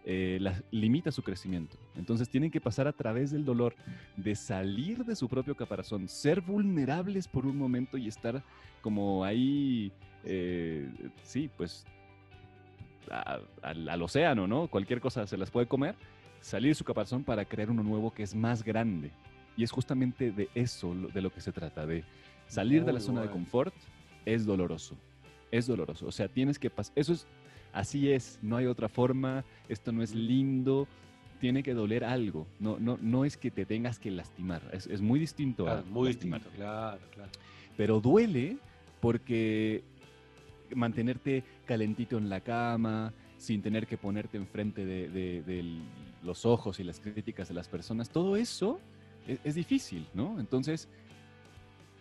eh, 0.05 0.41
limita 0.71 1.11
su 1.11 1.23
crecimiento. 1.23 1.77
Entonces 1.97 2.29
tienen 2.29 2.51
que 2.51 2.61
pasar 2.61 2.87
a 2.87 2.93
través 2.93 3.31
del 3.31 3.45
dolor 3.45 3.75
de 4.17 4.35
salir 4.35 5.05
de 5.05 5.17
su 5.17 5.29
propio 5.29 5.57
caparazón, 5.57 6.09
ser 6.09 6.41
vulnerables 6.41 7.27
por 7.29 7.47
un 7.47 7.57
momento 7.57 7.99
y 7.99 8.09
estar 8.09 8.43
como 8.81 9.25
ahí, 9.25 9.93
eh, 10.25 10.89
sí, 11.23 11.51
pues 11.57 11.85
a- 13.11 13.41
al, 13.63 13.89
al 13.89 14.03
océano, 14.03 14.47
¿no? 14.47 14.69
Cualquier 14.69 15.01
cosa 15.01 15.27
se 15.27 15.37
las 15.37 15.51
puede 15.51 15.67
comer, 15.67 15.95
salir 16.41 16.71
de 16.71 16.75
su 16.75 16.85
caparazón 16.85 17.25
para 17.25 17.45
crear 17.45 17.71
uno 17.71 17.83
nuevo 17.83 18.13
que 18.13 18.23
es 18.23 18.35
más 18.35 18.63
grande. 18.65 19.11
Y 19.57 19.65
es 19.65 19.71
justamente 19.71 20.31
de 20.33 20.49
eso 20.55 20.95
de 20.95 21.21
lo 21.21 21.31
que 21.33 21.41
se 21.41 21.53
trata, 21.53 21.87
de 21.87 22.05
salir 22.47 22.85
de 22.85 22.93
la 22.93 22.99
Muy 22.99 23.07
zona 23.07 23.21
de 23.23 23.31
confort 23.31 23.75
es 24.25 24.47
doloroso, 24.47 24.97
es 25.51 25.67
doloroso. 25.67 26.07
O 26.07 26.13
sea, 26.13 26.29
tienes 26.29 26.59
que 26.59 26.71
pasar, 26.71 26.93
eso 26.97 27.13
es, 27.13 27.27
así 27.73 28.11
es, 28.11 28.39
no 28.43 28.57
hay 28.57 28.67
otra 28.67 28.89
forma, 28.89 29.45
esto 29.69 29.93
no 29.93 30.03
es 30.03 30.15
lindo, 30.15 30.87
tiene 31.41 31.63
que 31.63 31.75
doler 31.75 32.05
algo, 32.05 32.47
no, 32.59 32.79
no, 32.79 32.99
no 33.01 33.25
es 33.25 33.37
que 33.37 33.51
te 33.51 33.65
tengas 33.67 33.99
que 33.99 34.11
lastimar, 34.11 34.63
es, 34.73 34.87
es 34.87 35.01
muy 35.01 35.19
distinto 35.19 35.65
a 35.67 35.73
Claro, 35.73 35.87
muy 35.87 36.09
lastimar. 36.09 36.41
distinto, 36.41 36.57
claro, 36.65 37.01
claro. 37.13 37.31
Pero 37.77 38.01
duele 38.01 38.59
porque 39.01 39.83
mantenerte 40.75 41.45
calentito 41.67 42.19
en 42.19 42.29
la 42.29 42.41
cama, 42.41 43.13
sin 43.37 43.63
tener 43.63 43.87
que 43.87 43.97
ponerte 43.97 44.37
enfrente 44.37 44.85
de, 44.85 45.81
los 46.23 46.45
ojos 46.45 46.81
y 46.81 46.85
las 46.85 47.01
críticas 47.01 47.49
de 47.49 47.55
las 47.55 47.69
personas, 47.69 48.11
todo 48.11 48.37
eso 48.37 48.79
es, 49.27 49.41
es 49.43 49.55
difícil, 49.55 50.07
¿no? 50.13 50.39
Entonces, 50.39 50.89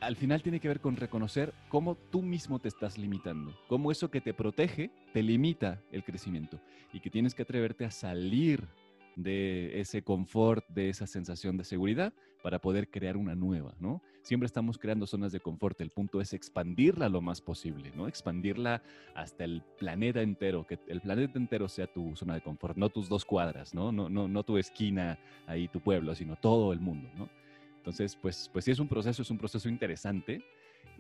al 0.02 0.16
final 0.16 0.42
tiene 0.42 0.60
que 0.60 0.68
ver 0.68 0.80
con 0.80 0.96
reconocer 0.96 1.54
cómo 1.70 1.96
tú 1.96 2.22
mismo 2.22 2.60
te 2.60 2.68
estás 2.68 2.98
limitando, 2.98 3.58
cómo 3.68 3.92
eso 3.92 4.12
que 4.12 4.22
te 4.22 4.34
protege 4.34 4.92
te 5.14 5.24
limita 5.24 5.82
el 5.92 6.04
crecimiento 6.04 6.60
y 6.94 7.00
que 7.00 7.10
tienes 7.10 7.36
que 7.36 7.44
atreverte 7.44 7.86
a 7.86 7.92
salir 7.92 8.68
de 9.16 9.80
ese 9.80 10.02
confort, 10.02 10.68
de 10.70 10.90
esa 10.90 11.08
sensación 11.08 11.58
de 11.58 11.64
seguridad 11.64 12.14
para 12.42 12.60
poder 12.60 12.90
crear 12.90 13.18
una 13.18 13.36
nueva, 13.36 13.74
¿no? 13.80 14.02
Siempre 14.22 14.46
estamos 14.46 14.78
creando 14.78 15.08
zonas 15.08 15.32
de 15.32 15.40
confort, 15.40 15.80
el 15.82 15.90
punto 15.90 16.22
es 16.22 16.34
expandirla 16.34 17.10
lo 17.10 17.22
más 17.22 17.42
posible, 17.42 17.92
¿no? 17.96 18.08
Expandirla 18.08 18.82
hasta 19.16 19.44
el 19.44 19.62
planeta 19.78 20.22
entero, 20.22 20.66
que 20.66 20.80
el 20.88 21.02
planeta 21.02 21.38
entero 21.38 21.68
sea 21.68 21.88
tu 21.88 22.16
zona 22.16 22.36
de 22.36 22.42
confort, 22.42 22.78
no 22.78 22.90
tus 22.90 23.10
dos 23.10 23.26
cuadras, 23.26 23.74
¿no? 23.74 23.92
No, 23.92 24.10
no, 24.10 24.28
no 24.28 24.44
tu 24.44 24.58
esquina 24.58 25.20
ahí, 25.48 25.68
tu 25.68 25.80
pueblo, 25.80 26.16
sino 26.16 26.36
todo 26.36 26.74
el 26.74 26.80
mundo, 26.80 27.10
¿no? 27.18 27.30
Entonces, 27.78 28.16
pues, 28.16 28.50
pues 28.52 28.66
sí 28.66 28.72
es 28.72 28.80
un 28.80 28.88
proceso, 28.88 29.22
es 29.22 29.32
un 29.32 29.38
proceso 29.38 29.70
interesante 29.70 30.44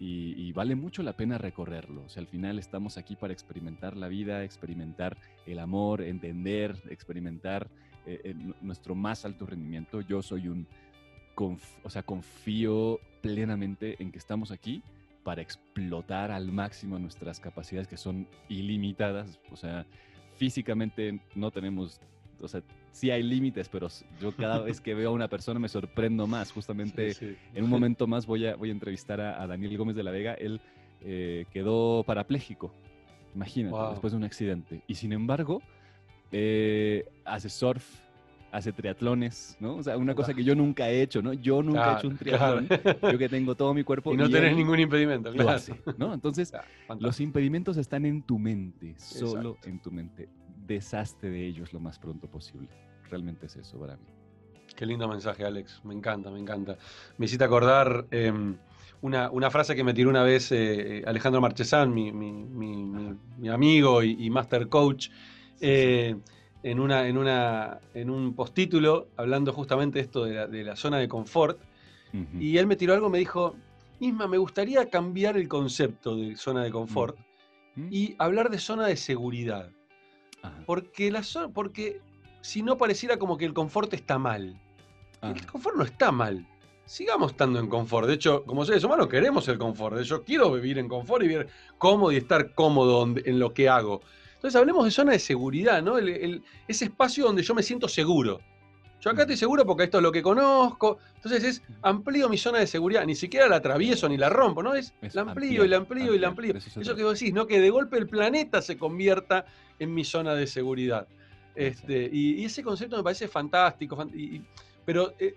y, 0.02 0.54
vale 0.54 0.76
mucho 0.76 1.04
la 1.04 1.18
pena 1.18 1.38
recorrerlo. 1.38 2.04
O 2.06 2.10
sea, 2.10 2.22
al 2.22 2.28
final 2.28 2.58
estamos 2.58 2.98
aquí 2.98 3.18
para 3.18 3.34
experimentar 3.34 3.98
la 3.98 4.08
vida, 4.08 4.46
experimentar 4.46 5.18
el 5.46 5.60
amor, 5.60 6.02
entender, 6.02 6.82
experimentar 6.90 7.70
eh, 8.06 8.22
eh, 8.24 8.36
nuestro 8.62 8.96
más 8.96 9.26
alto 9.26 9.46
rendimiento. 9.46 10.00
Yo 10.00 10.22
soy 10.22 10.48
un, 10.48 10.66
o 11.36 11.90
sea, 11.90 12.04
confío 12.04 13.00
plenamente 13.22 14.02
en 14.02 14.12
que 14.12 14.18
estamos 14.18 14.52
aquí 14.52 14.82
para 15.24 15.42
explotar 15.42 16.32
al 16.32 16.52
máximo 16.52 16.98
nuestras 16.98 17.40
capacidades 17.40 17.88
que 17.88 17.98
son 17.98 18.28
ilimitadas. 18.48 19.40
O 19.52 19.56
sea, 19.56 19.86
físicamente 20.36 21.20
no 21.36 21.52
tenemos, 21.52 22.00
o 22.42 22.48
sea, 22.48 22.62
sí 22.92 23.12
hay 23.12 23.24
límites, 23.24 23.70
pero 23.70 23.88
yo 24.20 24.36
cada 24.36 24.60
vez 24.64 24.82
que 24.82 24.94
veo 24.94 25.10
a 25.10 25.14
una 25.14 25.28
persona 25.28 25.60
me 25.60 25.70
sorprendo 25.70 26.28
más. 26.28 26.52
Justamente 26.52 27.16
en 27.54 27.64
un 27.64 27.70
momento 27.70 28.08
más 28.08 28.26
voy 28.26 28.48
a, 28.48 28.56
voy 28.56 28.70
a 28.70 28.72
entrevistar 28.72 29.22
a, 29.22 29.46
Daniel 29.48 29.78
Gómez 29.78 29.96
de 29.96 30.04
la 30.04 30.12
Vega. 30.12 30.34
Él 30.34 30.62
eh, 31.02 31.46
quedó 31.52 32.04
parapléjico, 32.04 32.74
imagínate, 33.36 33.92
después 33.92 34.12
de 34.14 34.18
un 34.18 34.24
accidente. 34.24 34.82
Y 34.88 34.96
sin 34.96 35.14
embargo, 35.14 35.62
eh, 36.32 37.06
hace 37.26 37.50
surf, 37.50 37.86
hace 38.52 38.72
triatlones, 38.74 39.58
¿no? 39.60 39.76
O 39.76 39.84
sea, 39.84 39.97
una 39.97 40.16
cosa 40.16 40.34
que 40.34 40.43
yo 40.43 40.56
nunca 40.56 40.89
he 40.89 41.02
hecho, 41.02 41.22
¿no? 41.22 41.34
Yo 41.34 41.62
nunca 41.62 41.93
he 41.93 41.97
hecho 41.97 42.08
un 42.08 42.18
triatlón. 42.18 42.68
Yo 43.12 43.18
que 43.18 43.30
tengo 43.30 43.56
todo 43.56 43.74
mi 43.74 43.84
cuerpo. 43.84 44.14
Y 44.14 44.18
no 44.18 44.30
tenés 44.30 44.56
ningún 44.56 44.80
impedimento, 44.80 45.32
claro. 45.32 45.62
¿no? 45.97 46.14
Entonces, 46.14 46.54
los 47.00 47.20
impedimentos 47.20 47.78
están 47.78 48.06
en 48.06 48.24
tu 48.24 48.39
mente, 48.39 48.95
solo 48.97 49.58
en 49.64 49.80
tu 49.80 49.91
mente 49.91 50.30
deshazte 50.70 51.30
de 51.30 51.45
ellos 51.45 51.74
lo 51.74 51.82
más 51.82 52.00
pronto 52.00 52.28
posible. 52.28 52.70
Realmente 53.10 53.47
es 53.47 53.58
eso 53.58 53.78
para 53.78 53.97
mí. 53.97 54.06
Qué 54.76 54.86
lindo 54.86 55.08
mensaje, 55.08 55.43
Alex. 55.43 55.82
Me 55.84 55.93
encanta, 55.93 56.32
me 56.32 56.39
encanta. 56.39 56.78
Me 57.18 57.26
hiciste 57.26 57.43
acordar 57.43 58.06
em, 58.12 58.56
una, 59.02 59.52
frase 59.52 59.76
que 59.76 59.84
me 59.84 59.93
tiró 59.93 60.10
una 60.10 60.24
vez 60.24 60.52
eh, 60.52 61.04
Alejandro 61.06 61.41
Marchesán, 61.41 61.93
mi, 61.93 63.50
amigo 63.50 64.04
y, 64.04 64.30
master 64.30 64.70
coach, 64.70 65.10
eh, 65.60 66.16
en, 66.64 66.80
una, 66.80 67.07
en, 67.07 67.18
una, 67.18 67.80
en 67.93 68.10
un 68.10 68.34
postítulo, 68.36 69.07
hablando 69.18 69.53
justamente 69.53 69.99
esto 69.99 70.26
de 70.26 70.64
la, 70.64 70.76
zona 70.76 70.97
de 70.97 71.07
confort. 71.07 71.60
Y 72.39 72.57
él 72.57 72.66
me 72.66 72.76
tiró 72.76 72.93
algo, 72.93 73.10
me 73.10 73.20
dijo, 73.20 73.55
Isma, 73.99 74.28
me 74.28 74.38
gustaría 74.38 74.89
cambiar 74.89 75.38
el 75.38 75.47
concepto 75.47 76.16
de 76.16 76.36
zona 76.36 76.64
de 76.64 76.72
confort 76.72 77.18
y 77.91 78.16
hablar 78.18 78.49
de 78.49 78.57
zona 78.57 78.88
de 78.88 78.95
seguridad. 78.95 79.72
Porque, 80.66 81.12
la, 81.12 81.24
porque 81.53 82.01
si 82.41 82.64
no 82.64 82.78
pareciera 82.78 83.18
como 83.18 83.38
que 83.38 83.45
el 83.45 83.53
confort 83.53 83.93
está 83.93 84.18
mal. 84.18 84.60
El 85.22 85.45
confort 85.45 85.76
no 85.76 85.84
está 85.84 86.12
mal. 86.12 86.47
Sigamos 86.86 87.32
estando 87.32 87.60
en 87.60 87.68
confort. 87.68 88.07
De 88.07 88.16
hecho, 88.16 88.43
como 88.45 88.66
seres 88.66 88.84
humanos 88.84 89.07
queremos 89.07 89.47
el 89.47 89.60
confort. 89.60 90.01
Yo 90.01 90.24
quiero 90.24 90.51
vivir 90.51 90.80
en 90.80 90.88
confort 90.88 91.24
y 91.24 91.28
vivir 91.28 91.47
cómodo 91.78 92.12
y 92.12 92.18
estar 92.18 92.55
cómodo 92.55 93.07
en 93.24 93.38
lo 93.38 93.53
que 93.53 93.70
hago. 93.70 94.01
Entonces 94.40 94.58
hablemos 94.58 94.86
de 94.86 94.92
zona 94.92 95.12
de 95.12 95.20
seguridad, 95.20 95.84
¿no? 95.84 95.98
ese 95.98 96.86
espacio 96.86 97.26
donde 97.26 97.44
yo 97.44 97.54
me 97.54 97.62
siento 97.62 97.90
seguro. 97.90 98.40
Yo 99.02 99.10
acá 99.10 99.24
estoy 99.24 99.36
seguro 99.36 99.66
porque 99.66 99.84
esto 99.84 99.98
es 99.98 100.04
lo 100.04 100.14
que 100.14 100.22
conozco. 100.22 100.98
Entonces 101.16 101.44
es 101.44 101.62
amplío 101.82 102.30
mi 102.30 102.38
zona 102.38 102.60
de 102.60 102.68
seguridad. 102.68 103.06
Ni 103.06 103.16
siquiera 103.16 103.50
la 103.50 103.58
atravieso 103.58 104.08
ni 104.08 104.16
la 104.16 104.30
rompo, 104.30 104.64
¿no? 104.64 104.76
Es, 104.76 104.94
la 105.12 105.24
amplío 105.24 105.66
y 105.66 105.68
la 105.68 105.76
amplío 105.76 106.16
y 106.16 106.20
la 106.20 106.30
amplío. 106.30 106.56
Eso, 106.56 106.96
que 106.96 107.04
vos 107.04 107.20
decís, 107.20 107.34
¿no? 107.34 107.48
Que 107.48 107.60
de 107.60 107.70
golpe 107.70 107.98
el 107.98 108.08
planeta 108.08 108.62
se 108.62 108.78
convierta 108.78 109.46
en 109.78 109.94
mi 109.94 110.06
zona 110.06 110.36
de 110.36 110.48
seguridad. 110.48 111.06
Este, 111.54 112.10
y, 112.10 112.46
ese 112.46 112.64
concepto 112.64 112.96
me 112.96 113.04
parece 113.04 113.28
fantástico. 113.28 114.08
pero 114.86 115.14
eh, 115.20 115.36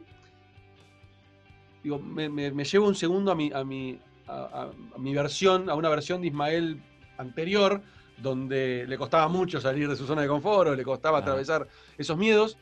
digo, 1.82 1.98
me, 1.98 2.64
llevo 2.64 2.86
un 2.86 2.94
segundo 2.94 3.32
a 3.32 3.34
mi, 3.34 3.50
a, 3.52 3.64
mi, 3.64 3.98
a, 4.28 4.70
mi 4.96 5.12
versión, 5.12 5.68
a 5.68 5.74
una 5.74 5.88
versión 5.88 6.20
de 6.20 6.28
Ismael 6.28 6.80
anterior, 7.18 7.82
donde 8.18 8.84
le 8.86 8.98
costaba 8.98 9.28
mucho 9.28 9.60
salir 9.60 9.88
de 9.88 9.96
su 9.96 10.06
zona 10.06 10.22
de 10.22 10.28
confort 10.28 10.70
o 10.70 10.74
le 10.74 10.84
costaba 10.84 11.18
atravesar 11.18 11.66
esos 11.98 12.16
miedos. 12.16 12.56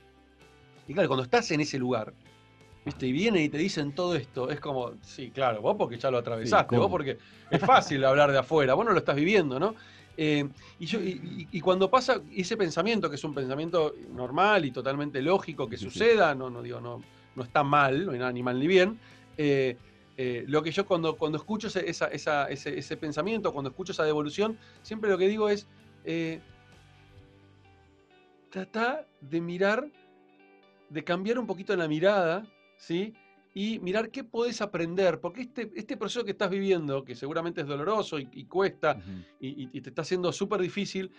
Y 0.88 0.94
claro, 0.94 1.09
cuando 1.09 1.24
estás 1.24 1.51
en 1.51 1.61
ese 1.61 1.78
lugar, 1.78 2.12
¿viste? 2.84 3.07
y 3.07 3.12
vienen 3.12 3.44
y 3.44 3.48
te 3.48 3.59
dicen 3.59 3.92
todo 3.94 4.16
esto, 4.16 4.51
es 4.51 4.61
como, 4.61 4.92
sí, 5.03 5.30
claro, 5.30 5.61
vos 5.61 5.76
porque 5.76 5.98
ya 5.98 6.11
lo 6.11 6.18
atravesaste, 6.18 6.76
vos 6.76 6.90
porque 6.90 7.18
es 7.51 7.61
fácil 7.61 8.05
hablar 8.05 8.32
de 8.32 8.38
afuera, 8.38 8.74
vos 8.74 8.84
no 8.84 8.92
lo 8.92 8.98
estás 8.98 9.16
viviendo, 9.16 9.61
¿no? 9.61 9.74
Eh, 10.16 10.46
y, 10.78 10.86
yo, 10.86 10.98
y, 11.01 11.61
cuando 11.61 11.88
pasa 11.88 12.20
ese 12.34 12.57
pensamiento, 12.57 13.09
que 13.09 13.16
es 13.16 13.24
un 13.24 13.32
pensamiento 13.32 13.94
normal 14.14 14.66
y 14.66 14.70
totalmente 14.70 15.22
lógico 15.22 15.66
que 15.68 15.78
suceda, 15.78 16.34
no, 16.34 16.51
no 16.51 16.61
digo, 16.61 16.80
no, 16.80 17.03
no 17.36 17.42
está 17.42 17.62
mal, 17.62 18.05
no 18.05 18.12
hay 18.12 18.18
nada 18.18 18.32
ni 18.32 18.42
mal 18.42 18.59
ni 18.59 18.66
bien. 18.66 18.98
Eh, 19.38 19.78
eh, 20.16 20.44
lo 20.46 20.62
que 20.62 20.70
yo 20.70 20.86
cuando, 20.86 21.16
cuando 21.16 21.38
escucho 21.38 21.68
ese, 21.68 21.88
ese, 21.88 22.96
pensamiento, 22.96 23.52
cuando 23.52 23.70
escucho 23.70 23.92
esa 23.92 24.04
devolución, 24.04 24.58
siempre 24.82 25.11
lo 25.11 25.18
que 25.18 25.28
digo 25.28 25.48
es, 25.48 25.66
trata 28.50 29.06
de 29.20 29.40
mirar 29.40 29.88
de 30.90 31.04
cambiar 31.04 31.38
un 31.38 31.46
poquito 31.46 31.74
la 31.76 31.88
mirada, 31.88 32.44
¿sí? 32.76 33.14
Y 33.54 33.78
mirar 33.78 34.11
qué 34.11 34.22
podés 34.22 34.61
aprender, 34.61 35.20
porque 35.20 35.42
este, 35.42 35.72
este 35.74 35.96
proceso 35.96 36.24
que 36.24 36.32
estás 36.32 36.50
viviendo, 36.50 37.04
que 37.04 37.14
seguramente 37.14 37.62
es 37.62 37.66
doloroso 37.66 38.18
y, 38.18 38.44
cuesta 38.44 39.00
y, 39.40 39.80
te 39.80 39.88
está 39.88 40.02
haciendo 40.02 40.32
súper 40.32 40.61
difícil, 40.61 41.11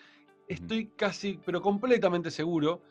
estoy 0.47 0.87
casi, 0.87 1.39
pero 1.45 1.61
completamente 1.61 2.31
seguro 2.31 2.81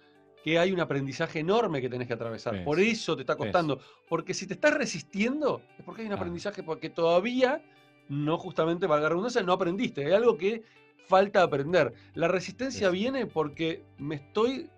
que 0.45 0.59
hay 0.59 0.73
un 0.73 0.81
aprendizaje 0.81 1.41
enorme 1.41 1.81
que 1.81 1.89
tenés 1.89 2.09
que 2.09 2.15
atravesar. 2.15 2.65
Por 2.65 2.81
eso 2.81 3.15
te 3.15 3.23
está 3.23 3.37
costando. 3.37 3.81
Porque 4.09 4.35
si 4.35 4.47
te 4.47 4.55
estás 4.55 4.75
resistiendo, 4.75 5.63
es 5.79 5.85
porque 5.85 6.03
hay 6.03 6.09
un 6.09 6.15
aprendizaje, 6.15 6.63
porque 6.63 6.91
todavía 6.91 7.63
no 8.09 8.39
justamente, 8.39 8.87
valga 8.87 9.05
la 9.05 9.09
redundancia, 9.11 9.43
no 9.43 9.53
aprendiste. 9.53 10.07
Hay 10.07 10.13
algo 10.13 10.37
que 10.37 10.63
falta 11.07 11.43
aprender. 11.43 11.93
La 12.15 12.29
resistencia 12.29 12.89
viene 12.91 13.27
porque 13.27 13.85
me 13.99 14.17
estoy 14.17 14.69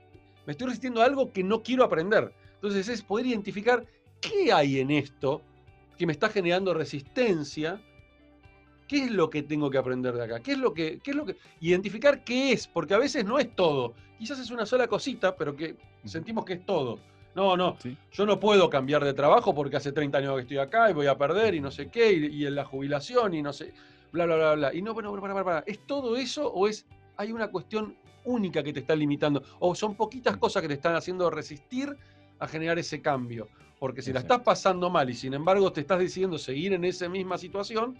me 0.47 0.53
estoy 0.53 0.69
resistiendo 0.69 1.03
a 1.03 1.05
algo 1.05 1.33
que 1.33 1.45
no 1.45 1.63
quiero 1.63 1.85
aprender. 1.85 2.33
Entonces 2.55 2.89
es 2.89 3.03
poder 3.03 3.27
identificar 3.27 3.87
qué 4.21 4.53
hay 4.53 4.81
en 4.81 4.91
esto 4.91 5.43
que 5.97 6.07
me 6.07 6.13
está 6.13 6.29
generando 6.29 6.75
resistencia, 6.75 7.81
qué 8.93 9.05
es 9.05 9.11
lo 9.11 9.31
que 9.31 9.43
tengo 9.43 9.71
que 9.71 9.79
aprender 9.79 10.13
de 10.13 10.23
acá, 10.23 10.41
qué 10.41 10.53
es 10.53 10.59
lo 10.59 10.75
que, 10.75 11.01
qué 11.03 11.13
es 11.13 11.17
lo 11.17 11.25
que, 11.25 11.35
identificar 11.63 12.23
qué 12.25 12.53
es, 12.53 12.67
porque 12.67 12.93
a 12.93 12.99
veces 12.99 13.25
no 13.25 13.39
es 13.39 13.57
todo. 13.57 13.95
Quizás 14.19 14.39
es 14.39 14.51
una 14.51 14.67
sola 14.67 14.87
cosita, 14.87 15.35
pero 15.35 15.57
que 15.57 15.77
sentimos 16.05 16.45
que 16.45 16.53
es 16.53 16.67
todo. 16.67 16.99
No, 17.35 17.57
no, 17.57 17.79
yo 18.13 18.27
no 18.27 18.39
puedo 18.39 18.69
cambiar 18.69 19.03
de 19.03 19.15
trabajo 19.15 19.55
porque 19.55 19.77
hace 19.77 19.93
30 19.93 20.19
años 20.19 20.35
que 20.35 20.43
estoy 20.43 20.59
acá 20.59 20.91
y 20.91 20.93
voy 20.93 21.07
a 21.07 21.17
perder 21.17 21.55
y 21.55 21.61
no 21.61 21.71
sé 21.71 21.89
qué, 21.89 22.13
y, 22.13 22.45
en 22.45 22.55
la 22.55 22.67
jubilación 22.67 23.33
y 23.33 23.41
no 23.41 23.55
sé, 23.55 23.73
bla, 24.13 24.27
bla, 24.27 24.37
bla, 24.37 24.55
bla. 24.57 24.75
Y 24.75 24.83
no, 24.83 24.93
bueno, 24.93 25.11
para, 25.19 25.33
para, 25.33 25.45
para. 25.45 25.65
¿Es 25.67 25.87
todo 25.87 26.15
eso 26.19 26.53
o 26.53 26.69
es, 26.69 26.85
hay 27.17 27.33
una 27.33 27.49
cuestión 27.51 27.97
única 28.25 28.63
que 28.63 28.75
te 28.75 28.81
está 28.81 28.95
limitando, 28.95 29.43
o 29.59 29.75
son 29.75 29.95
poquitas 29.95 30.37
cosas 30.37 30.61
que 30.61 30.69
te 30.69 30.75
están 30.75 30.97
haciendo 30.97 31.31
resistir 31.31 31.97
a 32.39 32.47
generar 32.47 32.79
ese 32.79 33.01
cambio. 33.01 33.49
Porque 33.79 34.03
si 34.03 34.13
la 34.13 34.21
estás 34.21 34.43
pasando 34.43 34.91
mal 34.91 35.09
y 35.09 35.15
sin 35.15 35.35
embargo 35.35 35.73
te 35.73 35.81
estás 35.81 35.99
decidiendo 35.99 36.39
seguir 36.39 36.75
en 36.75 36.85
esa 36.85 37.09
misma 37.09 37.39
situación, 37.39 37.99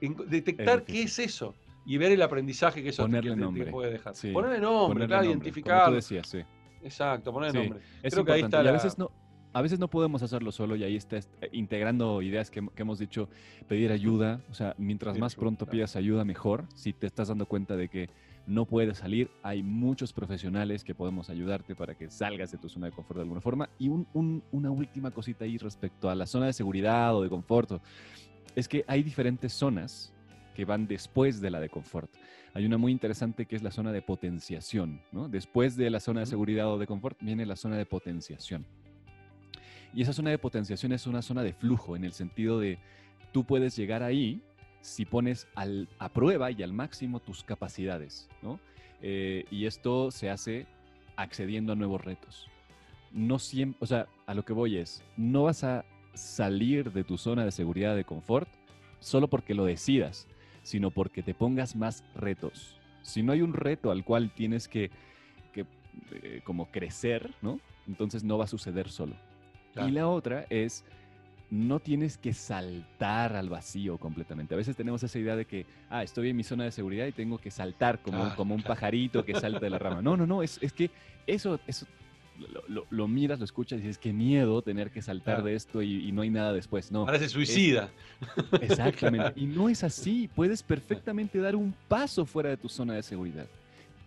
detectar 0.00 0.84
qué 0.84 1.02
es 1.02 1.18
eso 1.18 1.54
y 1.86 1.96
ver 1.96 2.12
el 2.12 2.22
aprendizaje 2.22 2.82
que 2.82 2.90
eso 2.90 3.08
te, 3.08 3.66
puede 3.70 3.92
dejar. 3.92 4.14
ponerle 4.32 4.60
nombre, 4.60 5.06
claro, 5.06 5.24
identificar. 5.24 5.92
Exacto, 6.82 7.32
ponerle 7.32 7.60
nombre. 7.64 7.80
Creo 8.02 8.24
que 8.24 8.32
ahí 8.32 8.42
está 8.42 8.60
a 8.60 8.72
veces 8.72 8.98
no, 8.98 9.10
a 9.52 9.62
veces 9.62 9.78
no 9.78 9.88
podemos 9.88 10.22
hacerlo 10.22 10.52
solo 10.52 10.76
y 10.76 10.84
ahí 10.84 10.96
estás 10.96 11.28
eh, 11.40 11.48
integrando 11.52 12.22
ideas 12.22 12.50
que, 12.50 12.64
hemos 12.76 12.98
dicho, 12.98 13.28
pedir 13.68 13.90
ayuda, 13.90 14.40
o 14.50 14.54
sea, 14.54 14.74
mientras 14.78 15.18
más 15.18 15.34
pronto 15.34 15.66
pidas 15.66 15.96
ayuda, 15.96 16.24
mejor. 16.24 16.66
Si 16.74 16.92
te 16.92 17.06
estás 17.06 17.28
dando 17.28 17.46
cuenta 17.46 17.76
de 17.76 17.88
que 17.88 18.10
no 18.46 18.64
puedes 18.64 18.98
salir, 18.98 19.30
hay 19.42 19.62
muchos 19.62 20.12
profesionales 20.12 20.84
que 20.84 20.94
podemos 20.94 21.30
ayudarte 21.30 21.74
para 21.74 21.94
que 21.94 22.10
salgas 22.10 22.52
de 22.52 22.58
tu 22.58 22.68
zona 22.68 22.86
de 22.86 22.92
confort 22.92 23.16
de 23.16 23.22
alguna 23.22 23.40
forma. 23.40 23.68
Y 23.78 23.88
una 23.88 24.70
última 24.70 25.10
cosita 25.10 25.44
ahí 25.44 25.58
respecto 25.58 26.08
a 26.08 26.14
la 26.14 26.26
zona 26.26 26.46
de 26.46 26.52
seguridad 26.52 27.14
o 27.16 27.22
de 27.22 27.28
confort, 27.28 27.80
es 28.54 28.68
que 28.68 28.84
hay 28.86 29.02
diferentes 29.02 29.52
zonas 29.52 30.12
que 30.54 30.64
van 30.64 30.86
después 30.86 31.40
de 31.40 31.50
la 31.50 31.60
de 31.60 31.68
confort. 31.68 32.10
Hay 32.54 32.66
una 32.66 32.78
muy 32.78 32.92
interesante 32.92 33.46
que 33.46 33.56
es 33.56 33.62
la 33.62 33.70
zona 33.70 33.92
de 33.92 34.02
potenciación. 34.02 35.00
¿no? 35.12 35.28
Después 35.28 35.76
de 35.76 35.88
la 35.90 36.00
zona 36.00 36.20
de 36.20 36.26
seguridad 36.26 36.72
o 36.72 36.78
de 36.78 36.86
confort 36.86 37.18
viene 37.20 37.46
la 37.46 37.56
zona 37.56 37.76
de 37.76 37.86
potenciación. 37.86 38.66
Y 39.94 40.02
esa 40.02 40.12
zona 40.12 40.30
de 40.30 40.38
potenciación 40.38 40.92
es 40.92 41.06
una 41.06 41.22
zona 41.22 41.42
de 41.42 41.52
flujo, 41.52 41.96
en 41.96 42.04
el 42.04 42.12
sentido 42.12 42.60
de 42.60 42.78
tú 43.32 43.44
puedes 43.44 43.76
llegar 43.76 44.02
ahí 44.02 44.40
si 44.80 45.04
pones 45.04 45.46
a 45.54 46.08
prueba 46.08 46.50
y 46.50 46.62
al 46.62 46.72
máximo 46.72 47.20
tus 47.20 47.44
capacidades, 47.44 48.28
¿no? 48.40 48.60
Eh, 49.02 49.44
y 49.50 49.66
esto 49.66 50.10
se 50.10 50.30
hace 50.30 50.66
accediendo 51.16 51.72
a 51.72 51.76
nuevos 51.76 52.04
retos. 52.04 52.48
No 53.12 53.38
siempre, 53.38 53.78
o 53.80 53.86
sea, 53.86 54.06
a 54.26 54.34
lo 54.34 54.44
que 54.44 54.52
voy 54.52 54.76
es, 54.76 55.02
no 55.16 55.44
vas 55.44 55.64
a 55.64 55.84
salir 56.20 56.92
de 56.92 57.04
tu 57.04 57.18
zona 57.18 57.44
de 57.44 57.50
seguridad, 57.50 57.96
de 57.96 58.04
confort, 58.04 58.48
solo 59.00 59.28
porque 59.28 59.54
lo 59.54 59.64
decidas, 59.64 60.26
sino 60.62 60.90
porque 60.90 61.22
te 61.22 61.34
pongas 61.34 61.74
más 61.74 62.04
retos. 62.14 62.76
Si 63.02 63.22
no 63.22 63.32
hay 63.32 63.42
un 63.42 63.54
reto 63.54 63.90
al 63.90 64.04
cual 64.04 64.30
tienes 64.34 64.68
que, 64.68 64.90
eh, 66.12 66.40
como 66.44 66.66
crecer, 66.70 67.34
¿no? 67.42 67.58
Entonces 67.88 68.22
no 68.22 68.38
va 68.38 68.44
a 68.44 68.48
suceder 68.48 68.88
solo. 68.90 69.14
Y 69.86 69.90
la 69.90 70.08
otra 70.08 70.46
es 70.50 70.84
no 71.50 71.80
tienes 71.80 72.16
que 72.16 72.32
saltar 72.32 73.34
al 73.34 73.48
vacío 73.48 73.98
completamente. 73.98 74.54
A 74.54 74.56
veces 74.56 74.76
tenemos 74.76 75.02
esa 75.02 75.18
idea 75.18 75.34
de 75.34 75.46
que, 75.46 75.66
ah, 75.88 76.02
estoy 76.04 76.28
en 76.30 76.36
mi 76.36 76.44
zona 76.44 76.62
de 76.64 76.70
seguridad 76.70 77.06
y 77.06 77.12
tengo 77.12 77.38
que 77.38 77.50
saltar 77.50 78.00
como, 78.00 78.24
Ah, 78.24 78.34
como 78.36 78.54
un 78.54 78.60
claro. 78.60 78.74
pajarito 78.74 79.24
que 79.24 79.34
salta 79.34 79.58
de 79.60 79.70
la 79.70 79.78
rama. 79.78 80.00
No, 80.00 80.16
no, 80.16 80.26
no, 80.26 80.42
es, 80.44 80.58
es 80.62 80.72
que 80.72 80.90
eso, 81.26 81.58
eso 81.66 81.86
lo, 82.48 82.62
lo- 82.68 82.86
lo 82.90 83.08
miras, 83.08 83.38
lo 83.38 83.44
escuchas 83.44 83.78
y 83.78 83.82
dices, 83.82 83.98
qué 83.98 84.12
miedo 84.12 84.62
tener 84.62 84.90
que 84.90 85.02
saltar 85.02 85.36
Claro. 85.36 85.44
de 85.44 85.54
esto 85.54 85.82
y, 85.82 86.08
y 86.08 86.12
no 86.12 86.22
hay 86.22 86.30
nada 86.30 86.52
después. 86.52 86.90
No, 86.90 87.06
Parece 87.06 87.28
suicida. 87.28 87.90
exactamente. 88.60 89.32
Y 89.40 89.46
no 89.46 89.68
es 89.68 89.84
así. 89.84 90.28
Puedes 90.34 90.62
perfectamente 90.62 91.38
dar 91.38 91.56
un 91.56 91.74
paso 91.88 92.24
fuera 92.26 92.50
de 92.50 92.56
tu 92.56 92.68
zona 92.68 92.94
de 92.94 93.02
seguridad. 93.02 93.46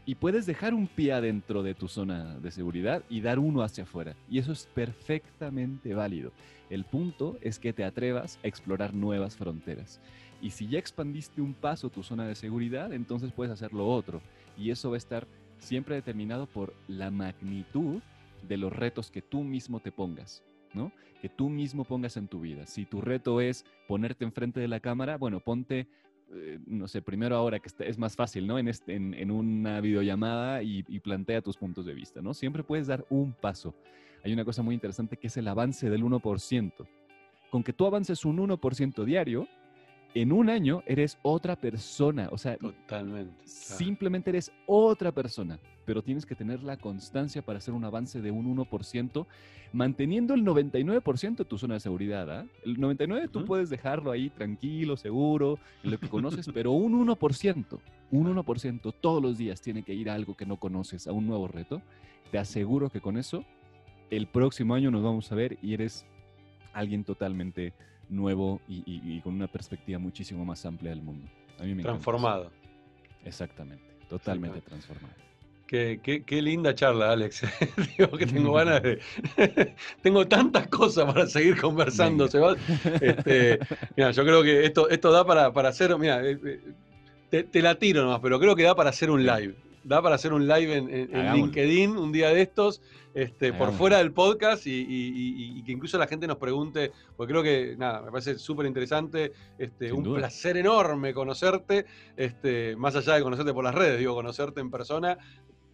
Y 0.06 0.16
puedes 0.16 0.46
dejar 0.46 0.74
un 0.74 0.88
pie 0.88 1.14
adentro 1.14 1.64
de 1.64 1.74
tu 1.76 1.88
zona 1.88 2.38
de 2.40 2.52
seguridad 2.52 3.04
y 3.10 3.22
dar 3.22 3.40
uno 3.40 3.62
hacia 3.62 3.86
afuera. 3.86 4.16
Y 4.30 4.38
eso 4.40 4.52
es 4.52 4.68
perfectamente 4.74 5.94
válido. 5.94 6.32
El 6.70 6.84
punto 6.84 7.38
es 7.42 7.58
que 7.60 7.72
te 7.72 7.86
atrevas 7.86 8.38
a 8.44 8.48
explorar 8.48 8.94
nuevas 8.94 9.38
fronteras. 9.38 10.02
Y 10.42 10.50
si 10.50 10.68
ya 10.68 10.78
expandiste 10.78 11.42
un 11.42 11.54
paso 11.54 11.90
tu 11.90 12.04
zona 12.04 12.28
de 12.28 12.36
seguridad, 12.36 12.92
entonces 12.92 13.32
puedes 13.32 13.54
hacer 13.54 13.72
lo 13.72 13.88
otro. 13.88 14.22
Y 14.58 14.72
eso 14.72 14.90
va 14.90 14.96
a 14.96 14.98
estar 14.98 15.26
siempre 15.58 15.96
determinado 15.96 16.48
por 16.48 16.74
la 16.90 17.10
magnitud 17.10 18.02
de 18.48 18.58
los 18.58 18.72
retos 18.74 19.12
que 19.12 19.22
tú 19.22 19.44
mismo 19.44 19.80
te 19.80 19.92
pongas, 19.92 20.44
¿no? 20.74 20.92
Que 21.22 21.30
tú 21.30 21.50
mismo 21.50 21.84
pongas 21.86 22.18
en 22.18 22.28
tu 22.28 22.40
vida. 22.42 22.66
Si 22.66 22.86
tu 22.86 23.02
reto 23.02 23.42
es 23.42 23.66
ponerte 23.88 24.26
enfrente 24.26 24.60
de 24.60 24.68
la 24.68 24.80
cámara, 24.80 25.18
bueno, 25.18 25.40
ponte, 25.40 25.88
eh, 26.34 26.60
no 26.66 26.88
sé, 26.88 27.02
primero 27.02 27.36
ahora 27.36 27.60
que 27.60 27.70
es 27.86 27.98
más 27.98 28.16
fácil, 28.16 28.46
¿no? 28.48 28.60
En, 28.60 28.68
este- 28.68 28.96
en, 28.96 29.14
en 29.14 29.32
una 29.32 29.80
videollamada 29.82 30.64
y, 30.64 30.84
y 30.88 31.00
plantea 31.00 31.42
tus 31.42 31.58
puntos 31.58 31.86
de 31.86 31.94
vista, 31.94 32.22
¿no? 32.22 32.34
Siempre 32.34 32.64
puedes 32.64 32.88
dar 32.88 33.06
un 33.10 33.34
paso. 33.34 33.74
Hay 34.24 34.34
una 34.34 34.46
cosa 34.46 34.62
muy 34.64 34.74
interesante 34.76 35.18
que 35.18 35.28
es 35.28 35.38
el 35.38 35.48
avance 35.48 35.90
del 35.90 36.04
1%. 36.04 36.88
Con 37.52 37.64
que 37.64 37.74
tú 37.74 37.86
avances 37.86 38.26
un 38.26 38.38
1% 38.40 39.04
diario, 39.06 39.48
en 40.16 40.32
un 40.32 40.50
año 40.50 40.84
eres 40.86 41.18
otra 41.24 41.56
persona. 41.56 42.30
O 42.32 42.38
sea, 42.38 42.58
Totalmente. 42.58 43.34
claro. 43.36 43.78
Simplemente 43.78 44.30
eres 44.30 44.52
otra 44.66 45.12
persona, 45.12 45.60
pero 45.86 46.02
tienes 46.02 46.26
que 46.26 46.36
tener 46.36 46.64
la 46.64 46.78
constancia 46.78 47.42
para 47.42 47.58
hacer 47.58 47.74
un 47.74 47.84
avance 47.84 48.22
de 48.22 48.32
un 48.32 48.46
1%, 48.56 49.26
manteniendo 49.72 50.34
el 50.34 50.44
99% 50.44 51.38
de 51.38 51.46
tu 51.46 51.58
zona 51.58 51.76
de 51.76 51.80
seguridad. 51.80 52.30
¿ah? 52.32 52.46
El 52.64 52.78
99% 52.78 53.30
tú 53.32 53.40
Ujú. 53.40 53.48
puedes 53.48 53.70
dejarlo 53.70 54.12
ahí 54.12 54.30
tranquilo, 54.30 54.98
seguro, 54.98 55.58
en 55.84 55.92
lo 55.92 56.00
que 56.00 56.10
conoces, 56.10 56.48
pero 56.54 56.72
un 56.72 56.94
1%, 57.08 57.80
un 58.12 58.28
1% 58.36 58.94
todos 59.02 59.22
los 59.22 59.38
días 59.38 59.62
tiene 59.62 59.84
que 59.84 59.94
ir 59.94 60.10
a 60.10 60.14
algo 60.14 60.36
que 60.36 60.46
no 60.46 60.58
conoces, 60.58 61.08
a 61.08 61.12
un 61.12 61.26
nuevo 61.26 61.48
reto. 61.48 61.82
Te 62.32 62.38
aseguro 62.38 62.90
que 62.90 63.02
con 63.02 63.18
eso, 63.18 63.44
el 64.12 64.28
próximo 64.28 64.76
año 64.76 64.92
nos 64.92 65.04
vamos 65.04 65.32
a 65.32 65.36
ver 65.36 65.58
y 65.62 65.74
eres 65.74 66.06
alguien 66.74 67.04
totalmente 67.04 67.74
nuevo 68.10 68.62
y, 68.68 68.84
y- 68.86 69.18
y 69.18 69.22
con 69.22 69.34
una 69.34 69.48
perspectiva 69.48 70.00
muchísimo 70.00 70.44
más 70.46 70.66
amplia 70.66 70.90
del 70.92 71.02
mundo. 71.02 71.28
A 71.60 71.64
mí 71.64 71.68
me 71.76 71.82
encanta 71.82 71.82
eso. 71.82 71.92
Transformado. 71.92 72.52
Exactamente, 73.26 73.84
totalmente 74.10 74.62
transformado. 74.62 75.14
Qué, 75.66 76.02
qué- 76.04 76.24
qué 76.24 76.42
linda 76.42 76.76
charla, 76.76 77.12
Alex. 77.14 77.42
Digo 77.98 78.12
que 78.18 78.26
tengo 78.26 78.54
ganas 78.60 78.84
de. 78.84 79.00
tengo 80.02 80.28
tantas 80.28 80.68
cosas 80.68 81.06
para 81.06 81.26
seguir 81.26 81.60
conversando. 81.60 82.28
Sebas. 82.28 82.58
Este, 83.02 83.60
mira, 83.96 84.12
yo 84.12 84.24
creo 84.24 84.44
que 84.44 84.66
esto, 84.66 84.90
esto 84.90 85.12
da 85.12 85.26
para, 85.26 85.52
para 85.54 85.70
hacer. 85.70 85.98
Mira, 85.98 86.22
eh, 86.28 86.38
eh, 86.46 86.60
te, 87.30 87.44
te 87.44 87.62
la 87.62 87.76
tiro 87.76 88.04
nomás, 88.04 88.20
pero 88.20 88.40
creo 88.40 88.56
que 88.56 88.64
da 88.64 88.76
para 88.76 88.90
hacer 88.90 89.10
un 89.10 89.26
live. 89.26 89.56
Da 89.84 90.02
para 90.02 90.16
hacer 90.16 90.32
un 90.32 90.48
live 90.48 90.76
en, 90.78 90.90
en- 90.90 91.10
en 91.12 91.16
Hagámoslo. 91.16 91.46
LinkedIn 91.46 91.98
un 91.98 92.12
día 92.14 92.30
de 92.30 92.42
estos, 92.42 92.82
este, 93.14 93.52
por 93.52 93.74
fuera 93.74 93.98
del 93.98 94.14
podcast 94.14 94.66
y, 94.66 94.72
y- 94.72 94.84
y- 94.86 95.60
y 95.60 95.64
que 95.64 95.72
incluso 95.74 95.98
la 95.98 96.08
gente 96.08 96.26
nos 96.26 96.38
pregunte, 96.38 96.92
porque 97.18 97.34
creo 97.34 97.44
que, 97.44 97.76
nada, 97.78 98.02
me 98.02 98.10
parece 98.12 98.38
súper 98.38 98.66
interesante, 98.66 99.34
este, 99.58 99.88
Sin 99.90 99.98
un 99.98 100.04
duda. 100.04 100.20
placer 100.20 100.56
enorme 100.56 101.14
conocerte, 101.14 101.86
este, 102.16 102.76
más 102.78 102.96
allá 102.96 103.16
de 103.16 103.24
conocerte 103.24 103.54
por 103.54 103.64
las 103.66 103.76
redes, 103.76 104.00
digo, 104.00 104.16
conocerte 104.16 104.62
en 104.62 104.72
persona, 104.72 105.18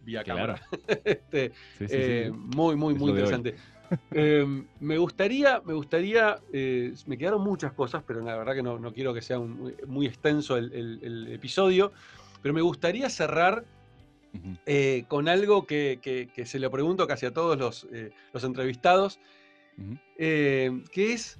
vía 0.04 0.24
Claro. 0.24 0.54
cámara. 0.54 0.62
Este, 1.04 1.50
Sí, 1.78 1.86
sí, 1.86 1.86
sí. 1.88 1.94
eh, 1.96 2.32
muy, 2.34 2.74
muy, 2.74 2.94
Es 2.94 3.00
muy 3.00 3.10
interesante. 3.10 3.54
Eh, 4.12 4.46
me 4.78 4.98
gustaría, 4.98 5.60
me 5.64 5.74
gustaría, 5.74 6.38
eh, 6.52 6.94
me 7.06 7.18
quedaron 7.18 7.42
muchas 7.42 7.72
cosas, 7.72 8.04
pero 8.06 8.20
la 8.20 8.36
verdad 8.36 8.54
que 8.54 8.62
no, 8.62 8.78
no 8.78 8.92
quiero 8.92 9.12
que 9.12 9.20
sea 9.20 9.40
un- 9.40 9.74
muy 9.88 10.06
extenso 10.06 10.56
el, 10.56 10.72
el- 10.72 11.00
el 11.02 11.32
episodio, 11.32 11.90
pero 12.40 12.54
me 12.54 12.60
gustaría 12.60 13.10
cerrar 13.10 13.64
Eh, 14.66 15.04
con 15.08 15.28
algo 15.28 15.66
que, 15.66 15.98
que- 16.00 16.28
que 16.32 16.46
se 16.46 16.58
lo 16.60 16.70
pregunto 16.70 17.06
casi 17.06 17.26
a 17.26 17.32
todos 17.32 17.58
los, 17.58 17.86
eh, 17.92 18.10
los 18.32 18.44
entrevistados, 18.44 19.18
eh, 20.18 20.70
que 20.92 21.12
es, 21.12 21.38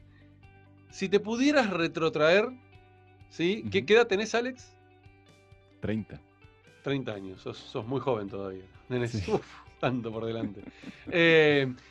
si 0.91 1.09
te 1.09 1.21
pudieras 1.21 1.71
retrotraer, 1.71 2.49
¿sí? 3.29 3.65
¿Qué, 3.71 3.85
edad 3.95 4.07
tenés, 4.07 4.35
Alex? 4.35 4.75
30. 5.81 6.21
30 6.83 7.13
años, 7.13 7.41
sos, 7.43 7.59
sos 7.59 7.87
muy 7.87 8.01
joven 8.01 8.29
todavía. 8.29 8.65
Tenés, 8.89 9.13
Sí. 9.13 9.31
uf, 9.31 9.47
tanto 9.79 10.11
por 10.11 10.25
delante. 10.25 10.63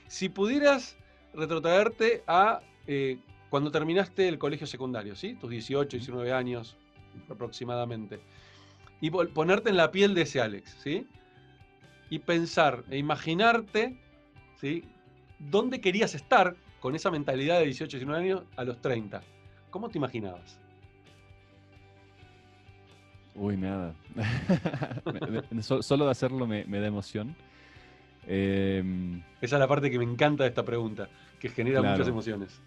Si 0.07 0.29
pudieras 0.29 0.97
retrotraerte 1.33 2.23
a 2.27 2.59
cuando 3.49 3.71
terminaste 3.71 4.27
el 4.27 4.37
colegio 4.37 4.67
secundario, 4.67 5.15
¿sí? 5.15 5.35
Tus 5.35 5.49
18, 5.49 5.97
19 5.97 6.33
años 6.33 6.75
aproximadamente. 7.29 8.19
Y 9.01 9.09
ponerte 9.11 9.69
en 9.69 9.77
la 9.77 9.91
piel 9.91 10.13
de 10.13 10.23
ese 10.23 10.41
Alex, 10.41 10.75
¿sí? 10.83 11.07
Y 12.09 12.19
pensar 12.19 12.83
e 12.89 12.97
imaginarte, 12.97 13.95
¿sí? 14.59 14.83
¿Dónde 15.39 15.79
querías 15.79 16.15
estar 16.15 16.55
con 16.79 16.95
esa 16.95 17.09
mentalidad 17.11 17.59
de 17.59 17.65
18, 17.65 17.97
19 17.97 18.23
años 18.23 18.43
a 18.57 18.63
los 18.63 18.81
30? 18.81 19.21
¿Cómo 19.69 19.89
te 19.89 19.97
imaginabas? 19.97 20.59
Uy, 23.35 23.55
nada. 23.55 23.95
Solo 25.81 26.05
de 26.05 26.11
hacerlo 26.11 26.45
me, 26.45 26.65
me 26.65 26.79
da 26.81 26.87
emoción. 26.87 27.35
Em, 28.27 29.21
Esa 29.41 29.55
es 29.55 29.59
la 29.59 29.67
parte 29.67 29.89
que 29.89 29.97
me 29.97 30.03
encanta 30.03 30.43
de 30.43 30.49
esta 30.49 30.65
pregunta, 30.65 31.07
que 31.39 31.47
genera 31.49 31.81
muchas 31.81 32.07
emociones. 32.07 32.59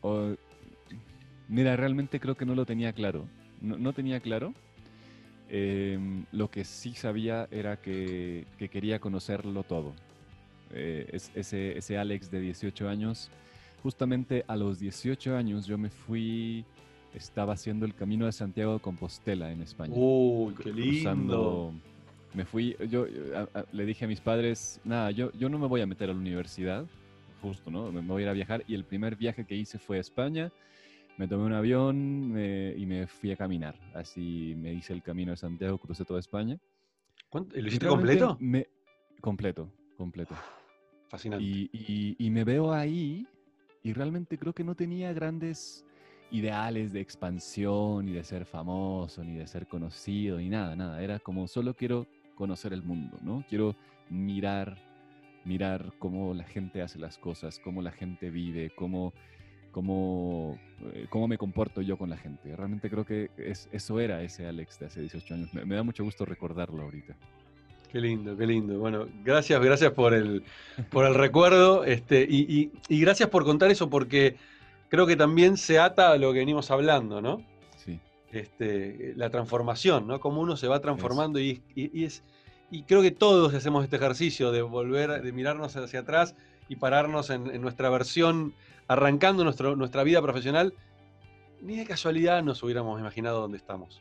o- 0.00 0.34
mira, 1.48 1.76
realmente 1.76 2.18
creo 2.18 2.34
que 2.36 2.44
no 2.44 2.56
lo 2.56 2.66
tenía 2.66 2.92
claro. 2.92 3.28
No, 3.60 3.78
no 3.78 3.92
tenía 3.92 4.18
claro. 4.20 4.52
Em, 5.48 6.24
lo 6.32 6.50
que 6.50 6.64
sí 6.64 6.94
sabía 6.94 7.46
era 7.50 7.76
que, 7.80 8.46
que 8.58 8.68
quería 8.68 8.98
conocerlo 8.98 9.62
todo. 9.62 9.92
Eh, 10.72 11.08
es- 11.12 11.30
ese, 11.34 11.78
ese 11.78 11.98
Alex 11.98 12.30
de 12.30 12.40
18 12.40 12.88
años, 12.88 13.30
justamente 13.82 14.44
a 14.48 14.56
los 14.56 14.80
18 14.80 15.36
años 15.36 15.66
yo 15.66 15.78
me 15.78 15.88
fui, 15.90 16.64
estaba 17.14 17.52
haciendo 17.52 17.86
el 17.86 17.94
camino 17.94 18.26
de 18.26 18.32
Santiago 18.32 18.74
de 18.74 18.80
Compostela 18.80 19.52
en 19.52 19.62
España. 19.62 19.94
Uy, 19.96 20.54
qué 20.60 20.72
lindo. 20.72 20.90
cruzando. 20.90 21.72
Me 22.34 22.44
fui, 22.44 22.76
yo 22.90 23.06
a- 23.34 23.60
a- 23.60 23.64
le 23.72 23.86
dije 23.86 24.04
a 24.04 24.08
mis 24.08 24.20
padres, 24.20 24.80
nada, 24.84 25.10
yo, 25.12 25.30
yo 25.38 25.48
no 25.48 25.58
me 25.58 25.68
voy 25.68 25.80
a 25.80 25.86
meter 25.86 26.10
a 26.10 26.12
la 26.12 26.18
universidad, 26.18 26.84
justo, 27.40 27.70
¿no? 27.70 27.90
Me, 27.92 28.02
me 28.02 28.08
voy 28.08 28.22
a 28.22 28.24
ir 28.24 28.28
a 28.30 28.32
viajar 28.32 28.64
y 28.66 28.74
el 28.74 28.84
primer 28.84 29.14
viaje 29.16 29.46
que 29.46 29.54
hice 29.54 29.78
fue 29.78 29.98
a 29.98 30.00
España. 30.00 30.50
Me 31.16 31.26
tomé 31.28 31.44
un 31.44 31.52
avión 31.54 32.30
me- 32.30 32.74
y 32.76 32.84
me 32.86 33.06
fui 33.06 33.32
a 33.32 33.36
caminar. 33.36 33.74
Así 33.94 34.54
me 34.56 34.72
hice 34.74 34.92
el 34.92 35.02
camino 35.02 35.30
de 35.30 35.36
Santiago, 35.36 35.78
crucé 35.78 36.04
toda 36.04 36.20
España. 36.20 36.58
¿Cuánto- 37.30 37.56
¿Lo 37.58 37.66
hiciste 37.66 37.86
completo? 37.86 38.36
me- 38.40 38.66
completo, 39.20 39.70
completo. 39.96 40.34
Fascinante. 41.08 41.44
Y, 41.44 41.70
y- 41.72 42.16
y 42.18 42.30
me 42.30 42.44
veo 42.44 42.72
ahí 42.72 43.26
y 43.82 43.92
realmente 43.92 44.36
creo 44.38 44.52
que 44.52 44.64
no 44.64 44.74
tenía 44.74 45.12
grandes 45.12 45.84
ideales 46.32 46.92
de 46.92 47.00
expansión, 47.00 48.04
ni 48.06 48.12
de 48.12 48.24
ser 48.24 48.44
famoso, 48.44 49.22
ni 49.24 49.36
de 49.36 49.46
ser 49.46 49.66
conocido, 49.68 50.38
ni 50.38 50.48
nada, 50.48 50.74
nada. 50.76 51.00
Era 51.02 51.18
como 51.20 51.46
solo 51.46 51.74
quiero 51.74 52.06
conocer 52.34 52.72
el 52.72 52.82
mundo, 52.82 53.16
¿no? 53.22 53.44
Quiero 53.48 53.76
mirar, 54.10 54.76
mirar 55.44 55.92
cómo 56.00 56.34
la 56.34 56.42
gente 56.44 56.82
hace 56.82 56.98
las 56.98 57.16
cosas, 57.16 57.60
cómo 57.60 57.80
la 57.80 57.92
gente 57.92 58.30
vive, 58.30 58.70
cómo, 58.74 59.12
cómo, 59.76 60.58
eh, 60.94 61.04
cómo 61.10 61.28
me 61.28 61.36
comporto 61.36 61.82
yo 61.82 61.98
con 61.98 62.08
la 62.08 62.16
gente. 62.16 62.56
Realmente 62.56 62.88
creo 62.88 63.04
que 63.04 63.28
es, 63.36 63.68
eso 63.72 64.00
era 64.00 64.22
ese 64.22 64.46
Alex 64.46 64.78
de 64.78 64.86
hace 64.86 65.00
18 65.02 65.34
años. 65.34 65.52
Me, 65.52 65.66
me 65.66 65.74
da 65.76 65.82
mucho 65.82 66.02
gusto 66.02 66.24
recordarlo 66.24 66.82
ahorita. 66.82 67.14
Qué 67.92 68.00
lindo, 68.00 68.34
qué 68.38 68.46
lindo. 68.46 68.78
Bueno, 68.78 69.06
gracias, 69.22 69.60
gracias 69.62 69.92
por 69.92 70.14
el, 70.14 70.42
por 70.90 71.04
el 71.04 71.14
recuerdo. 71.14 71.84
Este, 71.84 72.26
y, 72.26 72.46
y- 72.50 72.72
y 72.88 73.00
gracias 73.02 73.28
por 73.28 73.44
contar 73.44 73.70
eso, 73.70 73.90
porque 73.90 74.36
creo 74.88 75.06
que 75.06 75.14
también 75.14 75.58
se 75.58 75.78
ata 75.78 76.12
a 76.12 76.16
lo 76.16 76.32
que 76.32 76.38
venimos 76.38 76.70
hablando, 76.70 77.20
¿no? 77.20 77.42
Sí, 77.76 78.00
Este, 78.32 79.12
la 79.14 79.28
transformación, 79.28 80.06
¿no? 80.06 80.20
Cómo 80.20 80.40
uno 80.40 80.56
se 80.56 80.68
va 80.68 80.80
transformando 80.80 81.38
y, 81.38 81.60
y- 81.74 81.90
y 82.00 82.04
es. 82.06 82.22
Y 82.70 82.84
creo 82.84 83.02
que 83.02 83.10
todos 83.10 83.52
hacemos 83.52 83.84
este 83.84 83.96
ejercicio 83.96 84.52
de 84.52 84.62
volver, 84.62 85.20
de 85.20 85.32
mirarnos 85.32 85.76
hacia 85.76 86.00
atrás 86.00 86.34
y 86.68 86.76
pararnos 86.76 87.30
en, 87.30 87.50
en 87.50 87.62
nuestra 87.62 87.90
versión, 87.90 88.54
arrancando 88.88 89.44
nuestro, 89.44 89.76
nuestra 89.76 90.02
vida 90.02 90.22
profesional. 90.22 90.74
Ni 91.62 91.76
de 91.76 91.84
casualidad 91.84 92.42
nos 92.42 92.62
hubiéramos 92.62 93.00
imaginado 93.00 93.40
dónde 93.40 93.56
estamos. 93.56 94.00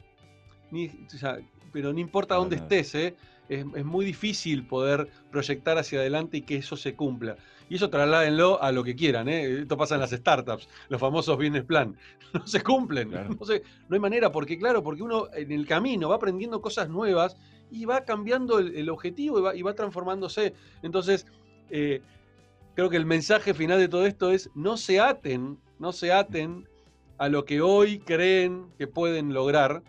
Ni, 0.72 0.88
o 0.88 1.18
sea, 1.18 1.40
pero 1.72 1.94
no 1.94 2.00
importa 2.00 2.36
dónde 2.36 2.58
estés, 2.58 2.96
¿eh? 2.96 3.16
es, 3.50 3.66
es 3.76 3.86
muy 3.86 4.06
difícil 4.06 4.66
poder 4.66 5.10
proyectar 5.32 5.78
hacia 5.78 6.00
adelante 6.00 6.38
y 6.38 6.42
que 6.42 6.58
eso 6.58 6.76
se 6.76 6.96
cumpla. 6.96 7.38
Y 7.70 7.76
eso 7.76 7.90
trasládenlo 7.90 8.62
a 8.62 8.72
lo 8.72 8.84
que 8.84 8.96
quieran. 8.96 9.28
¿eh? 9.28 9.62
Esto 9.62 9.78
pasa 9.78 9.96
en 9.96 10.02
las 10.02 10.12
startups, 10.12 10.68
los 10.90 11.02
famosos 11.02 11.38
bienes 11.38 11.64
plan. 11.64 11.96
No 12.34 12.46
se 12.46 12.62
cumplen. 12.62 13.12
No, 13.12 13.24
no, 13.24 13.46
hay 13.92 14.00
manera, 14.00 14.30
porque 14.30 14.58
claro, 14.58 14.84
porque 14.84 15.02
uno 15.02 15.30
en 15.34 15.54
el 15.54 15.66
camino 15.66 16.10
va 16.10 16.16
aprendiendo 16.16 16.62
cosas 16.62 16.90
nuevas 16.90 17.38
y 17.72 17.86
va 17.86 18.04
cambiando 18.04 18.60
el, 18.60 18.90
objetivo 18.90 19.40
y 19.40 19.42
va, 19.42 19.56
y 19.56 19.62
va, 19.62 19.74
transformándose. 19.74 20.54
Entonces, 20.84 21.28
eh, 21.70 22.02
creo 22.76 22.90
que 22.90 22.98
el 22.98 23.06
mensaje 23.06 23.54
final 23.54 23.80
de 23.80 23.88
todo 23.88 24.06
esto 24.06 24.32
es 24.32 24.52
no 24.54 24.78
se 24.78 25.00
aten, 25.00 25.58
no 25.80 25.92
se 25.92 26.12
aten 26.12 26.68
a 27.18 27.30
lo 27.30 27.46
que 27.46 27.62
hoy 27.62 28.00
creen 28.00 28.68
que 28.78 28.88
pueden 28.88 29.34
lograr, 29.34 29.82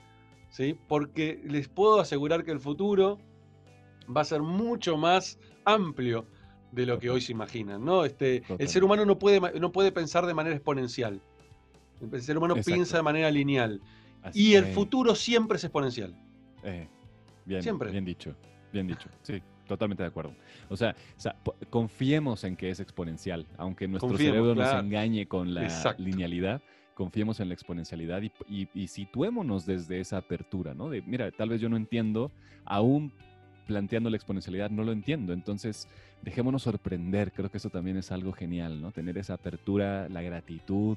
¿sí? 0.51 0.79
porque 0.89 1.43
les 1.45 1.69
puedo 1.69 2.01
asegurar 2.01 2.45
que 2.45 2.53
el 2.53 2.61
futuro 2.61 3.19
va 4.15 4.21
a 4.21 4.25
ser 4.25 4.41
mucho 4.41 4.97
más 4.97 5.39
amplio 5.65 6.27
de 6.71 6.87
lo 6.87 6.99
que 6.99 7.11
hoy 7.11 7.21
se 7.21 7.33
imaginan. 7.33 7.85
¿no? 7.85 8.05
Este, 8.05 8.45
el 8.59 8.69
ser 8.69 8.85
humano 8.85 9.05
no 9.05 9.19
puede, 9.19 9.41
no 9.59 9.73
puede 9.73 9.91
pensar 9.91 10.25
de 10.25 10.35
manera 10.35 10.55
exponencial. 10.55 11.21
El 12.01 12.23
ser 12.23 12.39
humano 12.39 12.55
piensa 12.65 12.99
de 12.99 13.03
manera 13.03 13.31
lineal. 13.31 13.81
y 14.33 14.55
el 14.55 14.67
futuro 14.67 15.15
siempre 15.15 15.57
es 15.57 15.65
exponencial. 15.65 16.15
Eh, 16.63 16.89
bien, 17.45 17.63
siempre. 17.63 17.91
bien 17.91 18.05
dicho, 18.05 18.35
bien 18.73 18.87
dicho. 18.87 19.09
Sí, 19.23 19.43
totalmente 19.67 20.03
de 20.03 20.09
acuerdo. 20.09 20.35
O 20.69 20.77
sea, 20.77 20.95
confiemos 21.71 22.45
en 22.45 22.57
que 22.57 22.71
es 22.71 22.81
exponencial, 22.81 23.47
aunque 23.57 23.89
nuestro 23.89 24.17
cerebro 24.17 24.55
nos 24.55 24.73
engañe 24.75 25.27
con 25.27 25.55
la 25.55 25.95
linealidad 25.99 26.63
confiemos 26.97 27.41
en 27.41 27.49
la 27.49 27.55
exponencialidad 27.55 28.23
y, 28.49 28.87
situémonos 28.89 29.67
desde 29.67 30.01
esa 30.01 30.17
apertura, 30.17 30.73
¿no? 30.73 30.89
De, 30.89 31.03
mira, 31.03 31.31
tal 31.31 31.51
vez 31.51 31.61
yo 31.61 31.69
no 31.69 31.77
entiendo, 31.77 32.33
aún 32.65 33.13
planteando 33.67 34.09
la 34.09 34.17
exponencialidad 34.17 34.71
no 34.71 34.83
lo 34.83 34.93
entiendo, 34.93 35.35
entonces 35.35 35.89
dejémonos 36.23 36.63
sorprender, 36.63 37.33
creo 37.33 37.51
que 37.51 37.59
eso 37.59 37.69
también 37.69 37.99
es 37.99 38.11
algo 38.13 38.33
genial, 38.33 38.81
¿no? 38.81 38.93
Tener 38.93 39.19
esa 39.19 39.35
apertura, 39.35 40.09
la 40.09 40.23
gratitud 40.23 40.97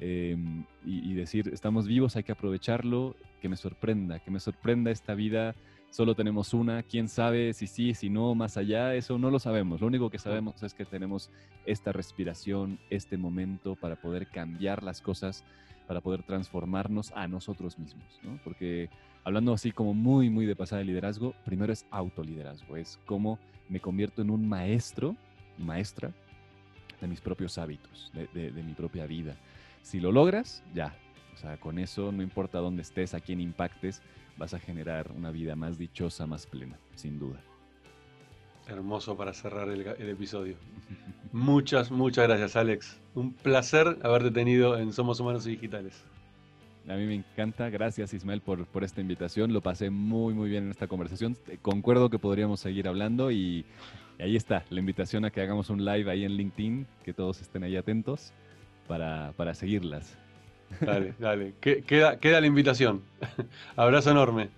em, 0.00 0.64
y, 0.84 1.12
y 1.12 1.14
decir, 1.14 1.48
estamos 1.52 1.86
vivos, 1.86 2.16
hay 2.16 2.24
que 2.24 2.32
aprovecharlo, 2.32 3.14
que 3.40 3.48
me 3.48 3.56
sorprenda, 3.56 4.18
que 4.18 4.32
me 4.32 4.40
sorprenda 4.40 4.90
esta 4.90 5.14
vida 5.14 5.54
solo 5.96 6.14
tenemos 6.14 6.52
una, 6.52 6.82
quién 6.82 7.08
sabe 7.08 7.54
si 7.54 7.66
sí, 7.66 7.94
si 7.94 8.10
no, 8.10 8.34
más 8.34 8.58
allá, 8.58 8.94
eso 8.94 9.16
no 9.16 9.30
lo 9.30 9.38
sabemos. 9.38 9.80
Lo 9.80 9.86
único 9.86 10.10
que 10.10 10.18
sabemos 10.18 10.62
es 10.62 10.74
que 10.74 10.84
tenemos 10.84 11.30
esta 11.64 11.90
respiración, 11.90 12.78
este 12.90 13.16
momento 13.16 13.76
para 13.76 13.96
poder 13.96 14.26
cambiar 14.26 14.82
las 14.82 15.00
cosas, 15.00 15.42
para 15.88 16.02
poder 16.02 16.22
transformarnos 16.22 17.12
a 17.12 17.26
nosotros 17.28 17.78
mismos, 17.78 18.20
¿no? 18.22 18.38
Porque 18.44 18.90
hablando 19.24 19.54
así 19.54 19.72
como 19.72 19.94
muy, 19.94 20.28
muy 20.28 20.44
de 20.44 20.54
pasada 20.54 20.80
de 20.80 20.84
liderazgo, 20.84 21.32
primero 21.46 21.72
es 21.72 21.86
autoliderazgo, 21.90 22.76
es 22.76 23.00
cómo 23.06 23.38
me 23.70 23.80
convierto 23.80 24.20
en 24.20 24.28
un 24.28 24.46
maestro, 24.46 25.16
maestra 25.56 26.12
de 27.00 27.08
mis 27.08 27.22
propios 27.22 27.56
hábitos, 27.56 28.12
de, 28.12 28.50
de 28.52 28.62
mi 28.62 28.74
propia 28.74 29.06
vida. 29.06 29.34
Si 29.80 29.98
lo 29.98 30.12
logras, 30.12 30.62
ya, 30.74 30.94
o 31.32 31.38
sea, 31.38 31.56
con 31.56 31.78
eso 31.78 32.12
no 32.12 32.22
importa 32.22 32.58
dónde 32.58 32.82
estés, 32.82 33.14
a 33.14 33.20
quién 33.20 33.40
impactes, 33.40 34.02
vas 34.36 34.54
a 34.54 34.58
generar 34.58 35.10
una 35.12 35.30
vida 35.30 35.56
más 35.56 35.78
dichosa, 35.78 36.26
más 36.26 36.46
plena, 36.46 36.78
sin 36.94 37.18
duda. 37.18 37.40
Hermoso 38.68 39.16
para 39.16 39.32
cerrar 39.32 39.68
el, 39.68 39.86
episodio. 39.86 40.56
muchas, 41.32 41.90
muchas 41.90 42.26
gracias, 42.26 42.56
Alex. 42.56 42.98
Un 43.14 43.32
placer 43.32 43.98
haberte 44.02 44.30
tenido 44.30 44.76
en 44.78 44.92
Somos 44.92 45.20
Humanos 45.20 45.46
y 45.46 45.50
Digitales. 45.50 46.04
A 46.88 46.94
mí 46.94 47.04
me 47.06 47.14
encanta. 47.14 47.68
Gracias, 47.70 48.14
Ismael, 48.14 48.40
por, 48.40 48.66
por 48.66 48.84
esta 48.84 49.00
invitación. 49.00 49.52
Lo 49.52 49.60
pasé 49.60 49.90
muy, 49.90 50.34
muy 50.34 50.48
bien 50.48 50.64
en 50.64 50.70
esta 50.70 50.86
conversación. 50.86 51.36
Concuerdo 51.62 52.10
que 52.10 52.18
podríamos 52.18 52.60
seguir 52.60 52.86
hablando 52.86 53.30
y, 53.30 53.64
ahí 54.18 54.36
está 54.36 54.64
la 54.70 54.80
invitación 54.80 55.24
a 55.24 55.30
que 55.30 55.40
hagamos 55.40 55.70
un 55.70 55.84
live 55.84 56.10
ahí 56.10 56.24
en 56.24 56.32
LinkedIn, 56.32 56.86
que 57.04 57.12
todos 57.12 57.40
estén 57.40 57.64
ahí 57.64 57.76
atentos 57.76 58.32
para, 58.86 59.32
para 59.36 59.54
seguirlas. 59.54 60.16
Dale, 60.80 61.14
dale. 61.18 61.54
Queda, 61.60 62.18
queda 62.18 62.40
la 62.40 62.46
invitación. 62.46 63.02
Abrazo 63.76 64.10
enorme. 64.10 64.50